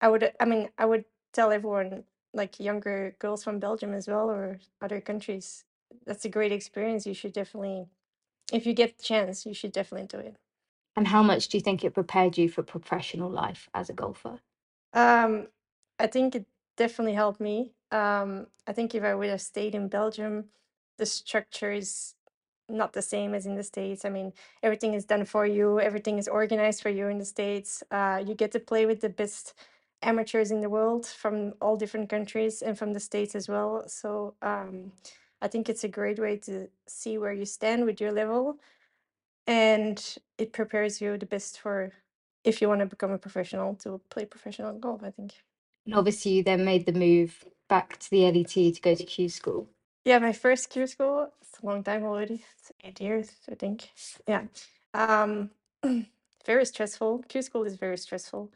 I 0.00 0.08
would, 0.08 0.32
I 0.40 0.44
mean, 0.44 0.70
I 0.78 0.86
would 0.86 1.04
tell 1.32 1.52
everyone, 1.52 2.04
like 2.32 2.58
younger 2.58 3.16
girls 3.20 3.44
from 3.44 3.60
Belgium 3.60 3.94
as 3.94 4.08
well 4.08 4.28
or 4.30 4.58
other 4.80 5.00
countries, 5.00 5.64
that's 6.04 6.24
a 6.24 6.28
great 6.28 6.52
experience. 6.52 7.06
You 7.06 7.14
should 7.14 7.32
definitely, 7.32 7.86
if 8.52 8.66
you 8.66 8.74
get 8.74 8.98
the 8.98 9.04
chance, 9.04 9.46
you 9.46 9.54
should 9.54 9.72
definitely 9.72 10.08
do 10.08 10.18
it. 10.18 10.36
And 10.96 11.08
how 11.08 11.22
much 11.22 11.48
do 11.48 11.56
you 11.56 11.62
think 11.62 11.84
it 11.84 11.94
prepared 11.94 12.38
you 12.38 12.48
for 12.48 12.62
professional 12.62 13.30
life 13.30 13.68
as 13.74 13.88
a 13.90 13.92
golfer? 13.92 14.40
Um, 14.92 15.48
I 15.98 16.06
think 16.06 16.34
it 16.34 16.46
definitely 16.76 17.14
helped 17.14 17.40
me. 17.40 17.74
Um, 17.90 18.48
I 18.66 18.72
think 18.72 18.94
if 18.94 19.02
I 19.02 19.14
would 19.14 19.28
have 19.30 19.40
stayed 19.40 19.74
in 19.74 19.88
Belgium, 19.88 20.50
the 20.98 21.06
structure 21.06 21.72
is 21.72 22.14
not 22.68 22.92
the 22.92 23.02
same 23.02 23.34
as 23.34 23.46
in 23.46 23.54
the 23.54 23.62
States. 23.62 24.04
I 24.04 24.08
mean, 24.08 24.32
everything 24.62 24.94
is 24.94 25.04
done 25.04 25.24
for 25.24 25.46
you, 25.46 25.80
everything 25.80 26.18
is 26.18 26.28
organized 26.28 26.82
for 26.82 26.90
you 26.90 27.08
in 27.08 27.18
the 27.18 27.24
States. 27.24 27.82
Uh, 27.90 28.22
you 28.26 28.34
get 28.34 28.52
to 28.52 28.60
play 28.60 28.86
with 28.86 29.00
the 29.00 29.08
best 29.08 29.54
amateurs 30.02 30.50
in 30.50 30.60
the 30.60 30.68
world 30.68 31.06
from 31.06 31.54
all 31.60 31.76
different 31.76 32.08
countries 32.08 32.62
and 32.62 32.78
from 32.78 32.92
the 32.92 33.00
States 33.00 33.34
as 33.34 33.48
well. 33.48 33.84
So 33.88 34.34
um, 34.42 34.92
I 35.40 35.48
think 35.48 35.68
it's 35.68 35.84
a 35.84 35.88
great 35.88 36.18
way 36.18 36.36
to 36.38 36.68
see 36.86 37.18
where 37.18 37.32
you 37.32 37.44
stand 37.44 37.84
with 37.84 38.00
your 38.00 38.12
level. 38.12 38.58
And 39.46 40.02
it 40.38 40.52
prepares 40.52 41.00
you 41.00 41.18
the 41.18 41.26
best 41.26 41.60
for 41.60 41.92
if 42.44 42.60
you 42.60 42.68
want 42.68 42.80
to 42.80 42.86
become 42.86 43.10
a 43.10 43.18
professional 43.18 43.74
to 43.76 44.00
play 44.10 44.24
professional 44.24 44.78
golf, 44.78 45.02
I 45.02 45.10
think. 45.10 45.32
And 45.86 45.94
obviously, 45.94 46.32
you 46.32 46.42
then 46.42 46.64
made 46.64 46.86
the 46.86 46.92
move 46.92 47.44
back 47.68 47.98
to 47.98 48.10
the 48.10 48.30
LET 48.30 48.48
to 48.48 48.80
go 48.80 48.94
to 48.94 49.04
Q 49.04 49.28
school. 49.28 49.68
Yeah, 50.04 50.18
my 50.18 50.32
first 50.32 50.68
Q 50.68 50.86
school, 50.86 51.32
it's 51.40 51.62
a 51.62 51.66
long 51.66 51.82
time 51.82 52.04
already. 52.04 52.44
It's 52.58 52.72
eight 52.82 53.00
years, 53.00 53.30
I 53.50 53.54
think. 53.54 53.90
Yeah. 54.28 54.44
Um, 54.92 55.50
very 56.46 56.66
stressful. 56.66 57.24
Q 57.28 57.40
school 57.42 57.64
is 57.64 57.76
very 57.76 57.96
stressful. 57.96 58.52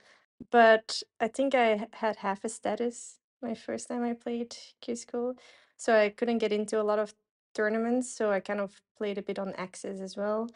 But 0.50 1.02
I 1.21 1.28
think 1.28 1.55
I 1.55 1.87
had 1.93 2.17
half 2.17 2.45
a 2.45 2.49
status 2.49 3.19
my 3.43 3.55
first 3.55 3.88
time 3.88 4.02
I 4.02 4.14
played 4.14 4.55
Q 4.81 4.97
school. 4.97 5.35
So 5.76 5.95
I 5.95 6.11
couldn't 6.11 6.38
get 6.38 6.52
into 6.52 6.81
a 6.81 6.83
lot 6.85 6.99
of 6.99 7.14
tournaments. 7.55 8.12
So 8.12 8.31
I 8.31 8.40
kind 8.40 8.61
of 8.61 8.81
played 8.96 9.18
a 9.18 9.23
bit 9.23 9.38
on 9.38 9.53
Access 9.55 10.01
as 10.01 10.16
well. 10.16 10.49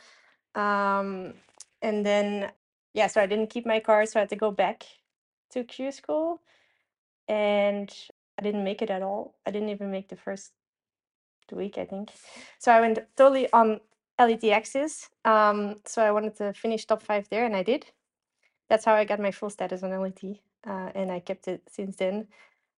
Um, 0.55 1.35
and 1.81 2.05
then, 2.05 2.51
yeah, 2.93 3.07
so 3.07 3.21
I 3.21 3.27
didn't 3.27 3.51
keep 3.51 3.67
my 3.67 3.81
car. 3.81 4.05
So 4.07 4.21
I 4.21 4.23
had 4.23 4.29
to 4.31 4.37
go 4.37 4.51
back 4.51 4.85
to 5.53 5.65
Q 5.65 5.93
school. 5.93 6.41
And 7.29 7.91
I 8.39 8.43
didn't 8.43 8.65
make 8.65 8.83
it 8.83 8.91
at 8.91 9.03
all. 9.03 9.35
I 9.47 9.51
didn't 9.51 9.71
even 9.71 9.91
make 9.91 10.09
the 10.09 10.17
first 10.17 10.53
week, 11.51 11.79
I 11.79 11.85
think. 11.85 12.11
So 12.59 12.73
I 12.73 12.81
went 12.81 12.99
totally 13.17 13.51
on 13.53 13.81
LET 14.19 14.45
Access. 14.45 15.09
Um, 15.25 15.77
so 15.85 16.03
I 16.03 16.13
wanted 16.13 16.37
to 16.37 16.53
finish 16.53 16.85
top 16.87 17.03
five 17.03 17.29
there, 17.29 17.45
and 17.45 17.57
I 17.57 17.63
did. 17.63 17.87
That's 18.69 18.85
how 18.85 18.95
I 18.95 19.05
got 19.05 19.21
my 19.21 19.31
full 19.31 19.51
status 19.51 19.83
on 19.83 19.91
LET, 19.91 20.23
uh, 20.67 20.91
and 20.95 21.11
I 21.11 21.21
kept 21.21 21.49
it 21.49 21.63
since 21.69 21.97
then. 21.97 22.29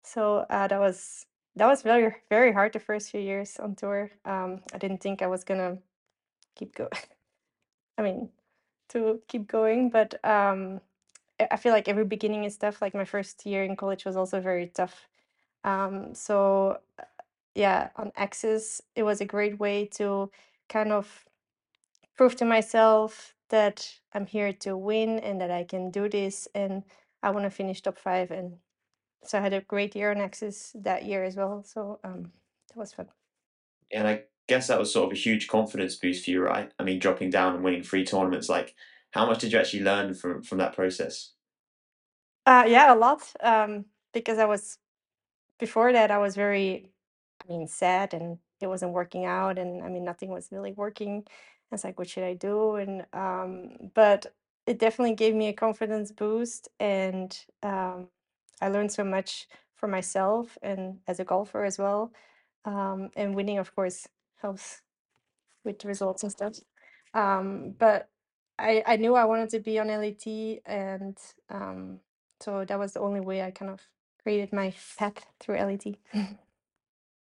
So 0.03 0.47
uh, 0.51 0.67
that 0.69 0.79
was 0.81 1.27
that 1.57 1.67
was 1.67 1.83
very 1.83 2.15
very 2.29 2.53
hard 2.53 2.73
the 2.73 2.81
first 2.81 3.11
few 3.11 3.21
years 3.21 3.59
on 3.59 3.75
tour. 3.75 4.11
Um, 4.25 4.61
I 4.73 4.79
didn't 4.79 5.01
think 5.03 5.23
I 5.23 5.27
was 5.27 5.45
gonna 5.45 5.79
keep 6.57 6.75
going. 6.75 6.91
I 7.99 8.03
mean, 8.03 8.31
to 8.91 9.21
keep 9.29 9.47
going, 9.47 9.91
but 9.91 10.15
um, 10.25 10.81
I 11.41 11.49
I 11.53 11.57
feel 11.57 11.73
like 11.73 11.89
every 11.89 12.05
beginning 12.05 12.45
is 12.45 12.57
tough. 12.57 12.83
Like 12.83 12.95
my 12.95 13.05
first 13.05 13.47
year 13.47 13.65
in 13.65 13.77
college 13.77 14.05
was 14.05 14.17
also 14.17 14.41
very 14.41 14.69
tough. 14.69 15.09
Um, 15.65 16.15
so 16.15 16.79
yeah, 17.55 17.91
on 17.97 18.13
Access, 18.17 18.81
it 18.95 19.03
was 19.03 19.21
a 19.21 19.25
great 19.27 19.59
way 19.59 19.87
to 19.95 20.31
kind 20.69 20.93
of 20.93 21.25
prove 22.17 22.37
to 22.37 22.45
myself 22.45 23.35
that 23.51 23.89
I'm 24.13 24.27
here 24.27 24.53
to 24.53 24.77
win 24.77 25.19
and 25.19 25.41
that 25.41 25.51
I 25.51 25.65
can 25.65 25.91
do 25.91 26.09
this 26.09 26.49
and 26.55 26.83
I 27.23 27.31
want 27.31 27.45
to 27.45 27.51
finish 27.51 27.81
top 27.83 27.99
five. 27.99 28.31
And 28.31 28.57
so 29.25 29.39
I 29.39 29.43
had 29.43 29.53
a 29.53 29.61
great 29.61 29.95
year 29.95 30.11
on 30.11 30.19
Access 30.19 30.75
that 30.81 31.05
year 31.05 31.25
as 31.25 31.37
well. 31.37 31.63
So 31.65 32.01
um, 32.05 32.33
that 32.69 32.77
was 32.77 32.93
fun. 32.93 33.09
And 33.93 34.09
I 34.09 34.23
guess 34.49 34.67
that 34.69 34.79
was 34.79 34.93
sort 34.93 35.07
of 35.07 35.13
a 35.13 35.21
huge 35.21 35.49
confidence 35.49 35.97
boost 35.97 36.25
for 36.25 36.31
you, 36.31 36.43
right? 36.43 36.73
I 36.79 36.83
mean, 36.83 36.99
dropping 36.99 37.31
down 37.31 37.55
and 37.55 37.65
winning 37.65 37.83
three 37.83 38.05
tournaments. 38.05 38.49
Like, 38.49 38.75
how 39.13 39.27
much 39.27 39.39
did 39.39 39.53
you 39.53 39.59
actually 39.59 39.85
learn 39.85 40.15
from 40.15 40.43
from 40.43 40.59
that 40.59 40.75
process? 40.75 41.33
Uh, 42.47 42.65
yeah, 42.67 42.93
a 42.93 42.97
lot. 42.97 43.23
Um, 43.41 43.87
because 44.13 44.39
I 44.39 44.45
was 44.45 44.79
before 45.59 45.93
that, 45.93 46.11
I 46.11 46.19
was 46.19 46.35
very, 46.35 46.91
I 47.45 47.53
mean, 47.53 47.67
sad 47.67 48.15
and 48.15 48.39
it 48.61 48.67
wasn't 48.69 48.93
working 48.93 49.25
out, 49.27 49.59
and 49.59 49.83
I 49.83 49.89
mean, 49.89 50.05
nothing 50.05 50.31
was 50.31 50.49
really 50.53 50.73
working. 50.73 51.25
I 51.29 51.33
was 51.75 51.85
like, 51.85 51.99
what 51.99 52.09
should 52.09 52.25
I 52.25 52.35
do? 52.35 52.77
And 52.77 53.07
um, 53.13 53.91
but 53.95 54.27
it 54.67 54.79
definitely 54.79 55.15
gave 55.15 55.35
me 55.35 55.49
a 55.49 55.53
confidence 55.53 56.13
boost, 56.13 56.69
and 56.81 57.37
um, 57.63 58.09
I 58.61 58.69
learned 58.69 58.93
so 58.93 59.05
much 59.05 59.47
for 59.77 59.89
myself 59.89 60.57
and 60.63 60.99
as 61.09 61.21
a 61.21 61.25
golfer 61.25 61.65
as 61.65 61.79
well. 61.79 62.13
Um, 62.65 63.11
and 63.17 63.35
winning, 63.35 63.59
of 63.59 63.75
course, 63.75 64.09
helps 64.41 64.81
with 65.65 65.79
the 65.81 65.89
results 65.89 66.23
and 66.23 66.33
stuff. 66.33 66.55
Um, 67.15 67.75
but 67.79 68.09
I 68.59 68.83
I 68.87 68.97
knew 68.97 69.15
I 69.15 69.25
wanted 69.25 69.51
to 69.51 69.61
be 69.61 69.79
on 69.79 69.89
LET, 69.89 70.27
and 70.67 71.19
um, 71.51 72.01
so 72.41 72.65
that 72.65 72.79
was 72.79 72.93
the 72.95 73.01
only 73.01 73.21
way 73.21 73.43
I 73.43 73.51
kind 73.51 73.71
of 73.71 73.81
created 74.23 74.53
my 74.53 74.75
path 74.99 75.27
through 75.41 75.57
LET. 75.57 75.99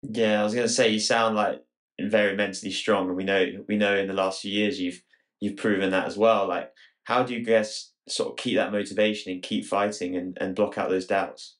Yeah, 0.09 0.39
I 0.39 0.43
was 0.43 0.53
going 0.53 0.67
to 0.67 0.73
say 0.73 0.89
you 0.89 0.99
sound 0.99 1.35
like 1.35 1.63
very 1.99 2.35
mentally 2.35 2.71
strong, 2.71 3.07
and 3.07 3.17
we 3.17 3.23
know 3.23 3.65
we 3.67 3.77
know 3.77 3.95
in 3.95 4.07
the 4.07 4.13
last 4.13 4.41
few 4.41 4.51
years 4.51 4.79
you've 4.79 5.01
you've 5.39 5.57
proven 5.57 5.91
that 5.91 6.05
as 6.05 6.17
well. 6.17 6.47
Like, 6.47 6.71
how 7.03 7.23
do 7.23 7.33
you 7.33 7.43
guess 7.43 7.91
sort 8.07 8.29
of 8.29 8.37
keep 8.37 8.55
that 8.55 8.71
motivation 8.71 9.31
and 9.31 9.43
keep 9.43 9.65
fighting 9.65 10.15
and, 10.15 10.37
and 10.39 10.55
block 10.55 10.77
out 10.77 10.89
those 10.89 11.05
doubts? 11.05 11.57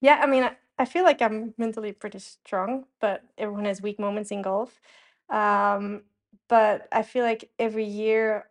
Yeah, 0.00 0.20
I 0.22 0.26
mean, 0.26 0.42
I, 0.44 0.56
I 0.78 0.84
feel 0.84 1.04
like 1.04 1.22
I'm 1.22 1.54
mentally 1.56 1.92
pretty 1.92 2.18
strong, 2.18 2.84
but 3.00 3.22
everyone 3.38 3.64
has 3.64 3.80
weak 3.80 3.98
moments 3.98 4.30
in 4.30 4.42
golf. 4.42 4.80
Um, 5.30 6.02
but 6.48 6.86
I 6.92 7.02
feel 7.02 7.24
like 7.24 7.50
every 7.58 7.84
year 7.84 8.50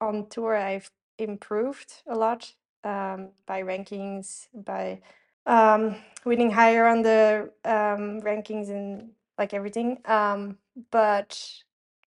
on 0.00 0.28
tour, 0.28 0.56
I've 0.56 0.90
improved 1.18 2.02
a 2.06 2.14
lot 2.14 2.54
um, 2.82 3.30
by 3.46 3.62
rankings, 3.62 4.48
by 4.54 5.00
um, 5.46 5.96
winning 6.24 6.50
higher 6.50 6.86
on 6.86 7.02
the 7.02 7.50
um, 7.64 8.20
rankings 8.22 8.70
and 8.70 9.10
like 9.38 9.54
everything. 9.54 9.98
Um, 10.04 10.58
but 10.90 11.40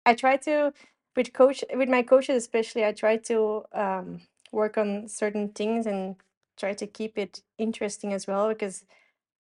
I 0.06 0.13
try 0.15 0.38
to 0.38 0.73
with 1.15 1.34
coach 1.34 1.63
with 1.73 1.89
my 1.89 2.04
coaches 2.04 2.38
especially. 2.38 2.86
I 2.86 2.91
try 2.93 3.17
to 3.17 3.63
um, 3.73 4.21
work 4.52 4.78
on 4.78 5.08
certain 5.08 5.49
things 5.49 5.86
and 5.86 6.15
try 6.58 6.73
to 6.73 6.88
keep 6.88 7.17
it 7.17 7.41
interesting 7.58 8.13
as 8.13 8.28
well 8.28 8.49
because 8.49 8.86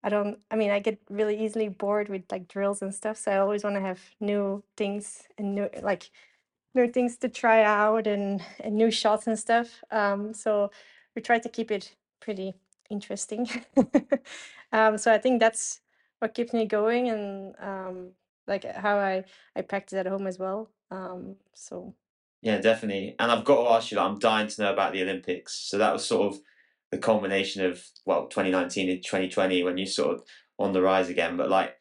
I 0.03 0.09
don't. 0.09 0.39
I 0.51 0.55
mean, 0.55 0.71
I 0.71 0.79
get 0.79 0.99
really 1.09 1.43
easily 1.43 1.69
bored 1.69 2.09
with 2.09 2.23
like 2.31 2.47
drills 2.47 2.81
and 2.81 2.93
stuff. 2.93 3.17
So 3.17 3.31
I 3.31 3.37
always 3.37 3.63
want 3.63 3.75
to 3.75 3.81
have 3.81 3.99
new 4.21 4.63
things 4.77 5.23
and 5.37 5.55
new 5.55 5.69
like 5.81 6.09
new 6.75 6.87
things 6.87 7.17
to 7.17 7.29
try 7.29 7.63
out 7.63 8.07
and 8.07 8.41
and 8.61 8.75
new 8.75 8.91
shots 8.91 9.27
and 9.27 9.37
stuff. 9.39 9.83
Um, 9.91 10.33
so 10.33 10.71
we 11.15 11.21
try 11.21 11.39
to 11.39 11.49
keep 11.49 11.71
it 11.71 11.95
pretty 12.21 12.55
interesting. 12.89 13.47
um, 14.71 14.97
so 14.97 15.13
I 15.13 15.17
think 15.17 15.39
that's 15.39 15.81
what 16.19 16.33
keeps 16.33 16.53
me 16.53 16.65
going 16.65 17.09
and 17.09 17.55
um, 17.59 18.11
like 18.47 18.65
how 18.75 18.97
I 18.97 19.23
I 19.55 19.61
practice 19.61 19.97
at 19.97 20.07
home 20.07 20.27
as 20.27 20.37
well. 20.37 20.69
Um, 20.91 21.35
so 21.53 21.95
Yeah, 22.41 22.59
definitely. 22.59 23.15
And 23.19 23.31
I've 23.31 23.45
got 23.45 23.63
to 23.63 23.69
ask 23.71 23.91
you, 23.91 23.97
like, 23.97 24.07
I'm 24.07 24.19
dying 24.19 24.47
to 24.47 24.61
know 24.61 24.73
about 24.73 24.93
the 24.93 25.01
Olympics. 25.03 25.53
So 25.53 25.77
that 25.77 25.93
was 25.93 26.05
sort 26.05 26.33
of 26.33 26.41
the 26.91 26.97
culmination 26.97 27.65
of 27.65 27.83
well, 28.05 28.27
2019 28.27 28.89
and 28.89 29.03
2020 29.03 29.63
when 29.63 29.77
you 29.77 29.85
sort 29.85 30.15
of 30.15 30.23
on 30.57 30.73
the 30.73 30.81
rise 30.81 31.09
again. 31.09 31.37
But 31.37 31.49
like, 31.49 31.75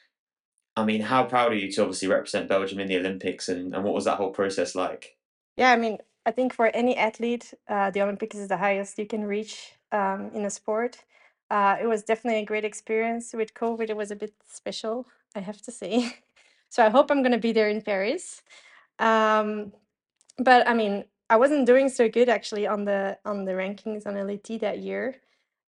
I 0.76 0.84
mean, 0.84 1.00
how 1.00 1.24
proud 1.24 1.52
are 1.52 1.56
you 1.56 1.72
to 1.72 1.82
obviously 1.82 2.08
represent 2.08 2.48
Belgium 2.48 2.78
in 2.78 2.86
the 2.86 2.98
Olympics, 2.98 3.48
and, 3.48 3.74
and 3.74 3.82
what 3.82 3.94
was 3.94 4.04
that 4.04 4.16
whole 4.16 4.30
process 4.30 4.74
like? 4.76 5.16
Yeah, 5.56 5.72
I 5.72 5.76
mean, 5.76 5.98
I 6.24 6.30
think 6.30 6.54
for 6.54 6.66
any 6.66 6.96
athlete, 6.96 7.52
uh, 7.68 7.90
the 7.90 8.02
Olympics 8.02 8.36
is 8.36 8.46
the 8.46 8.58
highest 8.58 8.98
you 8.98 9.06
can 9.06 9.24
reach 9.24 9.72
um, 9.92 10.30
in 10.34 10.44
a 10.44 10.50
sport. 10.50 11.04
Uh, 11.50 11.76
it 11.80 11.86
was 11.86 12.02
definitely 12.02 12.40
a 12.40 12.44
great 12.44 12.64
experience. 12.64 13.32
With 13.32 13.54
COVID, 13.54 13.88
it 13.88 13.96
was 13.96 14.10
a 14.10 14.16
bit 14.16 14.34
special, 14.46 15.06
I 15.34 15.40
have 15.40 15.62
to 15.62 15.72
say. 15.72 16.18
so 16.68 16.84
I 16.84 16.90
hope 16.90 17.10
I'm 17.10 17.22
going 17.22 17.32
to 17.32 17.38
be 17.38 17.52
there 17.52 17.68
in 17.68 17.82
Paris. 17.82 18.42
Um, 18.98 19.72
but 20.38 20.68
I 20.68 20.74
mean, 20.74 21.04
I 21.30 21.36
wasn't 21.36 21.66
doing 21.66 21.88
so 21.88 22.08
good 22.08 22.28
actually 22.28 22.66
on 22.66 22.84
the 22.84 23.18
on 23.24 23.44
the 23.44 23.52
rankings 23.52 24.06
on 24.06 24.14
LET 24.14 24.60
that 24.60 24.78
year. 24.78 25.16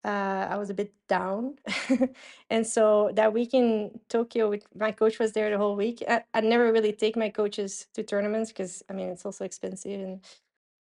Uh, 0.02 0.46
I 0.50 0.56
was 0.56 0.70
a 0.70 0.74
bit 0.74 0.94
down, 1.08 1.56
and 2.50 2.66
so 2.66 3.10
that 3.14 3.34
week 3.34 3.52
in 3.52 4.00
Tokyo, 4.08 4.48
with 4.48 4.64
my 4.74 4.92
coach 4.92 5.18
was 5.18 5.32
there 5.32 5.50
the 5.50 5.58
whole 5.58 5.76
week. 5.76 6.02
I, 6.08 6.22
I 6.32 6.40
never 6.40 6.72
really 6.72 6.92
take 6.92 7.16
my 7.16 7.28
coaches 7.28 7.86
to 7.94 8.02
tournaments 8.02 8.50
because 8.50 8.82
I 8.88 8.94
mean 8.94 9.10
it's 9.10 9.26
also 9.26 9.44
expensive 9.44 10.00
and 10.00 10.20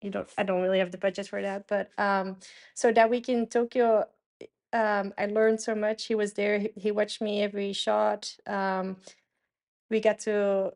you 0.04 0.10
don't. 0.10 0.28
I 0.38 0.44
don't 0.44 0.62
really 0.62 0.80
have 0.80 0.92
the 0.92 0.98
budget 0.98 1.28
for 1.28 1.42
that. 1.42 1.68
But 1.68 1.90
um, 1.98 2.36
so 2.74 2.92
that 2.92 3.10
week 3.10 3.28
in 3.30 3.46
Tokyo, 3.48 4.06
um, 4.72 5.14
I 5.18 5.26
learned 5.26 5.60
so 5.60 5.74
much. 5.74 6.06
He 6.06 6.14
was 6.14 6.34
there. 6.34 6.58
He, 6.60 6.70
he 6.76 6.90
watched 6.92 7.22
me 7.22 7.42
every 7.42 7.72
shot. 7.72 8.36
Um, 8.46 8.98
we 9.90 10.00
got 10.00 10.20
to 10.20 10.74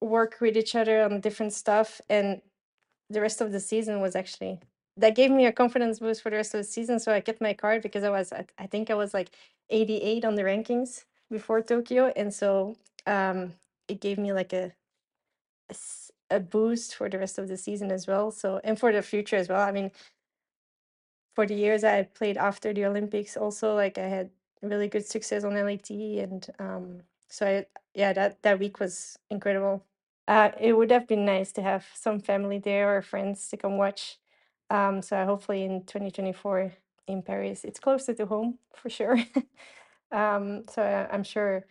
work 0.00 0.38
with 0.40 0.56
each 0.56 0.74
other 0.76 1.02
on 1.02 1.20
different 1.20 1.52
stuff 1.52 2.00
and 2.10 2.40
the 3.10 3.20
rest 3.20 3.40
of 3.40 3.52
the 3.52 3.60
season 3.60 4.00
was 4.00 4.16
actually 4.16 4.60
that 4.96 5.16
gave 5.16 5.30
me 5.30 5.46
a 5.46 5.52
confidence 5.52 5.98
boost 6.00 6.22
for 6.22 6.30
the 6.30 6.36
rest 6.36 6.54
of 6.54 6.58
the 6.60 6.64
season 6.64 6.98
so 7.00 7.12
i 7.12 7.20
kept 7.20 7.40
my 7.40 7.52
card 7.52 7.82
because 7.82 8.04
i 8.04 8.10
was 8.10 8.32
i, 8.32 8.44
I 8.58 8.66
think 8.66 8.90
i 8.90 8.94
was 8.94 9.14
like 9.14 9.30
88 9.70 10.24
on 10.24 10.36
the 10.36 10.42
rankings 10.42 11.04
before 11.30 11.62
tokyo 11.62 12.12
and 12.16 12.32
so 12.32 12.76
um 13.06 13.54
it 13.88 14.00
gave 14.00 14.18
me 14.18 14.32
like 14.32 14.52
a, 14.52 14.72
a 16.30 16.40
boost 16.40 16.94
for 16.94 17.08
the 17.08 17.18
rest 17.18 17.38
of 17.38 17.48
the 17.48 17.56
season 17.56 17.90
as 17.90 18.06
well 18.06 18.30
so 18.30 18.60
and 18.64 18.78
for 18.78 18.92
the 18.92 19.02
future 19.02 19.36
as 19.36 19.48
well 19.48 19.60
i 19.60 19.72
mean 19.72 19.90
for 21.34 21.46
the 21.46 21.54
years 21.54 21.84
i 21.84 22.02
played 22.02 22.36
after 22.36 22.72
the 22.72 22.84
olympics 22.84 23.36
also 23.36 23.74
like 23.74 23.98
i 23.98 24.06
had 24.06 24.30
really 24.62 24.88
good 24.88 25.04
success 25.06 25.44
on 25.44 25.54
lat 25.54 25.90
and 25.90 26.48
um 26.58 27.00
so 27.28 27.46
i 27.46 27.66
yeah 27.94 28.12
that 28.12 28.42
that 28.42 28.58
week 28.58 28.80
was 28.80 29.18
incredible 29.30 29.84
uh, 30.28 30.52
it 30.60 30.74
would 30.74 30.92
have 30.92 31.08
been 31.08 31.24
nice 31.24 31.50
to 31.50 31.60
have 31.60 31.84
some 31.94 32.20
family 32.20 32.58
there 32.58 32.96
or 32.96 33.02
friends 33.02 33.48
to 33.48 33.56
come 33.56 33.76
watch. 33.78 34.16
Um, 34.70 35.02
so 35.02 35.24
hopefully 35.24 35.64
in 35.64 35.82
2024 35.86 36.72
in 37.08 37.20
Paris, 37.22 37.64
it's 37.64 37.80
closer 37.80 38.14
to 38.14 38.26
home 38.26 38.58
for 38.76 38.88
sure. 38.88 39.18
um, 40.12 40.62
so 40.70 40.82
I, 40.82 41.12
I'm 41.12 41.24
sure 41.24 41.66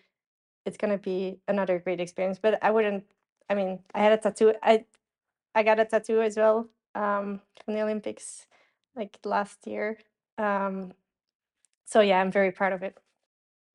it's 0.65 0.77
gonna 0.77 0.97
be 0.97 1.39
another 1.47 1.79
great 1.79 1.99
experience. 2.01 2.39
But 2.41 2.59
I 2.63 2.71
wouldn't. 2.71 3.05
I 3.49 3.55
mean, 3.55 3.79
I 3.93 3.99
had 3.99 4.13
a 4.13 4.17
tattoo. 4.17 4.53
I 4.61 4.85
I 5.55 5.63
got 5.63 5.79
a 5.79 5.85
tattoo 5.85 6.21
as 6.21 6.37
well 6.37 6.69
um, 6.95 7.41
from 7.63 7.73
the 7.73 7.81
Olympics, 7.81 8.45
like 8.95 9.17
last 9.25 9.65
year. 9.65 9.97
Um, 10.37 10.93
so 11.85 12.01
yeah, 12.01 12.21
I'm 12.21 12.31
very 12.31 12.51
proud 12.51 12.73
of 12.73 12.83
it. 12.83 12.97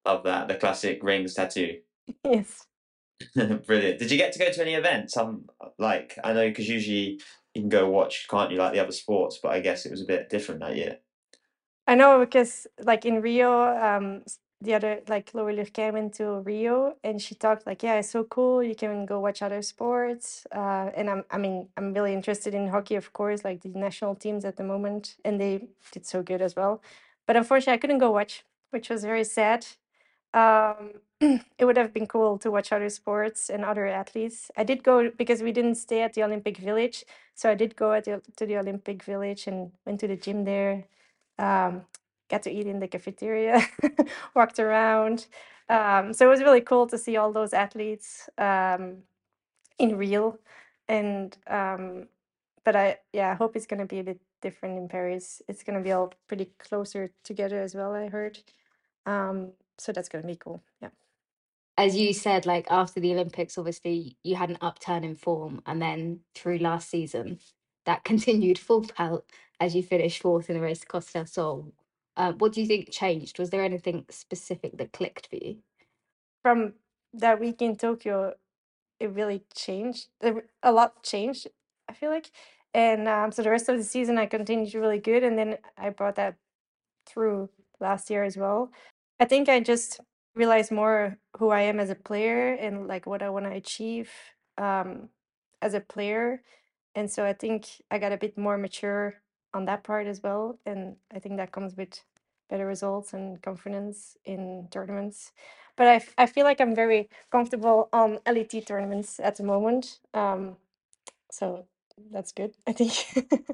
Love 0.07 0.25
that 0.25 0.49
the 0.49 0.55
classic 0.55 1.03
rings 1.03 1.35
tattoo. 1.35 1.81
yes. 2.25 2.67
Brilliant. 3.35 3.99
Did 3.99 4.11
you 4.11 4.17
get 4.17 4.33
to 4.33 4.39
go 4.39 4.51
to 4.51 4.63
any 4.63 4.75
events? 4.75 5.17
Um, 5.17 5.49
like 5.79 6.19
I 6.23 6.33
know 6.33 6.49
because 6.49 6.69
usually 6.69 7.21
you 7.55 7.63
can 7.63 7.69
go 7.69 7.89
watch, 7.89 8.27
can't 8.29 8.51
you, 8.51 8.59
like 8.59 8.73
the 8.73 8.81
other 8.81 8.93
sports? 8.93 9.39
But 9.43 9.53
I 9.53 9.61
guess 9.61 9.87
it 9.87 9.91
was 9.91 10.03
a 10.03 10.07
bit 10.07 10.31
different 10.31 10.61
that 10.61 10.77
year. 10.77 10.99
I 11.87 11.95
know 11.95 12.21
because 12.21 12.67
like 12.83 13.05
in 13.05 13.21
Rio, 13.21 13.53
um, 13.77 14.23
the 14.65 14.75
other 14.75 15.01
like 15.09 15.33
Lori 15.35 15.55
Lurquin 15.57 15.93
went 15.93 16.15
to 16.15 16.41
Rio 16.41 16.97
and 17.05 17.21
she 17.21 17.35
talked 17.35 17.67
like, 17.67 17.83
yeah, 17.83 17.95
it's 17.95 18.11
so 18.11 18.25
cool. 18.25 18.63
You 18.63 18.75
can 18.75 19.07
go 19.07 19.21
watch 19.21 19.43
other 19.43 19.63
sports. 19.63 20.47
Uh, 20.51 20.91
and 20.97 21.09
I'm, 21.11 21.25
I 21.31 21.39
mean, 21.39 21.69
I'm 21.77 21.93
really 21.95 22.13
interested 22.13 22.55
in 22.55 22.69
hockey, 22.69 22.97
of 22.97 23.13
course, 23.13 23.45
like 23.45 23.63
the 23.63 23.69
national 23.69 24.15
teams 24.17 24.45
at 24.45 24.57
the 24.57 24.65
moment, 24.65 25.17
and 25.25 25.41
they 25.41 25.69
did 25.93 26.07
so 26.07 26.23
good 26.23 26.43
as 26.43 26.57
well. 26.57 26.83
But 27.27 27.37
unfortunately, 27.37 27.75
I 27.75 27.79
couldn't 27.79 27.99
go 27.99 28.11
watch, 28.11 28.45
which 28.71 28.89
was 28.89 29.05
very 29.05 29.25
sad. 29.25 29.67
Um, 30.33 31.01
it 31.59 31.65
would 31.65 31.77
have 31.77 31.93
been 31.93 32.07
cool 32.07 32.39
to 32.39 32.51
watch 32.51 32.73
other 32.73 32.89
sports 32.89 33.51
and 33.51 33.65
other 33.65 33.87
athletes. 33.87 34.51
I 34.57 34.65
did 34.65 34.83
go 34.83 35.11
because 35.11 35.43
we 35.43 35.53
didn't 35.53 35.77
stay 35.77 36.03
at 36.03 36.15
the 36.15 36.25
Olympic 36.25 36.59
Village, 36.59 37.05
so 37.35 37.51
I 37.51 37.55
did 37.55 37.77
go 37.77 38.01
the, 38.01 38.21
to 38.37 38.47
the 38.47 38.59
Olympic 38.59 39.05
Village 39.05 39.47
and 39.47 39.73
went 39.87 40.01
to 40.01 40.09
the 40.09 40.17
gym 40.17 40.45
there 40.45 40.85
um, 41.39 41.83
got 42.31 42.43
to 42.45 42.53
eat 42.53 42.67
in 42.67 42.81
the 42.81 42.89
cafeteria, 42.89 43.63
walked 44.37 44.59
around. 44.61 45.27
Um, 45.69 46.13
so 46.13 46.27
it 46.27 46.31
was 46.31 46.43
really 46.43 46.61
cool 46.61 46.87
to 46.89 46.99
see 46.99 47.17
all 47.17 47.33
those 47.33 47.53
athletes 47.55 48.29
um, 48.39 48.99
in 49.79 49.97
real. 49.97 50.39
And 50.89 51.37
um, 51.49 52.09
but 52.65 52.77
I 52.77 52.99
yeah, 53.13 53.33
I 53.33 53.35
hope 53.35 53.57
it's 53.57 53.67
gonna 53.67 53.87
be 53.87 54.01
a 54.01 54.05
bit 54.05 54.21
different 54.43 54.79
in 54.79 54.89
Paris. 54.89 55.43
It's 55.49 55.63
gonna 55.65 55.81
be 55.83 55.93
all 55.93 56.13
pretty 56.29 56.51
closer 56.59 57.13
together 57.25 57.63
as 57.63 57.75
well. 57.75 57.95
I 57.95 58.09
heard. 58.09 58.39
Um, 59.07 59.53
so 59.79 59.93
that's 59.93 60.09
gonna 60.11 60.27
be 60.27 60.37
cool. 60.37 60.63
Yeah. 60.83 60.91
as 61.77 61.97
you 61.97 62.13
said, 62.15 62.47
like 62.47 62.67
after 62.71 63.01
the 63.01 63.13
Olympics, 63.13 63.59
obviously 63.59 64.17
you 64.23 64.37
had 64.37 64.51
an 64.51 64.59
upturn 64.61 65.05
in 65.05 65.17
form, 65.17 65.61
and 65.67 65.83
then 65.83 66.21
through 66.35 66.59
last 66.59 66.89
season, 66.91 67.41
that 67.87 68.05
continued 68.11 68.59
full 68.59 68.83
pelt 68.85 69.25
as 69.61 69.75
you 69.75 69.83
finished 69.83 70.23
fourth 70.23 70.49
in 70.51 70.57
the 70.57 70.63
race 70.63 70.81
to 70.81 70.87
Costa 70.87 71.13
del 71.15 71.27
Sol. 71.27 71.73
Uh, 72.17 72.33
what 72.35 72.53
do 72.53 72.61
you 72.61 72.67
think 72.67 72.91
changed? 72.93 73.39
Was 73.39 73.51
there 73.51 73.65
anything 73.65 74.07
specific 74.11 74.79
that 74.79 74.93
clicked 74.93 75.29
for 75.29 75.37
you? 75.37 75.59
From 76.43 76.75
that 77.15 77.41
week 77.41 77.63
in 77.63 77.77
Tokyo, 77.77 78.35
it 79.01 79.11
really 79.13 79.45
changed. 79.55 80.09
there- 80.21 80.47
A 80.63 80.73
lot 80.73 81.03
changed. 81.03 81.49
I 81.89 81.93
feel 81.95 82.11
like, 82.11 82.31
and 82.75 83.09
um, 83.09 83.33
so 83.33 83.43
the 83.43 83.51
rest 83.51 83.69
of 83.69 83.77
the 83.79 83.85
season 83.85 84.19
I 84.19 84.27
continued 84.27 84.75
really 84.75 84.99
good, 85.01 85.23
and 85.25 85.39
then 85.39 85.59
I 85.79 85.91
brought 85.91 86.17
that 86.17 86.37
through 87.07 87.51
last 87.81 88.11
year 88.11 88.25
as 88.25 88.37
well. 88.37 88.71
I 89.21 89.25
think 89.27 89.49
I 89.49 89.61
just 89.61 90.01
realized 90.35 90.73
more 90.73 91.19
who 91.39 91.51
I 91.51 91.63
am 91.63 91.81
as 91.81 91.91
a 91.91 91.95
player 91.95 92.55
and 92.55 92.89
like 92.89 93.07
what 93.07 93.23
I 93.23 93.31
want 93.31 93.47
to 93.47 93.53
achieve 93.53 94.11
um, 94.59 95.09
as 95.63 95.75
a 95.75 95.81
player. 95.81 96.43
And 96.95 97.11
so 97.11 97.25
I 97.25 97.33
think 97.33 97.69
I 97.91 97.99
got 97.99 98.13
a 98.13 98.17
bit 98.17 98.39
more 98.39 98.59
mature 98.59 99.15
on 99.55 99.67
that 99.67 99.85
part 99.85 100.09
as 100.09 100.23
well. 100.23 100.59
And 100.67 100.97
I 101.15 101.21
think 101.21 101.39
that 101.39 101.53
comes 101.53 101.77
with 101.77 102.03
better 102.51 102.67
results 102.67 103.15
and 103.15 103.43
confidence 103.43 104.19
in 104.27 104.69
tournaments. 104.73 105.33
But 105.77 105.89
I, 105.89 105.97
f- 105.97 106.15
I 106.19 106.27
feel 106.27 106.45
like 106.45 106.61
I'm 106.61 106.77
very 106.77 107.11
comfortable 107.33 107.91
on 107.93 108.21
LET 108.27 108.55
tournaments 108.67 109.21
at 109.21 109.37
the 109.39 109.45
moment. 109.45 110.01
Um, 110.15 110.57
so 111.31 111.67
that's 112.13 112.33
good, 112.33 112.55
I 112.67 112.73
think. 112.73 112.93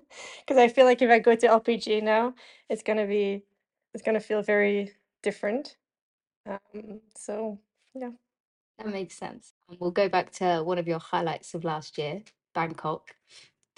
Because 0.47 0.59
I 0.59 0.69
feel 0.69 0.87
like 0.87 1.03
if 1.03 1.11
I 1.11 1.21
go 1.21 1.37
to 1.37 1.49
LPGA 1.49 2.03
now, 2.03 2.35
it's 2.69 2.83
gonna 2.83 3.07
be 3.07 3.45
it's 3.95 4.03
gonna 4.05 4.21
feel 4.21 4.43
very 4.43 4.93
different. 5.23 5.77
Um, 6.47 7.01
so 7.17 7.59
yeah. 7.95 8.11
That 8.79 8.89
makes 8.89 9.17
sense. 9.17 9.55
We'll 9.81 9.93
go 9.93 10.09
back 10.09 10.33
to 10.35 10.63
one 10.65 10.79
of 10.79 10.89
your 10.89 11.01
highlights 11.01 11.55
of 11.55 11.65
last 11.65 11.99
year, 11.99 12.23
Bangkok. 12.55 13.17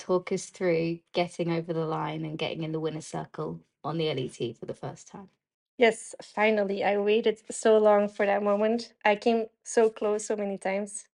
Talk 0.03 0.33
us 0.33 0.47
through 0.47 0.99
getting 1.13 1.53
over 1.53 1.73
the 1.73 1.87
line 1.87 2.25
and 2.25 2.37
getting 2.37 2.65
in 2.65 2.73
the 2.73 2.81
winner's 2.81 3.07
circle 3.07 3.61
on 3.85 3.99
the 3.99 4.13
LET 4.13 4.57
for 4.57 4.67
the 4.67 4.75
first 4.75 5.07
time. 5.07 5.31
Yes, 5.79 6.15
finally. 6.23 6.85
I 6.85 6.99
waited 6.99 7.41
so 7.51 7.79
long 7.79 8.09
for 8.09 8.27
that 8.27 8.43
moment. 8.43 8.95
I 9.05 9.17
came 9.17 9.47
so 9.65 9.91
close 9.91 10.27
so 10.27 10.37
many 10.37 10.59
times. 10.59 11.09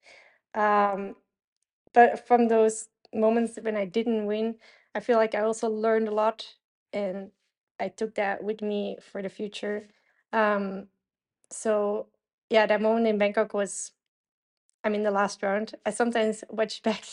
Um, 0.56 1.15
but 1.93 2.28
from 2.28 2.47
those 2.47 2.89
moments 3.13 3.60
when 3.62 3.78
I 3.78 3.86
didn't 3.86 4.26
win, 4.26 4.56
I 4.95 5.00
feel 5.02 5.17
like 5.17 5.36
I 5.36 5.41
also 5.41 5.69
learned 5.69 6.08
a 6.08 6.13
lot 6.13 6.56
and 6.93 7.32
I 7.80 7.89
took 7.89 8.15
that 8.15 8.43
with 8.43 8.62
me 8.62 8.97
for 9.02 9.21
the 9.21 9.30
future. 9.30 9.89
Um, 10.34 10.88
so 11.52 12.08
yeah, 12.50 12.65
that 12.67 12.82
moment 12.82 13.08
in 13.08 13.17
Bangkok 13.19 13.54
was 13.54 13.93
I 14.84 14.89
mean 14.89 15.04
the 15.04 15.12
last 15.12 15.43
round. 15.43 15.76
I 15.86 15.91
sometimes 15.91 16.43
watch 16.50 16.82
back 16.89 17.06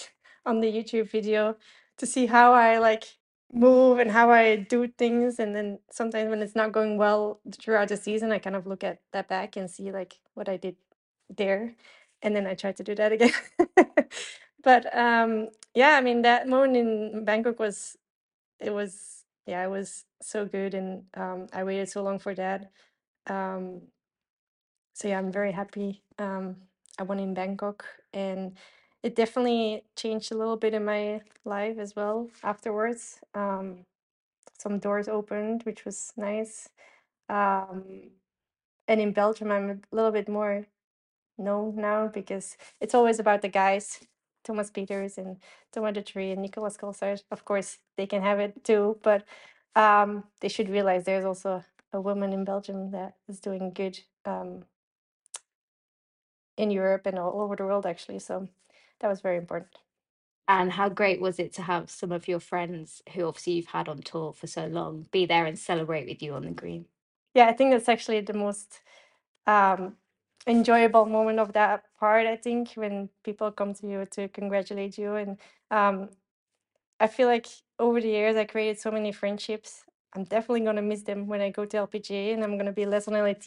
on 0.46 0.60
the 0.60 0.72
YouTube 0.72 1.10
video 1.10 1.56
to 1.98 2.06
see 2.06 2.26
how 2.26 2.52
I 2.52 2.78
like 2.78 3.04
move 3.52 3.98
and 3.98 4.10
how 4.10 4.30
I 4.30 4.56
do 4.56 4.88
things 4.88 5.38
and 5.38 5.54
then 5.54 5.78
sometimes 5.90 6.28
when 6.30 6.42
it's 6.42 6.56
not 6.56 6.72
going 6.72 6.96
well 6.98 7.40
throughout 7.60 7.88
the 7.88 7.96
season 7.96 8.32
I 8.32 8.38
kind 8.38 8.56
of 8.56 8.66
look 8.66 8.82
at 8.82 8.98
that 9.12 9.28
back 9.28 9.56
and 9.56 9.70
see 9.70 9.92
like 9.92 10.18
what 10.34 10.48
I 10.48 10.56
did 10.56 10.76
there 11.30 11.74
and 12.22 12.34
then 12.34 12.46
I 12.46 12.54
try 12.54 12.72
to 12.72 12.82
do 12.82 12.94
that 12.96 13.12
again. 13.12 13.32
but 14.64 14.96
um 14.96 15.48
yeah, 15.74 15.96
I 15.96 16.00
mean 16.00 16.22
that 16.22 16.48
moment 16.48 16.76
in 16.76 17.24
Bangkok 17.24 17.58
was 17.60 17.96
it 18.60 18.72
was 18.72 19.24
yeah, 19.46 19.64
it 19.64 19.70
was 19.70 20.04
so 20.22 20.46
good 20.46 20.74
and 20.74 21.04
um 21.14 21.46
I 21.52 21.64
waited 21.64 21.88
so 21.88 22.02
long 22.02 22.18
for 22.18 22.34
that. 22.34 22.70
Um 23.28 23.82
so 24.94 25.08
yeah, 25.08 25.18
I'm 25.18 25.32
very 25.32 25.52
happy. 25.52 26.02
Um, 26.18 26.56
I 26.98 27.02
won 27.02 27.18
in 27.18 27.34
Bangkok, 27.34 27.84
and 28.12 28.56
it 29.04 29.14
definitely 29.14 29.84
changed 29.96 30.32
a 30.32 30.36
little 30.36 30.56
bit 30.56 30.72
in 30.72 30.84
my 30.86 31.20
life 31.44 31.76
as 31.78 31.94
well 31.94 32.30
afterwards. 32.42 33.20
Um, 33.34 33.84
some 34.58 34.78
doors 34.78 35.08
opened, 35.08 35.62
which 35.64 35.84
was 35.84 36.14
nice. 36.16 36.70
Um, 37.28 38.12
and 38.88 39.00
in 39.02 39.12
Belgium, 39.12 39.50
I'm 39.50 39.70
a 39.70 39.94
little 39.94 40.10
bit 40.10 40.26
more 40.26 40.66
known 41.36 41.76
now 41.76 42.08
because 42.08 42.56
it's 42.80 42.94
always 42.94 43.18
about 43.18 43.42
the 43.42 43.48
guys, 43.48 44.00
Thomas 44.42 44.70
Pieters 44.70 45.18
and 45.18 45.36
Thomas 45.70 46.02
de 46.14 46.32
and 46.32 46.40
Nicolas 46.40 46.78
Colsaert. 46.78 47.24
Of 47.30 47.44
course, 47.44 47.78
they 47.98 48.06
can 48.06 48.22
have 48.22 48.40
it 48.40 48.64
too, 48.64 48.98
but 49.02 49.26
um, 49.76 50.24
they 50.40 50.48
should 50.48 50.70
realize 50.70 51.04
there's 51.04 51.26
also 51.26 51.62
a 51.92 52.00
woman 52.00 52.32
in 52.32 52.44
Belgium 52.44 52.90
that 52.92 53.16
is 53.28 53.38
doing 53.38 53.70
good 53.70 54.00
um, 54.24 54.64
in 56.56 56.70
Europe 56.70 57.04
and 57.04 57.18
all 57.18 57.42
over 57.42 57.54
the 57.54 57.64
world, 57.64 57.84
actually. 57.84 58.18
So 58.18 58.48
that 59.04 59.10
was 59.10 59.20
very 59.20 59.36
important. 59.36 59.68
And 60.48 60.72
how 60.72 60.88
great 60.88 61.20
was 61.20 61.38
it 61.38 61.52
to 61.54 61.62
have 61.62 61.90
some 61.90 62.10
of 62.10 62.26
your 62.26 62.40
friends 62.40 63.02
who 63.12 63.26
obviously 63.26 63.52
you've 63.54 63.66
had 63.66 63.86
on 63.86 63.98
tour 64.00 64.32
for 64.32 64.46
so 64.46 64.66
long 64.66 65.06
be 65.12 65.26
there 65.26 65.44
and 65.44 65.58
celebrate 65.58 66.08
with 66.08 66.22
you 66.22 66.32
on 66.32 66.46
the 66.46 66.52
green? 66.52 66.86
Yeah, 67.34 67.48
I 67.48 67.52
think 67.52 67.72
that's 67.72 67.88
actually 67.88 68.20
the 68.20 68.32
most 68.32 68.80
um, 69.46 69.96
enjoyable 70.46 71.06
moment 71.06 71.38
of 71.38 71.52
that 71.54 71.84
part. 71.98 72.26
I 72.26 72.36
think 72.36 72.72
when 72.74 73.10
people 73.24 73.50
come 73.52 73.74
to 73.74 73.86
you 73.86 74.06
to 74.12 74.28
congratulate 74.28 74.96
you, 74.98 75.14
and 75.16 75.38
um, 75.70 76.10
I 77.00 77.08
feel 77.08 77.28
like 77.28 77.48
over 77.78 78.00
the 78.00 78.08
years 78.08 78.36
I 78.36 78.44
created 78.44 78.80
so 78.80 78.90
many 78.90 79.12
friendships. 79.12 79.84
I'm 80.14 80.24
definitely 80.24 80.62
gonna 80.62 80.82
miss 80.82 81.02
them 81.02 81.26
when 81.26 81.40
I 81.40 81.50
go 81.50 81.64
to 81.66 81.76
LPGA, 81.78 82.34
and 82.34 82.44
I'm 82.44 82.56
gonna 82.58 82.72
be 82.72 82.86
less 82.86 83.08
on 83.08 83.14
LET. 83.14 83.46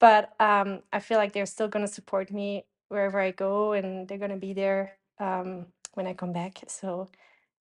But 0.00 0.34
um, 0.40 0.82
I 0.92 1.00
feel 1.00 1.18
like 1.18 1.32
they're 1.32 1.46
still 1.46 1.68
gonna 1.68 1.88
support 1.88 2.30
me 2.32 2.64
wherever 2.90 3.20
I 3.20 3.30
go, 3.30 3.72
and 3.72 4.06
they're 4.08 4.18
gonna 4.18 4.36
be 4.36 4.52
there 4.52 4.98
um, 5.18 5.66
when 5.94 6.06
I 6.06 6.14
come 6.14 6.32
back. 6.32 6.58
So, 6.68 7.08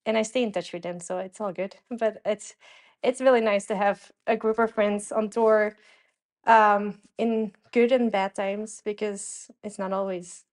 and 0.06 0.18
I 0.18 0.24
stay 0.24 0.44
in 0.44 0.52
touch 0.52 0.74
with 0.74 0.84
them, 0.84 1.00
so 1.00 1.20
it's 1.20 1.40
all 1.42 1.54
good. 1.54 1.76
But 2.00 2.22
it's 2.26 2.56
it's 3.04 3.22
really 3.22 3.42
nice 3.42 3.66
to 3.68 3.76
have 3.78 4.12
a 4.28 4.36
group 4.36 4.60
of 4.60 4.72
friends 4.74 5.12
on 5.12 5.30
tour 5.30 5.78
um, 6.46 7.00
in 7.18 7.54
good 7.72 7.92
and 7.92 8.12
bad 8.12 8.36
times 8.36 8.82
because 8.84 9.50
it's 9.64 9.80
not 9.80 9.94
always 9.94 10.46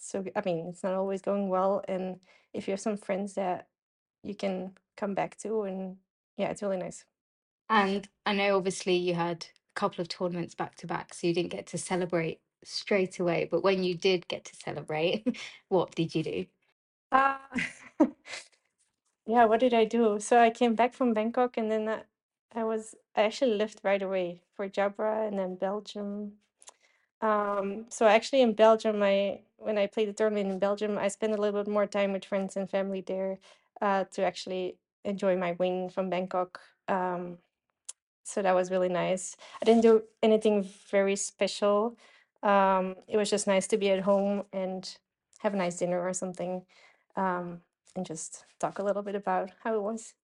so. 0.00 0.24
I 0.36 0.42
mean, 0.44 0.66
it's 0.68 0.82
not 0.82 0.94
always 0.94 1.22
going 1.22 1.48
well, 1.48 1.84
and 1.88 2.20
if 2.52 2.68
you 2.68 2.72
have 2.72 2.80
some 2.80 2.96
friends 2.96 3.34
that 3.34 3.68
you 4.24 4.34
can 4.34 4.72
come 4.96 5.14
back 5.14 5.38
to, 5.38 5.62
and 5.62 5.96
yeah, 6.36 6.48
it's 6.50 6.62
really 6.62 6.76
nice. 6.78 7.04
And 7.68 8.08
I 8.26 8.32
know 8.34 8.56
obviously 8.56 8.96
you 8.96 9.14
had 9.14 9.46
a 9.76 9.80
couple 9.80 10.02
of 10.02 10.08
tournaments 10.08 10.54
back 10.56 10.74
to 10.76 10.86
back, 10.86 11.14
so 11.14 11.26
you 11.28 11.34
didn't 11.34 11.52
get 11.52 11.66
to 11.68 11.78
celebrate 11.78 12.40
straight 12.64 13.18
away. 13.18 13.48
But 13.50 13.62
when 13.62 13.82
you 13.82 13.94
did 13.94 14.28
get 14.28 14.44
to 14.46 14.56
celebrate, 14.56 15.36
what 15.68 15.94
did 15.94 16.14
you 16.14 16.22
do? 16.22 16.46
Uh, 17.12 17.36
yeah, 19.26 19.44
what 19.44 19.60
did 19.60 19.74
I 19.74 19.84
do? 19.84 20.18
So 20.20 20.40
I 20.40 20.50
came 20.50 20.74
back 20.74 20.94
from 20.94 21.14
Bangkok, 21.14 21.56
and 21.56 21.70
then 21.70 21.88
I, 21.88 22.02
I 22.54 22.64
was 22.64 22.94
I 23.16 23.22
actually 23.22 23.54
left 23.54 23.80
right 23.82 24.02
away 24.02 24.40
for 24.54 24.68
Jabra 24.68 25.26
and 25.26 25.38
then 25.38 25.56
Belgium. 25.56 26.32
Um, 27.20 27.86
so 27.90 28.06
actually 28.06 28.42
in 28.42 28.54
Belgium, 28.54 29.02
I 29.02 29.40
when 29.56 29.78
I 29.78 29.86
played 29.86 30.08
the 30.08 30.12
tournament 30.12 30.50
in 30.50 30.58
Belgium, 30.58 30.98
I 30.98 31.08
spent 31.08 31.34
a 31.34 31.40
little 31.40 31.62
bit 31.62 31.70
more 31.70 31.86
time 31.86 32.12
with 32.12 32.24
friends 32.24 32.56
and 32.56 32.68
family 32.68 33.02
there 33.02 33.38
uh, 33.80 34.04
to 34.12 34.24
actually 34.24 34.76
enjoy 35.04 35.36
my 35.36 35.52
win 35.52 35.90
from 35.90 36.10
Bangkok. 36.10 36.60
Um, 36.88 37.38
so 38.24 38.42
that 38.42 38.54
was 38.54 38.70
really 38.70 38.88
nice. 38.88 39.36
I 39.60 39.64
didn't 39.64 39.82
do 39.82 40.02
anything 40.22 40.68
very 40.90 41.16
special. 41.16 41.96
Um, 42.42 42.96
it 43.08 43.16
was 43.16 43.30
just 43.30 43.46
nice 43.46 43.66
to 43.68 43.76
be 43.76 43.90
at 43.90 44.00
home 44.00 44.44
and 44.52 44.88
have 45.38 45.54
a 45.54 45.56
nice 45.56 45.76
dinner 45.76 46.00
or 46.00 46.12
something, 46.12 46.62
um, 47.16 47.60
and 47.96 48.06
just 48.06 48.44
talk 48.58 48.78
a 48.78 48.82
little 48.82 49.02
bit 49.02 49.14
about 49.14 49.50
how 49.62 49.74
it 49.74 49.82
was. 49.82 50.14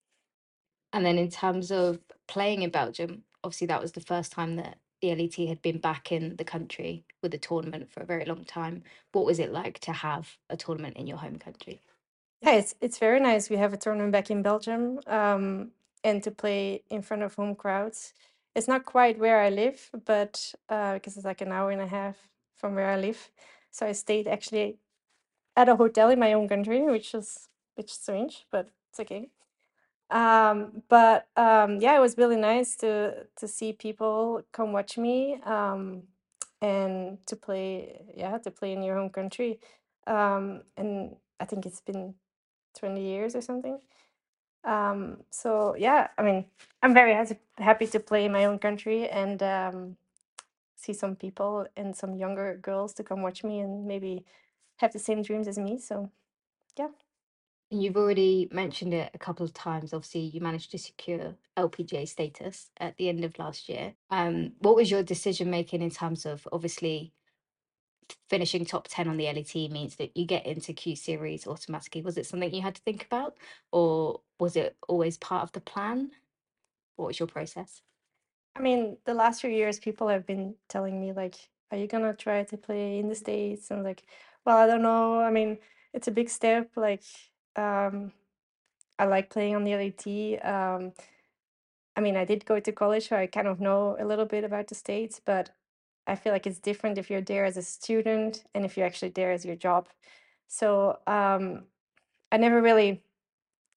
And 0.93 1.05
then 1.05 1.17
in 1.17 1.29
terms 1.29 1.71
of 1.71 1.99
playing 2.27 2.61
in 2.61 2.69
Belgium, 2.69 3.23
obviously 3.43 3.67
that 3.67 3.81
was 3.81 3.91
the 3.91 4.01
first 4.01 4.31
time 4.31 4.55
that 4.55 4.77
the 5.01 5.13
LET 5.13 5.35
had 5.47 5.61
been 5.61 5.77
back 5.77 6.11
in 6.11 6.35
the 6.37 6.43
country 6.43 7.05
with 7.21 7.33
a 7.33 7.37
tournament 7.37 7.91
for 7.91 8.01
a 8.01 8.05
very 8.05 8.25
long 8.25 8.43
time. 8.45 8.83
What 9.11 9.25
was 9.25 9.39
it 9.39 9.51
like 9.51 9.79
to 9.79 9.91
have 9.91 10.37
a 10.49 10.57
tournament 10.57 10.97
in 10.97 11.07
your 11.07 11.17
home 11.17 11.37
country? 11.37 11.81
Yeah, 12.41 12.53
it's 12.53 12.75
it's 12.81 12.99
very 12.99 13.19
nice. 13.19 13.49
We 13.49 13.57
have 13.57 13.73
a 13.73 13.77
tournament 13.77 14.11
back 14.11 14.29
in 14.29 14.41
Belgium, 14.43 14.99
um, 15.07 15.71
and 16.03 16.21
to 16.23 16.31
play 16.31 16.83
in 16.89 17.01
front 17.01 17.23
of 17.23 17.35
home 17.35 17.55
crowds. 17.55 18.13
It's 18.57 18.67
not 18.69 18.85
quite 18.85 19.19
where 19.19 19.41
I 19.41 19.51
live, 19.51 19.91
but 20.05 20.53
uh, 20.69 20.95
because 20.95 21.17
it's 21.17 21.27
like 21.27 21.41
an 21.41 21.53
hour 21.53 21.71
and 21.71 21.81
a 21.81 21.87
half 21.87 22.17
from 22.57 22.75
where 22.75 22.89
I 22.91 22.97
live, 22.97 23.31
so 23.71 23.87
I 23.87 23.93
stayed 23.93 24.27
actually 24.27 24.79
at 25.57 25.69
a 25.69 25.75
hotel 25.77 26.09
in 26.09 26.19
my 26.19 26.33
own 26.33 26.49
country, 26.49 26.81
which 26.83 27.15
is 27.15 27.49
which 27.75 27.91
is 27.91 27.99
strange, 27.99 28.45
but 28.51 28.69
it's 28.91 28.99
okay. 29.01 29.29
Um, 30.09 30.83
but 30.89 31.27
um, 31.37 31.79
yeah, 31.81 31.97
it 31.97 32.01
was 32.01 32.17
really 32.17 32.37
nice 32.37 32.77
to 32.77 33.27
to 33.37 33.47
see 33.47 33.73
people 33.73 34.43
come 34.53 34.73
watch 34.73 34.97
me 34.97 35.39
um, 35.45 36.03
and 36.61 37.19
to 37.27 37.35
play. 37.35 38.01
Yeah, 38.15 38.39
to 38.39 38.51
play 38.51 38.73
in 38.73 38.83
your 38.83 38.97
home 38.97 39.11
country. 39.11 39.59
Um, 40.07 40.63
and 40.77 41.17
I 41.39 41.45
think 41.45 41.65
it's 41.65 41.81
been 41.81 42.15
20 42.79 43.01
years 43.01 43.35
or 43.35 43.41
something. 43.41 43.79
Um, 44.67 45.23
so 45.31 45.75
yeah, 45.77 46.09
I 46.17 46.23
mean, 46.23 46.45
I'm 46.83 46.93
very 46.93 47.15
happy 47.57 47.87
to 47.87 47.99
play 47.99 48.25
in 48.25 48.33
my 48.33 48.45
own 48.45 48.59
country 48.59 49.07
and 49.07 49.41
um, 49.41 49.97
see 50.75 50.93
some 50.93 51.15
people 51.15 51.65
and 51.77 51.95
some 51.95 52.15
younger 52.15 52.59
girls 52.61 52.93
to 52.95 53.03
come 53.03 53.21
watch 53.21 53.43
me 53.43 53.61
and 53.61 53.87
maybe 53.87 54.25
have 54.77 54.91
the 54.91 54.99
same 54.99 55.21
dreams 55.23 55.47
as 55.47 55.57
me. 55.57 55.79
So 55.79 56.11
yeah. 56.77 56.89
You've 57.69 57.97
already 57.97 58.47
mentioned 58.51 58.93
it 58.93 59.11
a 59.13 59.17
couple 59.17 59.45
of 59.45 59.53
times. 59.53 59.93
Obviously, 59.93 60.21
you 60.21 60.39
managed 60.39 60.71
to 60.71 60.77
secure 60.77 61.35
LPGA 61.57 62.07
status 62.07 62.69
at 62.79 62.95
the 62.95 63.09
end 63.09 63.25
of 63.25 63.37
last 63.39 63.67
year. 63.67 63.93
Um, 64.09 64.53
what 64.59 64.75
was 64.75 64.89
your 64.89 65.03
decision 65.03 65.49
making 65.49 65.81
in 65.81 65.91
terms 65.91 66.25
of 66.25 66.47
obviously 66.53 67.11
finishing 68.29 68.65
top 68.65 68.87
10 68.89 69.07
on 69.07 69.17
the 69.17 69.25
LET 69.25 69.55
means 69.71 69.95
that 69.97 70.15
you 70.15 70.25
get 70.25 70.45
into 70.45 70.73
Q 70.73 70.95
series 70.95 71.47
automatically? 71.47 72.01
Was 72.01 72.17
it 72.17 72.25
something 72.25 72.53
you 72.53 72.61
had 72.61 72.75
to 72.75 72.81
think 72.81 73.05
about, 73.05 73.37
or 73.71 74.21
was 74.39 74.55
it 74.55 74.77
always 74.87 75.17
part 75.17 75.43
of 75.43 75.51
the 75.53 75.61
plan? 75.61 76.11
What 76.95 77.07
was 77.07 77.19
your 77.19 77.27
process? 77.27 77.81
I 78.55 78.59
mean, 78.61 78.97
the 79.05 79.13
last 79.13 79.41
few 79.41 79.49
years, 79.51 79.79
people 79.79 80.07
have 80.07 80.25
been 80.25 80.55
telling 80.67 80.99
me 80.99 81.13
like, 81.13 81.35
"Are 81.71 81.77
you 81.77 81.87
gonna 81.87 82.13
try 82.13 82.43
to 82.43 82.57
play 82.57 82.99
in 82.99 83.07
the 83.09 83.15
States?" 83.15 83.71
And 83.71 83.83
like, 83.83 84.03
well, 84.45 84.57
I 84.57 84.67
don't 84.67 84.81
know. 84.81 85.19
I 85.21 85.29
mean, 85.31 85.59
it's 85.93 86.07
a 86.07 86.11
big 86.11 86.29
step. 86.29 86.71
Like, 86.75 87.03
um, 87.55 88.13
I 88.99 89.05
like 89.05 89.29
playing 89.29 89.55
on 89.55 89.63
the 89.63 89.75
LET. 89.75 90.45
Um, 90.45 90.93
I 91.95 92.01
mean, 92.01 92.15
I 92.15 92.25
did 92.25 92.45
go 92.45 92.59
to 92.59 92.71
college, 92.71 93.09
so 93.09 93.17
I 93.17 93.27
kind 93.27 93.47
of 93.47 93.59
know 93.59 93.95
a 93.99 94.05
little 94.05 94.25
bit 94.25 94.43
about 94.43 94.67
the 94.67 94.75
States, 94.75 95.19
but 95.23 95.51
I 96.07 96.15
feel 96.15 96.31
like 96.31 96.47
it's 96.47 96.59
different 96.59 96.97
if 96.97 97.09
you're 97.09 97.21
there 97.21 97.45
as 97.45 97.57
a 97.57 97.61
student 97.61 98.43
and 98.55 98.65
if 98.65 98.77
you're 98.77 98.85
actually 98.85 99.09
there 99.09 99.31
as 99.31 99.45
your 99.45 99.55
job. 99.55 99.89
So 100.47 100.99
um, 101.05 101.63
I 102.31 102.37
never 102.37 102.61
really 102.61 103.03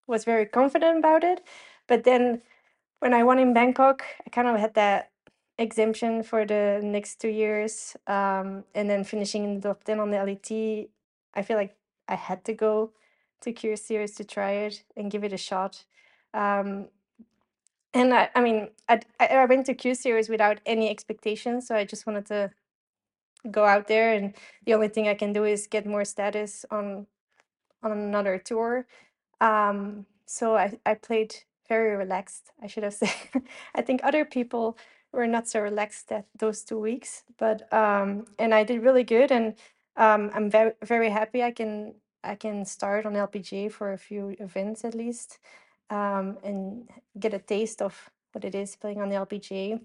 was 0.06 0.24
very 0.24 0.46
confident 0.46 0.98
about 0.98 1.24
it. 1.24 1.42
But 1.86 2.04
then 2.04 2.42
when 3.00 3.12
I 3.12 3.24
won 3.24 3.38
in 3.38 3.52
Bangkok, 3.52 4.04
I 4.26 4.30
kind 4.30 4.48
of 4.48 4.58
had 4.58 4.74
that 4.74 5.10
exemption 5.58 6.22
for 6.22 6.46
the 6.46 6.80
next 6.82 7.20
two 7.20 7.28
years. 7.28 7.96
Um, 8.06 8.64
and 8.74 8.88
then 8.88 9.04
finishing 9.04 9.44
in 9.44 9.60
the 9.60 9.68
top 9.68 9.84
10 9.84 9.98
on 9.98 10.10
the 10.10 10.24
LET, 10.24 10.88
I 11.34 11.42
feel 11.42 11.56
like 11.56 11.76
I 12.08 12.14
had 12.14 12.44
to 12.44 12.54
go 12.54 12.92
to 13.42 13.52
Q 13.52 13.76
Series 13.76 14.14
to 14.16 14.24
try 14.24 14.52
it 14.52 14.84
and 14.96 15.10
give 15.10 15.24
it 15.24 15.32
a 15.32 15.36
shot. 15.36 15.84
Um, 16.34 16.88
and 17.94 18.14
I, 18.14 18.28
I 18.34 18.40
mean, 18.40 18.68
I, 18.88 19.00
I 19.20 19.44
went 19.46 19.66
to 19.66 19.74
Q 19.74 19.94
Series 19.94 20.28
without 20.28 20.60
any 20.66 20.90
expectations. 20.90 21.66
So 21.68 21.76
I 21.76 21.84
just 21.84 22.06
wanted 22.06 22.26
to 22.26 22.50
go 23.50 23.64
out 23.66 23.88
there. 23.88 24.12
And 24.14 24.34
the 24.66 24.74
only 24.74 24.88
thing 24.88 25.08
I 25.08 25.14
can 25.14 25.32
do 25.32 25.44
is 25.44 25.66
get 25.66 25.86
more 25.86 26.04
status 26.04 26.64
on 26.70 27.06
on 27.82 27.92
another 27.92 28.38
tour. 28.38 28.86
Um, 29.40 30.06
so 30.26 30.56
I, 30.56 30.78
I 30.86 30.94
played 30.94 31.34
very 31.68 31.96
relaxed, 31.96 32.52
I 32.62 32.66
should 32.66 32.84
have 32.84 32.94
said. 33.02 33.10
I 33.74 33.82
think 33.82 34.00
other 34.02 34.24
people 34.24 34.78
were 35.12 35.26
not 35.26 35.48
so 35.48 35.60
relaxed 35.60 36.08
that 36.08 36.26
those 36.38 36.62
two 36.62 36.78
weeks, 36.78 37.24
but 37.38 37.72
um, 37.72 38.26
and 38.38 38.54
I 38.54 38.64
did 38.64 38.82
really 38.82 39.04
good, 39.04 39.30
and 39.32 39.54
um, 39.96 40.30
I'm 40.34 40.50
very 40.50 40.72
very 40.84 41.10
happy. 41.10 41.42
I 41.42 41.50
can 41.52 41.94
I 42.24 42.34
can 42.36 42.64
start 42.64 43.06
on 43.06 43.14
LPGA 43.14 43.72
for 43.72 43.92
a 43.92 43.98
few 43.98 44.36
events 44.40 44.84
at 44.84 44.94
least, 44.94 45.38
um, 45.90 46.38
and 46.42 46.88
get 47.18 47.34
a 47.34 47.38
taste 47.38 47.82
of 47.82 48.10
what 48.32 48.44
it 48.44 48.54
is 48.54 48.76
playing 48.76 49.02
on 49.02 49.08
the 49.08 49.16
LPGA. 49.16 49.80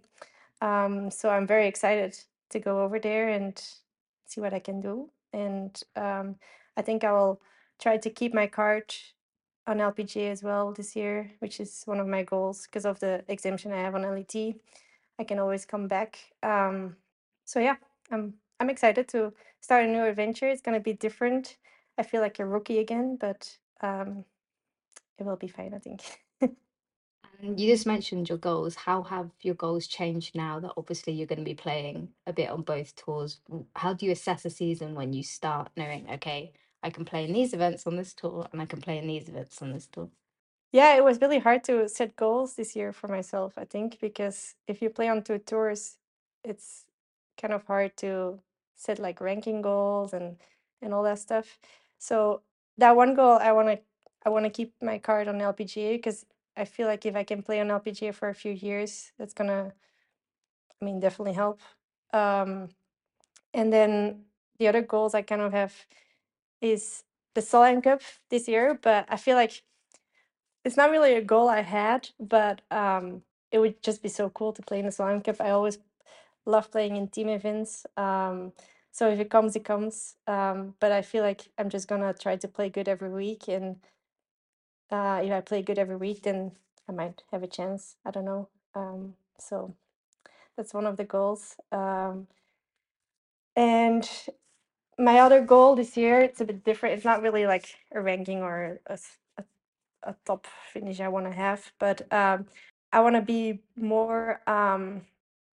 Um, 0.61 1.11
so 1.11 1.29
I'm 1.29 1.47
very 1.47 1.67
excited 1.67 2.17
to 2.51 2.59
go 2.59 2.83
over 2.83 2.99
there 2.99 3.29
and 3.29 3.61
see 4.25 4.39
what 4.39 4.53
I 4.53 4.59
can 4.59 4.81
do, 4.81 5.09
and 5.33 5.81
um, 5.95 6.35
I 6.77 6.81
think 6.81 7.03
I 7.03 7.11
will 7.11 7.41
try 7.79 7.97
to 7.97 8.09
keep 8.09 8.33
my 8.33 8.47
card 8.47 8.93
on 9.67 9.77
LPGA 9.77 10.31
as 10.31 10.43
well 10.43 10.71
this 10.71 10.95
year, 10.95 11.31
which 11.39 11.59
is 11.59 11.83
one 11.85 11.99
of 11.99 12.07
my 12.07 12.23
goals 12.23 12.67
because 12.67 12.85
of 12.85 12.99
the 12.99 13.23
exemption 13.27 13.71
I 13.71 13.81
have 13.81 13.95
on 13.95 14.03
LET. 14.03 14.55
I 15.17 15.23
can 15.23 15.39
always 15.39 15.65
come 15.65 15.87
back. 15.87 16.19
Um, 16.43 16.95
so 17.45 17.59
yeah, 17.59 17.75
I'm 18.11 18.35
I'm 18.59 18.69
excited 18.69 19.07
to 19.09 19.33
start 19.59 19.85
a 19.85 19.87
new 19.87 20.03
adventure. 20.03 20.47
It's 20.47 20.61
gonna 20.61 20.79
be 20.79 20.93
different. 20.93 21.57
I 21.97 22.03
feel 22.03 22.21
like 22.21 22.39
a 22.39 22.45
rookie 22.45 22.79
again, 22.79 23.17
but 23.19 23.57
um, 23.81 24.25
it 25.17 25.25
will 25.25 25.35
be 25.37 25.47
fine, 25.47 25.73
I 25.73 25.79
think. 25.79 26.01
And 27.41 27.59
You 27.59 27.71
just 27.73 27.85
mentioned 27.85 28.29
your 28.29 28.37
goals. 28.37 28.75
How 28.75 29.03
have 29.03 29.31
your 29.41 29.55
goals 29.55 29.87
changed 29.87 30.35
now 30.35 30.59
that 30.59 30.73
obviously 30.77 31.13
you're 31.13 31.27
going 31.27 31.39
to 31.39 31.45
be 31.45 31.53
playing 31.55 32.13
a 32.25 32.33
bit 32.33 32.49
on 32.49 32.61
both 32.63 32.95
tours? 32.95 33.39
How 33.75 33.93
do 33.93 34.05
you 34.05 34.11
assess 34.11 34.45
a 34.45 34.49
season 34.49 34.95
when 34.95 35.13
you 35.13 35.23
start 35.23 35.71
knowing, 35.77 36.09
okay, 36.09 36.53
I 36.83 36.89
can 36.89 37.05
play 37.05 37.25
in 37.25 37.33
these 37.33 37.53
events 37.53 37.85
on 37.87 37.95
this 37.97 38.13
tour 38.13 38.47
and 38.51 38.61
I 38.61 38.65
can 38.65 38.81
play 38.81 38.97
in 38.97 39.07
these 39.07 39.29
events 39.29 39.61
on 39.61 39.71
this 39.71 39.87
tour? 39.87 40.09
Yeah, 40.71 40.95
it 40.97 41.03
was 41.03 41.21
really 41.21 41.39
hard 41.39 41.63
to 41.65 41.87
set 41.87 42.15
goals 42.15 42.55
this 42.55 42.75
year 42.75 42.91
for 42.91 43.07
myself, 43.07 43.53
I 43.57 43.65
think, 43.65 43.99
because 44.01 44.55
if 44.67 44.81
you 44.81 44.89
play 44.89 45.07
on 45.07 45.23
two 45.23 45.39
tours, 45.39 45.97
it's 46.43 46.85
kind 47.39 47.53
of 47.53 47.63
hard 47.65 47.95
to 47.97 48.41
set 48.75 48.99
like 48.99 49.21
ranking 49.21 49.61
goals 49.61 50.13
and 50.13 50.37
and 50.81 50.93
all 50.93 51.03
that 51.03 51.19
stuff. 51.19 51.59
So 51.97 52.43
that 52.77 52.95
one 52.95 53.15
goal 53.15 53.37
I 53.41 53.53
want 53.53 53.69
to 53.69 53.79
I 54.25 54.29
want 54.29 54.45
to 54.45 54.49
keep 54.49 54.73
my 54.81 54.97
card 54.97 55.27
on 55.27 55.39
LPGA 55.39 55.93
because 55.97 56.25
I 56.57 56.65
feel 56.65 56.87
like 56.87 57.05
if 57.05 57.15
I 57.15 57.23
can 57.23 57.43
play 57.43 57.59
on 57.59 57.67
LPGA 57.67 58.13
for 58.13 58.29
a 58.29 58.33
few 58.35 58.51
years, 58.51 59.11
that's 59.19 59.33
gonna, 59.33 59.73
I 60.81 60.85
mean, 60.85 60.99
definitely 60.99 61.33
help. 61.33 61.59
Um, 62.13 62.69
and 63.53 63.71
then 63.71 64.23
the 64.59 64.67
other 64.67 64.81
goals 64.81 65.13
I 65.13 65.21
kind 65.21 65.41
of 65.41 65.53
have 65.53 65.73
is 66.61 67.03
the 67.33 67.41
Solheim 67.41 67.83
Cup 67.83 68.01
this 68.29 68.47
year, 68.47 68.79
but 68.81 69.05
I 69.09 69.17
feel 69.17 69.35
like 69.35 69.63
it's 70.63 70.77
not 70.77 70.89
really 70.89 71.13
a 71.13 71.21
goal 71.21 71.47
I 71.47 71.61
had, 71.61 72.09
but 72.19 72.61
um, 72.71 73.21
it 73.51 73.59
would 73.59 73.81
just 73.83 74.01
be 74.01 74.09
so 74.09 74.29
cool 74.29 74.51
to 74.53 74.61
play 74.61 74.79
in 74.79 74.85
the 74.85 74.91
Solheim 74.91 75.23
Cup. 75.23 75.39
I 75.39 75.51
always 75.51 75.77
love 76.45 76.71
playing 76.71 76.95
in 76.95 77.07
team 77.07 77.29
events. 77.29 77.85
Um, 77.97 78.53
so 78.91 79.09
if 79.09 79.19
it 79.19 79.29
comes, 79.29 79.55
it 79.55 79.65
comes. 79.65 80.15
Um, 80.27 80.75
but 80.79 80.91
I 80.91 81.01
feel 81.01 81.23
like 81.23 81.49
I'm 81.57 81.69
just 81.69 81.87
gonna 81.87 82.13
try 82.13 82.37
to 82.37 82.47
play 82.47 82.69
good 82.69 82.87
every 82.87 83.09
week, 83.09 83.47
and 83.47 83.77
uh, 84.91 85.21
if 85.23 85.31
I 85.31 85.41
play 85.41 85.61
good 85.61 85.79
every 85.79 85.95
week, 85.95 86.23
then 86.23 86.51
I 86.87 86.91
might 86.91 87.23
have 87.31 87.43
a 87.43 87.47
chance. 87.47 87.95
I 88.05 88.11
don't 88.11 88.25
know. 88.25 88.49
Um, 88.73 89.15
so 89.39 89.73
that's 90.57 90.73
one 90.73 90.85
of 90.85 90.97
the 90.97 91.03
goals. 91.03 91.55
Um, 91.71 92.27
and 93.55 94.09
my 94.97 95.19
other 95.19 95.41
goal 95.41 95.75
this 95.75 95.97
year, 95.97 96.21
it's 96.21 96.41
a 96.41 96.45
bit 96.45 96.63
different. 96.63 96.95
It's 96.95 97.05
not 97.05 97.21
really 97.21 97.45
like 97.45 97.75
a 97.93 98.01
ranking 98.01 98.41
or 98.41 98.79
a, 98.87 98.97
top 100.25 100.47
finish 100.71 100.99
I 100.99 101.07
want 101.07 101.25
to 101.25 101.31
have, 101.31 101.71
but 101.79 102.01
um, 102.13 102.45
I 102.91 102.99
want 103.01 103.15
to 103.15 103.21
be 103.21 103.59
more 103.75 104.41
um, 104.47 105.01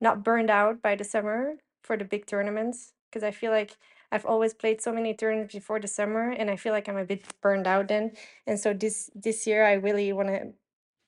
not 0.00 0.24
burned 0.24 0.50
out 0.50 0.80
by 0.82 0.94
the 0.96 1.04
summer 1.04 1.56
for 1.82 1.96
the 1.96 2.04
big 2.04 2.26
tournaments 2.26 2.92
because 3.08 3.22
I 3.22 3.30
feel 3.30 3.50
like 3.50 3.76
I've 4.12 4.26
always 4.26 4.54
played 4.54 4.80
so 4.80 4.92
many 4.92 5.14
tournaments 5.14 5.54
before 5.54 5.80
the 5.80 5.88
summer, 5.88 6.30
and 6.30 6.50
I 6.50 6.56
feel 6.56 6.72
like 6.72 6.88
I'm 6.88 6.96
a 6.96 7.04
bit 7.04 7.24
burned 7.42 7.66
out 7.66 7.88
then. 7.88 8.12
And 8.46 8.58
so 8.58 8.72
this 8.72 9.10
this 9.14 9.46
year, 9.46 9.64
I 9.64 9.74
really 9.74 10.12
want 10.12 10.28
to 10.28 10.52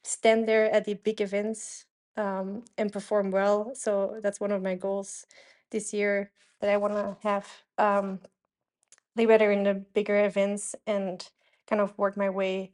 stand 0.04 0.48
there 0.48 0.70
at 0.70 0.84
the 0.84 0.94
big 0.94 1.20
events 1.20 1.86
um, 2.16 2.64
and 2.78 2.92
perform 2.92 3.30
well. 3.30 3.72
So 3.74 4.20
that's 4.22 4.40
one 4.40 4.52
of 4.52 4.62
my 4.62 4.74
goals 4.74 5.26
this 5.70 5.92
year 5.92 6.32
that 6.60 6.70
I 6.70 6.76
want 6.76 6.94
to 6.94 7.16
have. 7.22 7.48
Um, 7.78 8.20
play 9.16 9.26
better 9.26 9.50
in 9.52 9.64
the 9.64 9.74
bigger 9.74 10.24
events 10.24 10.74
and 10.86 11.28
kind 11.68 11.80
of 11.82 11.96
work 11.98 12.16
my 12.16 12.30
way 12.30 12.72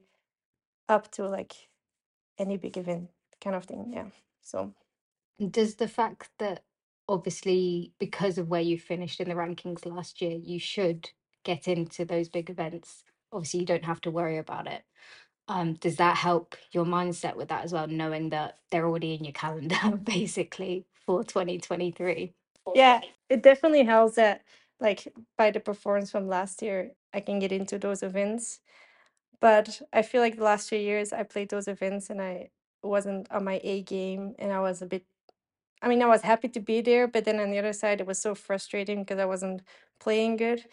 up 0.89 1.11
to 1.13 1.29
like 1.29 1.69
any 2.39 2.57
big 2.57 2.77
event 2.77 3.11
kind 3.41 3.57
of 3.57 3.65
thing. 3.65 3.91
Yeah. 3.93 4.07
So 4.43 4.75
Does 5.51 5.77
the 5.77 5.89
fact 5.89 6.31
that 6.39 6.63
obviously 7.09 7.95
because 7.99 8.39
of 8.39 8.49
where 8.49 8.61
you 8.61 8.79
finished 8.79 9.21
in 9.21 9.29
the 9.29 9.35
rankings 9.35 9.87
last 9.87 10.21
year, 10.21 10.39
you 10.43 10.59
should 10.59 11.11
get 11.45 11.69
into 11.69 12.05
those 12.05 12.29
big 12.29 12.51
events? 12.51 13.05
Obviously, 13.33 13.61
you 13.61 13.67
don't 13.67 13.85
have 13.85 14.01
to 14.03 14.11
worry 14.11 14.39
about 14.39 14.67
it. 14.67 14.85
Um, 15.49 15.75
does 15.75 15.97
that 15.97 16.17
help 16.17 16.57
your 16.73 16.85
mindset 16.85 17.37
with 17.37 17.49
that 17.51 17.65
as 17.65 17.73
well, 17.73 17.87
knowing 17.89 18.31
that 18.31 18.61
they're 18.71 18.87
already 18.87 19.15
in 19.15 19.25
your 19.25 19.33
calendar 19.33 19.97
basically 20.05 20.87
for 21.07 21.25
2023? 21.25 22.35
yeah, 22.75 23.01
it 23.29 23.43
definitely 23.43 23.85
helps 23.85 24.17
that 24.17 24.43
like 24.81 25.09
by 25.39 25.51
the 25.51 25.61
performance 25.61 26.11
from 26.11 26.29
last 26.29 26.63
year, 26.63 26.93
I 27.13 27.21
can 27.21 27.39
get 27.39 27.53
into 27.53 27.79
those 27.79 28.03
events. 28.03 28.61
But 29.41 29.83
I 29.93 30.03
feel 30.03 30.23
like 30.23 30.37
the 30.37 30.45
last 30.45 30.69
few 30.69 30.79
years 30.79 31.13
I 31.13 31.25
played 31.25 31.51
those 31.51 31.69
events 31.69 32.11
and 32.11 32.23
I 32.23 32.51
wasn't 32.83 33.31
on 33.33 33.45
my 33.45 33.61
A 33.65 33.83
game 33.83 34.35
and 34.39 34.53
I 34.53 34.61
was 34.61 34.83
a 34.83 34.87
bit 34.87 35.07
I 35.83 35.89
mean, 35.89 36.03
I 36.03 36.07
was 36.07 36.23
happy 36.23 36.49
to 36.49 36.61
be 36.61 36.81
there, 36.81 37.07
but 37.07 37.25
then 37.25 37.39
on 37.39 37.51
the 37.51 37.59
other 37.59 37.73
side, 37.73 38.01
it 38.01 38.07
was 38.07 38.19
so 38.19 38.35
frustrating 38.35 39.01
because 39.01 39.19
I 39.19 39.27
wasn't 39.27 39.63
playing 40.01 40.37
good. 40.37 40.65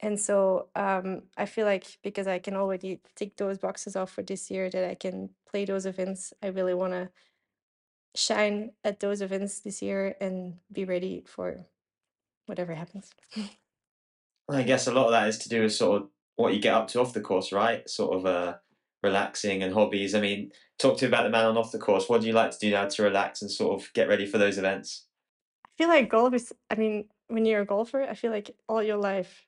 And 0.00 0.18
so 0.18 0.68
um, 0.74 1.22
I 1.36 1.46
feel 1.46 1.66
like 1.66 1.98
because 2.02 2.26
I 2.26 2.38
can 2.38 2.54
already 2.54 3.00
tick 3.16 3.36
those 3.36 3.58
boxes 3.58 3.96
off 3.96 4.10
for 4.10 4.22
this 4.22 4.50
year, 4.50 4.68
that 4.70 4.88
I 4.88 4.94
can 4.94 5.30
play 5.48 5.64
those 5.64 5.86
events. 5.86 6.32
I 6.42 6.48
really 6.48 6.74
want 6.74 6.92
to 6.92 7.10
shine 8.14 8.72
at 8.84 9.00
those 9.00 9.22
events 9.22 9.60
this 9.60 9.80
year 9.80 10.16
and 10.20 10.54
be 10.70 10.84
ready 10.84 11.22
for 11.26 11.66
whatever 12.46 12.74
happens. 12.74 13.10
I 14.50 14.62
guess 14.64 14.86
a 14.86 14.92
lot 14.92 15.06
of 15.06 15.12
that 15.12 15.28
is 15.28 15.38
to 15.38 15.48
do 15.48 15.62
with 15.62 15.72
sort 15.72 16.02
of 16.02 16.08
what 16.36 16.52
you 16.52 16.60
get 16.60 16.74
up 16.74 16.88
to 16.88 17.00
off 17.00 17.12
the 17.12 17.20
course, 17.20 17.52
right? 17.52 17.88
Sort 17.88 18.16
of 18.16 18.26
uh, 18.26 18.54
relaxing 19.02 19.62
and 19.62 19.74
hobbies. 19.74 20.14
I 20.14 20.20
mean, 20.20 20.52
talk 20.78 20.98
to 20.98 21.04
me 21.04 21.08
about 21.08 21.24
the 21.24 21.30
Manon 21.30 21.56
off 21.56 21.72
the 21.72 21.78
course. 21.78 22.08
What 22.08 22.20
do 22.20 22.26
you 22.26 22.32
like 22.32 22.50
to 22.52 22.58
do 22.58 22.70
now 22.70 22.86
to 22.86 23.02
relax 23.02 23.42
and 23.42 23.50
sort 23.50 23.80
of 23.80 23.92
get 23.92 24.08
ready 24.08 24.26
for 24.26 24.38
those 24.38 24.58
events? 24.58 25.06
I 25.66 25.70
feel 25.76 25.88
like 25.88 26.10
golf 26.10 26.34
is, 26.34 26.52
I 26.70 26.74
mean, 26.76 27.06
when 27.28 27.44
you're 27.44 27.62
a 27.62 27.66
golfer, 27.66 28.02
I 28.02 28.14
feel 28.14 28.30
like 28.30 28.54
all 28.68 28.82
your 28.82 28.98
life 28.98 29.46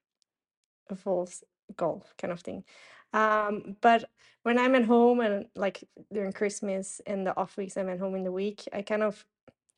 involves 0.90 1.44
golf 1.76 2.14
kind 2.18 2.32
of 2.32 2.40
thing. 2.40 2.64
Um, 3.12 3.76
but 3.80 4.10
when 4.42 4.58
I'm 4.58 4.74
at 4.74 4.84
home 4.84 5.20
and 5.20 5.46
like 5.54 5.84
during 6.12 6.32
Christmas 6.32 7.00
and 7.06 7.26
the 7.26 7.36
off 7.36 7.56
weeks 7.56 7.76
I'm 7.76 7.88
at 7.88 8.00
home 8.00 8.14
in 8.14 8.24
the 8.24 8.32
week, 8.32 8.64
I 8.72 8.82
kind 8.82 9.02
of 9.02 9.24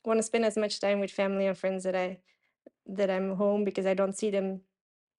want 0.05 0.17
to 0.17 0.23
spend 0.23 0.45
as 0.45 0.57
much 0.57 0.79
time 0.79 0.99
with 0.99 1.11
family 1.11 1.45
and 1.45 1.57
friends 1.57 1.83
that 1.83 1.95
I 1.95 2.19
that 2.87 3.09
I'm 3.09 3.35
home 3.35 3.63
because 3.63 3.85
I 3.85 3.93
don't 3.93 4.17
see 4.17 4.31
them 4.31 4.61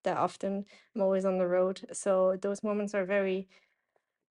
that 0.04 0.16
often. 0.16 0.64
I'm 0.94 1.02
always 1.02 1.24
on 1.24 1.38
the 1.38 1.46
road. 1.46 1.86
So 1.92 2.38
those 2.40 2.62
moments 2.62 2.94
are 2.94 3.04
very 3.04 3.48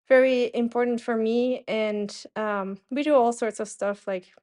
very 0.08 0.52
important 0.54 1.02
for 1.02 1.16
me 1.16 1.64
and 1.68 2.24
um, 2.36 2.78
we 2.90 3.04
do 3.04 3.16
all 3.16 3.34
sorts 3.34 3.60
of 3.60 3.68
stuff 3.68 4.08
like 4.08 4.34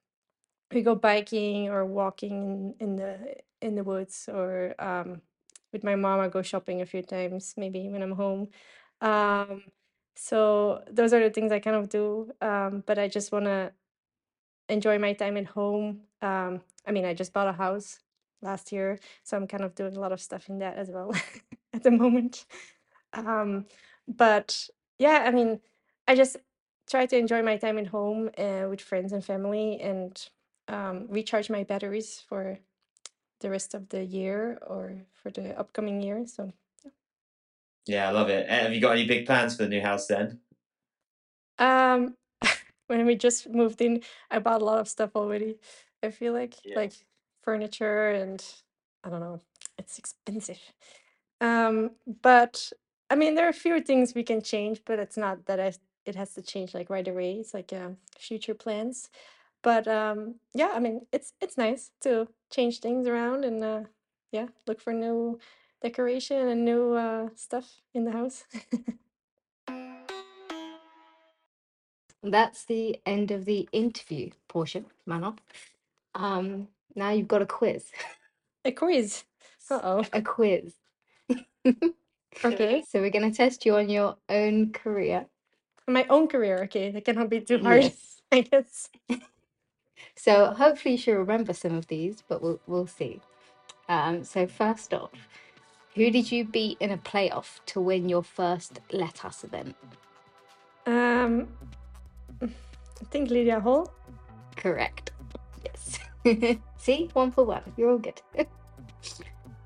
we 0.73 0.83
go 0.83 0.95
biking 0.95 1.69
or 1.71 1.85
walking 1.87 2.75
in, 2.81 2.89
in 2.89 2.97
the 2.97 3.37
in 3.63 3.75
the 3.75 3.85
woods 3.85 4.29
or 4.33 4.75
um, 4.79 5.21
with 5.73 5.85
my 5.85 5.95
mom 5.95 6.21
I 6.21 6.29
go 6.29 6.43
shopping 6.43 6.81
a 6.81 6.87
few 6.87 7.03
times 7.03 7.55
maybe 7.57 7.89
when 7.89 8.03
I'm 8.03 8.13
home. 8.13 8.49
Um, 9.01 9.65
so 10.17 10.83
those 10.91 11.13
are 11.13 11.23
the 11.23 11.31
things 11.31 11.53
I 11.53 11.59
kind 11.59 11.77
of 11.77 11.89
do. 11.89 12.33
Um, 12.41 12.85
but 12.87 12.99
I 12.99 13.09
just 13.09 13.33
want 13.33 13.47
to 13.47 13.73
enjoy 14.69 14.99
my 14.99 15.13
time 15.13 15.37
at 15.37 15.47
home. 15.47 16.03
Um, 16.23 16.61
I 16.87 16.93
mean, 16.93 17.05
I 17.05 17.15
just 17.15 17.33
bought 17.33 17.49
a 17.49 17.53
house 17.53 18.01
last 18.43 18.73
year, 18.73 18.99
so 19.23 19.37
I'm 19.37 19.47
kind 19.47 19.65
of 19.65 19.75
doing 19.75 19.97
a 19.97 20.01
lot 20.01 20.13
of 20.13 20.21
stuff 20.21 20.49
in 20.49 20.59
that 20.59 20.77
as 20.77 20.91
well 20.91 21.13
at 21.73 21.83
the 21.83 21.91
moment. 21.91 22.47
Um, 23.13 23.67
but 24.09 24.69
yeah, 24.99 25.25
I 25.27 25.31
mean, 25.31 25.61
I 26.09 26.15
just 26.15 26.37
try 26.89 27.07
to 27.07 27.17
enjoy 27.17 27.43
my 27.43 27.57
time 27.57 27.79
at 27.79 27.89
home 27.89 28.31
uh, 28.39 28.67
with 28.69 28.81
friends 28.81 29.13
and 29.13 29.25
family 29.25 29.81
and 29.81 30.29
um, 30.69 31.07
recharge 31.09 31.51
my 31.51 31.65
batteries 31.65 32.21
for 32.29 32.59
the 33.41 33.51
rest 33.51 33.75
of 33.75 33.89
the 33.91 34.05
year 34.05 34.59
or 34.67 34.95
for 35.13 35.31
the 35.31 35.59
upcoming 35.59 36.01
year. 36.03 36.27
So 36.27 36.53
Yeah, 37.87 38.09
I 38.09 38.13
love 38.13 38.31
it. 38.31 38.47
Eh, 38.49 38.63
Have 38.63 38.73
you 38.73 38.81
got 38.81 38.93
any 38.93 39.07
big 39.07 39.27
plans 39.27 39.57
for 39.57 39.65
the 39.65 39.69
new 39.69 39.81
house 39.83 40.07
then? 40.07 40.41
Um, 41.59 42.17
when 42.87 43.07
we 43.07 43.15
just 43.17 43.49
moved 43.49 43.81
in, 43.81 44.03
I 44.31 44.39
bought 44.39 44.63
a 44.63 44.65
lot 44.65 44.79
of 44.81 44.89
stuff 44.89 45.11
already. 45.15 45.57
I 46.03 46.11
feel 46.11 46.33
like 46.33 46.57
Yeah. 46.65 46.77
like 46.77 46.93
furniture 47.43 48.11
and 48.11 48.45
I 49.03 49.11
don't 49.11 49.21
know, 49.21 49.41
it's 49.79 49.99
expensive. 49.99 50.61
Um, 51.41 51.93
but 52.23 52.73
I 53.15 53.17
mean, 53.17 53.37
there 53.37 53.47
are 53.47 53.51
a 53.51 53.53
few 53.53 53.81
things 53.81 54.13
we 54.13 54.25
can 54.25 54.43
change, 54.43 54.83
but 54.85 54.99
it's 54.99 55.17
not 55.17 55.47
that 55.47 55.61
I, 55.61 55.73
it 56.05 56.17
has 56.17 56.35
to 56.35 56.43
change 56.43 56.75
like 56.75 56.91
right 56.91 57.07
away. 57.07 57.35
It's 57.35 57.55
like 57.55 57.73
um, 57.73 57.99
future 58.19 58.55
plans. 58.55 59.09
But 59.63 59.87
um, 59.87 60.41
yeah, 60.53 60.73
I 60.75 60.81
mean, 60.81 61.07
it's 61.13 61.33
it's 61.41 61.57
nice 61.57 61.93
to 62.01 62.27
change 62.51 62.81
things 62.81 63.07
around 63.07 63.45
and 63.45 63.63
uh, 63.63 63.83
yeah, 64.33 64.49
look 64.67 64.81
for 64.81 64.93
new 64.93 65.39
decoration 65.81 66.49
and 66.49 66.65
new 66.65 66.95
uh, 66.95 67.29
stuff 67.37 67.83
in 67.95 68.05
the 68.05 68.11
house. 68.11 68.47
That's 72.25 72.65
the 72.65 72.99
end 73.07 73.31
of 73.31 73.45
the 73.45 73.69
interview 73.71 74.31
portion, 74.49 74.87
Manon. 75.07 75.39
Um, 76.17 76.67
now 76.97 77.11
you've 77.11 77.29
got 77.29 77.43
a 77.43 77.47
quiz. 77.47 77.93
A 78.65 78.73
quiz. 78.73 79.23
Uh-oh. 79.71 80.03
A 80.13 80.21
quiz. 80.21 80.75
Okay. 82.45 82.83
So 82.89 83.01
we're 83.01 83.11
going 83.11 83.31
to 83.31 83.37
test 83.37 83.67
you 83.67 83.77
on 83.77 83.89
your 83.89 84.17
own 84.29 84.73
career. 84.73 85.27
My 85.87 86.07
own 86.09 86.29
career, 86.29 86.63
okay. 86.65 86.91
That 86.91 87.05
cannot 87.05 87.29
be 87.29 87.41
too 87.41 87.59
hard, 87.59 87.83
Yes. 87.83 88.23
I 88.33 88.41
guess. 88.41 88.91
So 90.17 90.47
hopefully 90.47 90.93
you 90.93 90.99
should 90.99 91.17
remember 91.17 91.53
some 91.53 91.75
of 91.75 91.87
these, 91.87 92.23
but 92.29 92.43
we'll 92.43 92.61
we'll 92.67 92.87
see. 92.87 93.21
Um, 93.89 94.25
so 94.25 94.47
first 94.47 94.95
off, 94.95 95.11
who 95.95 96.11
did 96.11 96.31
you 96.31 96.45
beat 96.45 96.79
in 96.81 96.91
a 96.91 96.99
playoff 96.99 97.61
to 97.67 97.81
win 97.81 98.09
your 98.09 98.23
first 98.23 98.81
LETAS 98.93 99.45
event? 99.45 99.77
Um, 100.87 101.49
I 102.43 103.05
think 103.11 103.31
Lydia 103.31 103.61
Hall. 103.61 103.93
Correct. 104.57 105.13
Yes. 105.65 105.99
See, 106.77 107.11
one 107.13 107.33
for 107.33 107.45
one. 107.45 107.63
You're 107.77 107.91
all 107.91 107.99
good. 107.99 108.21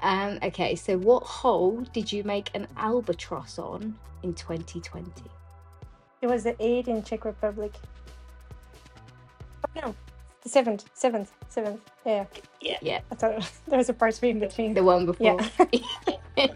Um, 0.00 0.38
okay, 0.42 0.74
so 0.76 0.96
what 0.96 1.24
hole 1.24 1.80
did 1.92 2.12
you 2.12 2.22
make 2.24 2.50
an 2.54 2.66
albatross 2.76 3.58
on 3.58 3.98
in 4.22 4.32
2020? 4.34 5.10
It 6.22 6.26
was 6.26 6.44
the 6.44 6.54
eight 6.60 6.88
in 6.88 7.02
Czech 7.02 7.24
Republic. 7.24 7.72
Oh, 9.66 9.80
no, 9.86 9.94
the 10.42 10.48
seventh, 10.48 10.84
seventh, 10.94 11.32
seventh. 11.48 11.80
Yeah, 12.06 12.26
Yeah, 12.60 13.00
I 13.10 13.14
thought 13.16 13.50
there 13.68 13.78
was 13.78 13.88
a 13.88 13.92
par 13.94 14.12
three 14.12 14.30
in 14.30 14.38
between. 14.40 14.74
the 14.74 14.84
one 14.84 15.06
before. 15.06 15.38
Yeah. 15.72 15.78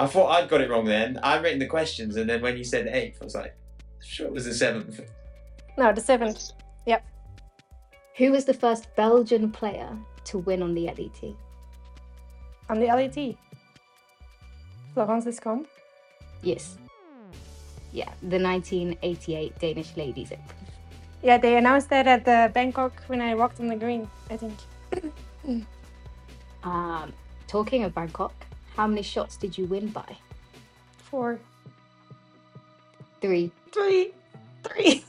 I 0.00 0.06
thought 0.06 0.28
I'd 0.30 0.48
got 0.48 0.60
it 0.60 0.70
wrong 0.70 0.84
then. 0.84 1.18
I'd 1.24 1.42
written 1.42 1.58
the 1.58 1.66
questions, 1.66 2.16
and 2.16 2.30
then 2.30 2.40
when 2.40 2.56
you 2.56 2.62
said 2.62 2.86
eighth, 2.86 3.18
I 3.20 3.24
was 3.24 3.34
like, 3.34 3.56
sure 4.00 4.26
it 4.28 4.32
was 4.32 4.44
the 4.44 4.54
seventh. 4.54 5.00
no, 5.76 5.92
the 5.92 6.00
seventh. 6.00 6.52
Yep. 6.86 7.04
Who 8.18 8.30
was 8.30 8.44
the 8.44 8.54
first 8.54 8.94
Belgian 8.96 9.50
player 9.50 9.96
to 10.26 10.38
win 10.38 10.62
on 10.62 10.74
the 10.74 10.86
LET? 10.86 11.34
On 12.68 12.78
the 12.80 12.86
LET. 12.86 13.36
Florence 14.94 15.24
Descampe. 15.24 15.66
Yes. 16.42 16.76
Yeah, 17.92 18.10
the 18.22 18.38
1988 18.38 19.58
Danish 19.58 19.96
Ladies 19.96 20.32
Open. 20.32 20.44
Yeah, 21.22 21.38
they 21.38 21.56
announced 21.56 21.88
that 21.90 22.06
at 22.06 22.24
the 22.24 22.50
Bangkok 22.52 22.92
when 23.08 23.20
I 23.20 23.34
walked 23.34 23.60
on 23.60 23.68
the 23.68 23.76
green, 23.76 24.08
I 24.30 24.36
think. 24.36 24.54
Um, 26.64 27.12
talking 27.46 27.84
of 27.84 27.94
Bangkok, 27.94 28.34
how 28.76 28.88
many 28.88 29.00
shots 29.02 29.36
did 29.36 29.56
you 29.56 29.64
win 29.66 29.86
by? 29.88 30.16
Four, 30.98 31.38
Three. 33.20 33.52
three, 33.72 34.10
three. 34.64 35.04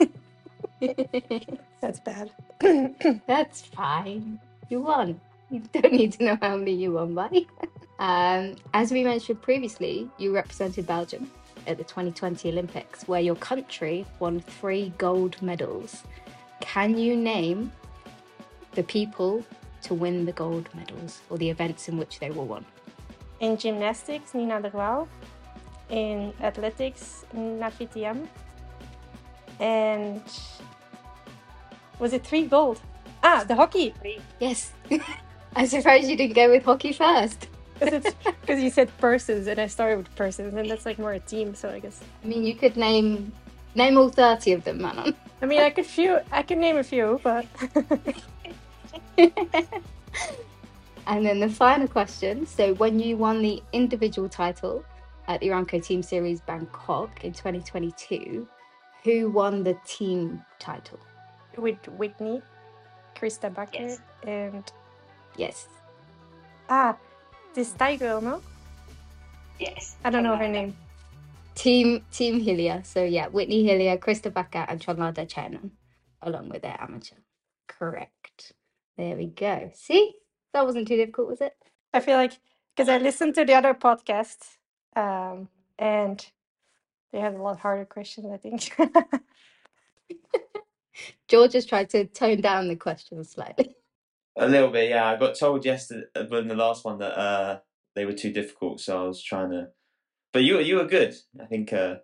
That's 1.82 2.00
bad. 2.00 2.30
That's 3.28 3.62
fine. 3.64 4.40
You 4.70 4.82
won. 4.82 5.20
You 5.52 5.64
don't 5.74 5.94
need 5.94 6.14
to 6.14 6.24
know 6.24 6.38
how 6.42 6.58
many 6.58 6.74
you 6.74 6.92
won 6.94 7.16
by. 7.16 7.46
um, 8.00 8.56
as 8.74 8.92
we 8.92 9.04
mentioned 9.04 9.42
previously, 9.42 10.08
you 10.20 10.34
represented 10.34 10.86
Belgium 10.86 11.32
at 11.66 11.78
the 11.78 11.84
2020 11.84 12.50
Olympics, 12.50 13.08
where 13.08 13.20
your 13.20 13.36
country 13.36 14.06
won 14.20 14.40
three 14.40 14.94
gold 15.00 15.42
medals. 15.42 16.04
Can 16.62 16.98
you 16.98 17.16
name 17.16 17.72
the 18.74 18.84
people 18.84 19.44
to 19.84 19.94
win 19.96 20.26
the 20.26 20.34
gold 20.34 20.70
medals 20.76 21.22
or 21.32 21.38
the 21.40 21.50
events 21.50 21.90
in 21.90 21.98
which 21.98 22.20
they 22.20 22.30
were 22.30 22.44
won? 22.44 22.64
In 23.40 23.58
gymnastics, 23.58 24.36
Nina 24.36 24.62
Derwael. 24.62 25.08
In 25.90 26.32
athletics, 26.42 27.26
Nafi 27.36 27.90
Thiam. 27.90 28.28
And 29.60 30.22
was 31.98 32.14
it 32.14 32.24
three 32.24 32.46
gold? 32.46 32.80
Ah, 33.24 33.44
the 33.48 33.56
hockey. 33.56 33.96
Yes. 34.40 34.74
I'm 35.56 35.68
surprised 35.68 36.10
you 36.10 36.16
didn't 36.16 36.36
go 36.36 36.50
with 36.50 36.64
hockey 36.64 36.94
first. 36.94 37.48
Because 37.82 38.62
you 38.62 38.70
said 38.72 38.90
persons, 38.98 39.48
and 39.48 39.58
I 39.60 39.68
started 39.68 40.00
with 40.00 40.14
persons, 40.16 40.54
and 40.54 40.70
that's 40.70 40.86
like 40.86 41.00
more 41.00 41.14
a 41.14 41.20
team. 41.20 41.56
So 41.56 41.70
I 41.70 41.80
guess. 41.80 42.02
I 42.24 42.28
mean, 42.28 42.44
you 42.44 42.56
could 42.56 42.76
name 42.76 43.32
name 43.76 43.98
all 43.98 44.10
30 44.10 44.54
of 44.54 44.64
them, 44.66 44.82
Manon. 44.82 45.16
I 45.42 45.46
mean, 45.46 45.62
I 45.62 45.70
could 45.70 45.86
few. 45.86 46.20
I 46.32 46.42
could 46.44 46.58
name 46.58 46.78
a 46.78 46.84
few, 46.84 47.20
but 47.24 47.46
And 51.08 51.26
then 51.26 51.40
the 51.40 51.50
final 51.50 51.88
question. 51.88 52.46
So, 52.46 52.74
when 52.76 53.00
you 53.00 53.18
won 53.18 53.42
the 53.42 53.64
individual 53.74 54.30
title 54.30 54.84
at 55.28 55.40
the 55.40 55.48
Aramco 55.48 55.84
Team 55.84 56.04
Series 56.04 56.42
Bangkok 56.42 57.24
in 57.24 57.34
2022, 57.34 58.48
who 59.04 59.30
won 59.32 59.64
the 59.64 59.78
team 59.86 60.44
title? 60.60 61.00
with 61.58 61.84
Whitney, 61.98 62.42
Krista 63.16 63.54
Bakker, 63.54 63.74
Yes. 63.90 64.00
and 64.24 64.72
Yes. 65.38 65.68
ah, 66.70 66.98
this 67.54 67.72
Thai 67.74 67.96
girl, 67.96 68.22
no? 68.22 68.42
Yes. 69.60 69.96
I 70.04 70.10
don't 70.10 70.24
know 70.24 70.36
her 70.36 70.48
name. 70.48 70.76
Team 71.56 72.06
Team 72.12 72.40
Hillier. 72.40 72.82
So, 72.86 73.04
yeah, 73.04 73.28
Whitney 73.28 73.66
Hillier, 73.66 73.98
Krista 73.98 74.32
Bakker, 74.32 74.66
and 74.68 74.80
Chonlada 74.80 75.28
Chayanun, 75.28 75.72
along 76.22 76.50
with 76.50 76.62
their 76.62 76.78
amateur. 76.80 77.18
Correct. 77.68 78.54
There 78.98 79.16
we 79.16 79.28
go. 79.28 79.72
See? 79.74 80.14
That 80.54 80.66
wasn't 80.66 80.88
too 80.88 80.96
difficult, 80.96 81.28
was 81.30 81.42
it? 81.42 81.54
I 81.94 82.00
feel 82.00 82.18
like 82.18 82.40
because 82.76 82.90
I 82.90 82.98
listened 82.98 83.36
to 83.36 83.46
the 83.46 83.54
other 83.54 83.74
podcasts, 83.74 84.58
um, 84.96 85.50
and 85.78 86.26
they 87.12 87.20
had 87.20 87.36
a 87.36 87.42
lot 87.42 87.60
harder 87.60 87.86
questions. 87.86 88.28
I 88.32 88.38
think. 88.38 88.76
George 91.28 91.54
has 91.54 91.66
tried 91.66 91.90
to 91.92 92.06
tone 92.06 92.42
down 92.42 92.68
the 92.68 92.76
questions 92.76 93.32
slightly. 93.32 93.76
A 94.38 94.48
little 94.48 94.70
bit, 94.70 94.90
yeah. 94.90 95.06
I 95.06 95.18
got 95.18 95.38
told 95.38 95.66
yesterday, 95.66 96.06
uh, 96.16 96.38
in 96.38 96.48
the 96.48 96.56
last 96.56 96.86
one, 96.86 97.00
that 97.00 97.18
uh, 97.18 97.60
they 97.96 98.06
were 98.06 98.14
too 98.14 98.32
difficult, 98.32 98.80
so 98.80 99.04
I 99.04 99.08
was 99.08 99.22
trying 99.22 99.52
to. 99.52 99.68
But 100.32 100.44
you, 100.44 100.60
you 100.60 100.76
were 100.78 100.86
good. 100.86 101.16
I 101.42 101.46
think. 101.46 101.74
Uh, 101.74 101.96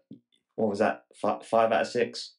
what 0.56 0.70
was 0.70 0.80
that? 0.80 1.04
Five, 1.16 1.46
five 1.46 1.72
out 1.72 1.82
of 1.82 1.88
six. 1.88 2.36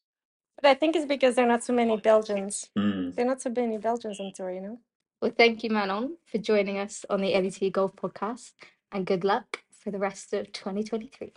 but 0.62 0.70
I 0.70 0.74
think 0.74 0.96
it's 0.96 1.06
because 1.06 1.34
there 1.34 1.44
are 1.44 1.48
not 1.48 1.64
so 1.64 1.72
many 1.72 1.96
Belgians. 1.98 2.70
Hmm. 2.76 3.10
There 3.10 3.24
are 3.24 3.28
not 3.28 3.42
so 3.42 3.50
many 3.50 3.78
Belgians 3.78 4.20
on 4.20 4.32
tour, 4.34 4.50
you 4.50 4.60
know. 4.60 4.80
Well, 5.20 5.32
thank 5.36 5.62
you, 5.64 5.70
Manon, 5.70 6.16
for 6.30 6.38
joining 6.38 6.78
us 6.78 7.04
on 7.08 7.20
the 7.20 7.32
LET 7.32 7.72
Golf 7.72 7.94
Podcast, 7.96 8.52
and 8.92 9.06
good 9.06 9.24
luck 9.24 9.62
for 9.70 9.90
the 9.90 9.98
rest 9.98 10.32
of 10.32 10.52
2023. 10.52 11.32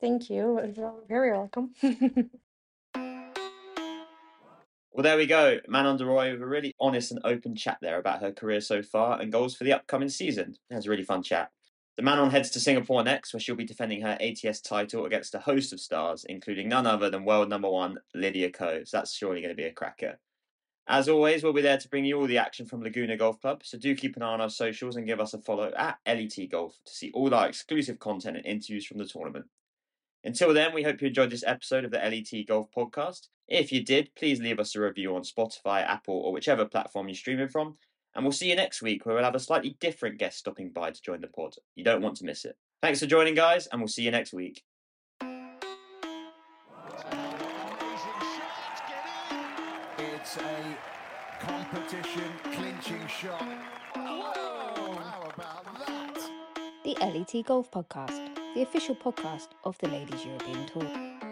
Thank 0.00 0.30
you. 0.30 0.60
You're 0.76 0.94
very 1.08 1.32
welcome. 1.32 1.72
Well, 4.98 5.04
there 5.04 5.16
we 5.16 5.26
go. 5.26 5.60
Manon 5.68 5.96
De 5.96 6.04
Roey 6.04 6.32
with 6.32 6.42
a 6.42 6.46
really 6.46 6.74
honest 6.80 7.12
and 7.12 7.20
open 7.22 7.54
chat 7.54 7.78
there 7.80 8.00
about 8.00 8.20
her 8.20 8.32
career 8.32 8.60
so 8.60 8.82
far 8.82 9.20
and 9.20 9.30
goals 9.30 9.54
for 9.54 9.62
the 9.62 9.72
upcoming 9.72 10.08
season. 10.08 10.56
It 10.68 10.74
was 10.74 10.88
a 10.88 10.90
really 10.90 11.04
fun 11.04 11.22
chat. 11.22 11.52
The 11.96 12.02
Manon 12.02 12.32
heads 12.32 12.50
to 12.50 12.58
Singapore 12.58 13.04
next, 13.04 13.32
where 13.32 13.38
she'll 13.38 13.54
be 13.54 13.64
defending 13.64 14.00
her 14.00 14.18
ATS 14.20 14.60
title 14.60 15.06
against 15.06 15.36
a 15.36 15.38
host 15.38 15.72
of 15.72 15.78
stars, 15.78 16.26
including 16.28 16.68
none 16.68 16.84
other 16.84 17.10
than 17.10 17.24
world 17.24 17.48
number 17.48 17.70
one 17.70 17.98
Lydia 18.12 18.50
Ko. 18.50 18.82
So 18.82 18.96
that's 18.96 19.14
surely 19.14 19.40
going 19.40 19.52
to 19.52 19.56
be 19.56 19.66
a 19.68 19.72
cracker. 19.72 20.18
As 20.88 21.08
always, 21.08 21.44
we'll 21.44 21.52
be 21.52 21.62
there 21.62 21.78
to 21.78 21.88
bring 21.88 22.04
you 22.04 22.18
all 22.18 22.26
the 22.26 22.38
action 22.38 22.66
from 22.66 22.82
Laguna 22.82 23.16
Golf 23.16 23.40
Club, 23.40 23.60
so 23.62 23.78
do 23.78 23.94
keep 23.94 24.16
an 24.16 24.22
eye 24.22 24.32
on 24.32 24.40
our 24.40 24.50
socials 24.50 24.96
and 24.96 25.06
give 25.06 25.20
us 25.20 25.32
a 25.32 25.38
follow 25.38 25.70
at 25.76 25.98
LET 26.08 26.36
Golf 26.50 26.76
to 26.84 26.92
see 26.92 27.12
all 27.14 27.32
our 27.32 27.46
exclusive 27.46 28.00
content 28.00 28.36
and 28.36 28.46
interviews 28.46 28.84
from 28.84 28.98
the 28.98 29.06
tournament. 29.06 29.46
Until 30.24 30.52
then, 30.52 30.74
we 30.74 30.82
hope 30.82 31.00
you 31.00 31.06
enjoyed 31.06 31.30
this 31.30 31.44
episode 31.46 31.84
of 31.84 31.92
the 31.92 31.98
LET 31.98 32.48
Golf 32.48 32.66
Podcast. 32.76 33.28
If 33.48 33.72
you 33.72 33.82
did, 33.82 34.14
please 34.14 34.40
leave 34.40 34.60
us 34.60 34.76
a 34.76 34.80
review 34.80 35.16
on 35.16 35.22
Spotify, 35.22 35.82
Apple, 35.82 36.14
or 36.14 36.32
whichever 36.32 36.66
platform 36.66 37.08
you're 37.08 37.14
streaming 37.14 37.48
from. 37.48 37.78
And 38.14 38.24
we'll 38.24 38.32
see 38.32 38.50
you 38.50 38.56
next 38.56 38.82
week 38.82 39.06
where 39.06 39.14
we'll 39.14 39.24
have 39.24 39.34
a 39.34 39.40
slightly 39.40 39.76
different 39.80 40.18
guest 40.18 40.38
stopping 40.38 40.70
by 40.70 40.90
to 40.90 41.02
join 41.02 41.22
the 41.22 41.28
pod. 41.28 41.54
You 41.74 41.84
don't 41.84 42.02
want 42.02 42.16
to 42.16 42.26
miss 42.26 42.44
it. 42.44 42.56
Thanks 42.82 43.00
for 43.00 43.06
joining, 43.06 43.34
guys, 43.34 43.66
and 43.68 43.80
we'll 43.80 43.88
see 43.88 44.02
you 44.02 44.10
next 44.10 44.32
week. 44.32 44.62
It's 49.98 50.36
a 50.36 50.76
competition 51.40 52.30
clinching 52.52 53.06
shot. 53.06 53.42
Whoa! 53.96 54.94
How 54.94 55.22
about 55.34 55.64
that? 55.86 56.30
The 56.84 56.96
LET 57.00 57.46
Golf 57.46 57.70
Podcast, 57.70 58.34
the 58.54 58.62
official 58.62 58.94
podcast 58.94 59.48
of 59.64 59.78
the 59.78 59.88
Ladies 59.88 60.24
European 60.24 60.66
Tour. 60.66 61.27